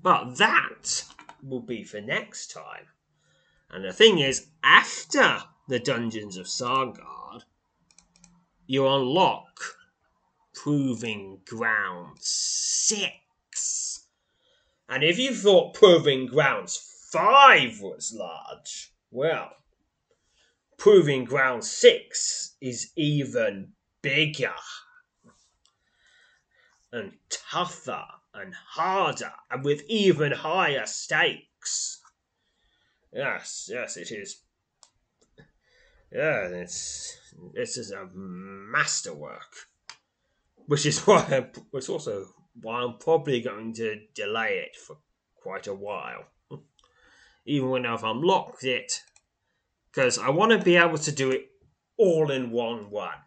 But 0.00 0.36
that 0.38 1.04
will 1.42 1.60
be 1.60 1.84
for 1.84 2.00
next 2.00 2.50
time. 2.50 2.88
And 3.70 3.84
the 3.84 3.92
thing 3.92 4.18
is, 4.18 4.48
after 4.62 5.44
the 5.68 5.78
Dungeons 5.78 6.36
of 6.36 6.46
Sarngard, 6.46 7.44
you 8.66 8.86
unlock 8.86 9.60
Proving 10.52 11.40
Ground 11.46 12.18
6. 12.20 14.06
And 14.88 15.02
if 15.02 15.18
you 15.18 15.34
thought 15.34 15.74
Proving 15.74 16.26
Grounds 16.26 16.76
5 17.10 17.80
was 17.80 18.12
large, 18.14 18.92
well, 19.10 19.52
Proving 20.82 21.24
Ground 21.24 21.62
6 21.62 22.56
is 22.60 22.90
even 22.96 23.68
bigger 24.02 24.52
and 26.90 27.12
tougher 27.30 28.04
and 28.34 28.52
harder 28.52 29.30
and 29.48 29.64
with 29.64 29.84
even 29.88 30.32
higher 30.32 30.84
stakes. 30.86 32.00
Yes, 33.12 33.70
yes, 33.72 33.96
it 33.96 34.10
is. 34.10 34.40
Yeah, 36.10 36.48
it's 36.48 37.16
this 37.54 37.76
is 37.76 37.92
a 37.92 38.08
masterwork, 38.12 39.68
which 40.66 40.84
is 40.84 40.98
why 41.06 41.46
it's 41.72 41.88
also 41.88 42.26
why 42.60 42.82
I'm 42.82 42.98
probably 42.98 43.40
going 43.40 43.72
to 43.74 44.00
delay 44.16 44.64
it 44.66 44.74
for 44.74 44.96
quite 45.36 45.68
a 45.68 45.74
while, 45.74 46.24
even 47.46 47.70
when 47.70 47.86
I've 47.86 48.02
unlocked 48.02 48.64
it, 48.64 49.00
because 49.92 50.18
I 50.18 50.30
want 50.30 50.52
to 50.52 50.58
be 50.58 50.76
able 50.76 50.98
to 50.98 51.12
do 51.12 51.30
it 51.30 51.50
all 51.98 52.30
in 52.30 52.50
one 52.50 52.90
one, 52.90 53.18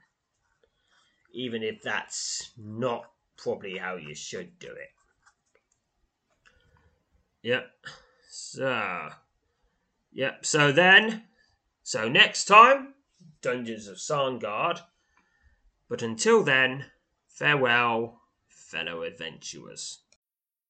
even 1.34 1.64
if 1.64 1.82
that's 1.82 2.52
not 2.58 3.06
probably 3.38 3.78
how 3.78 3.96
you 3.96 4.16
should 4.16 4.58
do 4.60 4.72
it. 4.72 4.90
Yep. 7.44 7.72
So, 8.28 9.10
yep. 10.12 10.46
So 10.46 10.72
then, 10.72 11.24
so 11.84 12.10
next 12.10 12.46
time, 12.46 12.96
Dungeons 13.42 13.88
of 13.88 13.98
Sarngard. 13.98 14.80
But 15.88 16.02
until 16.02 16.44
then, 16.44 16.86
farewell, 17.28 18.22
fellow 18.48 19.04
adventurers. 19.04 20.00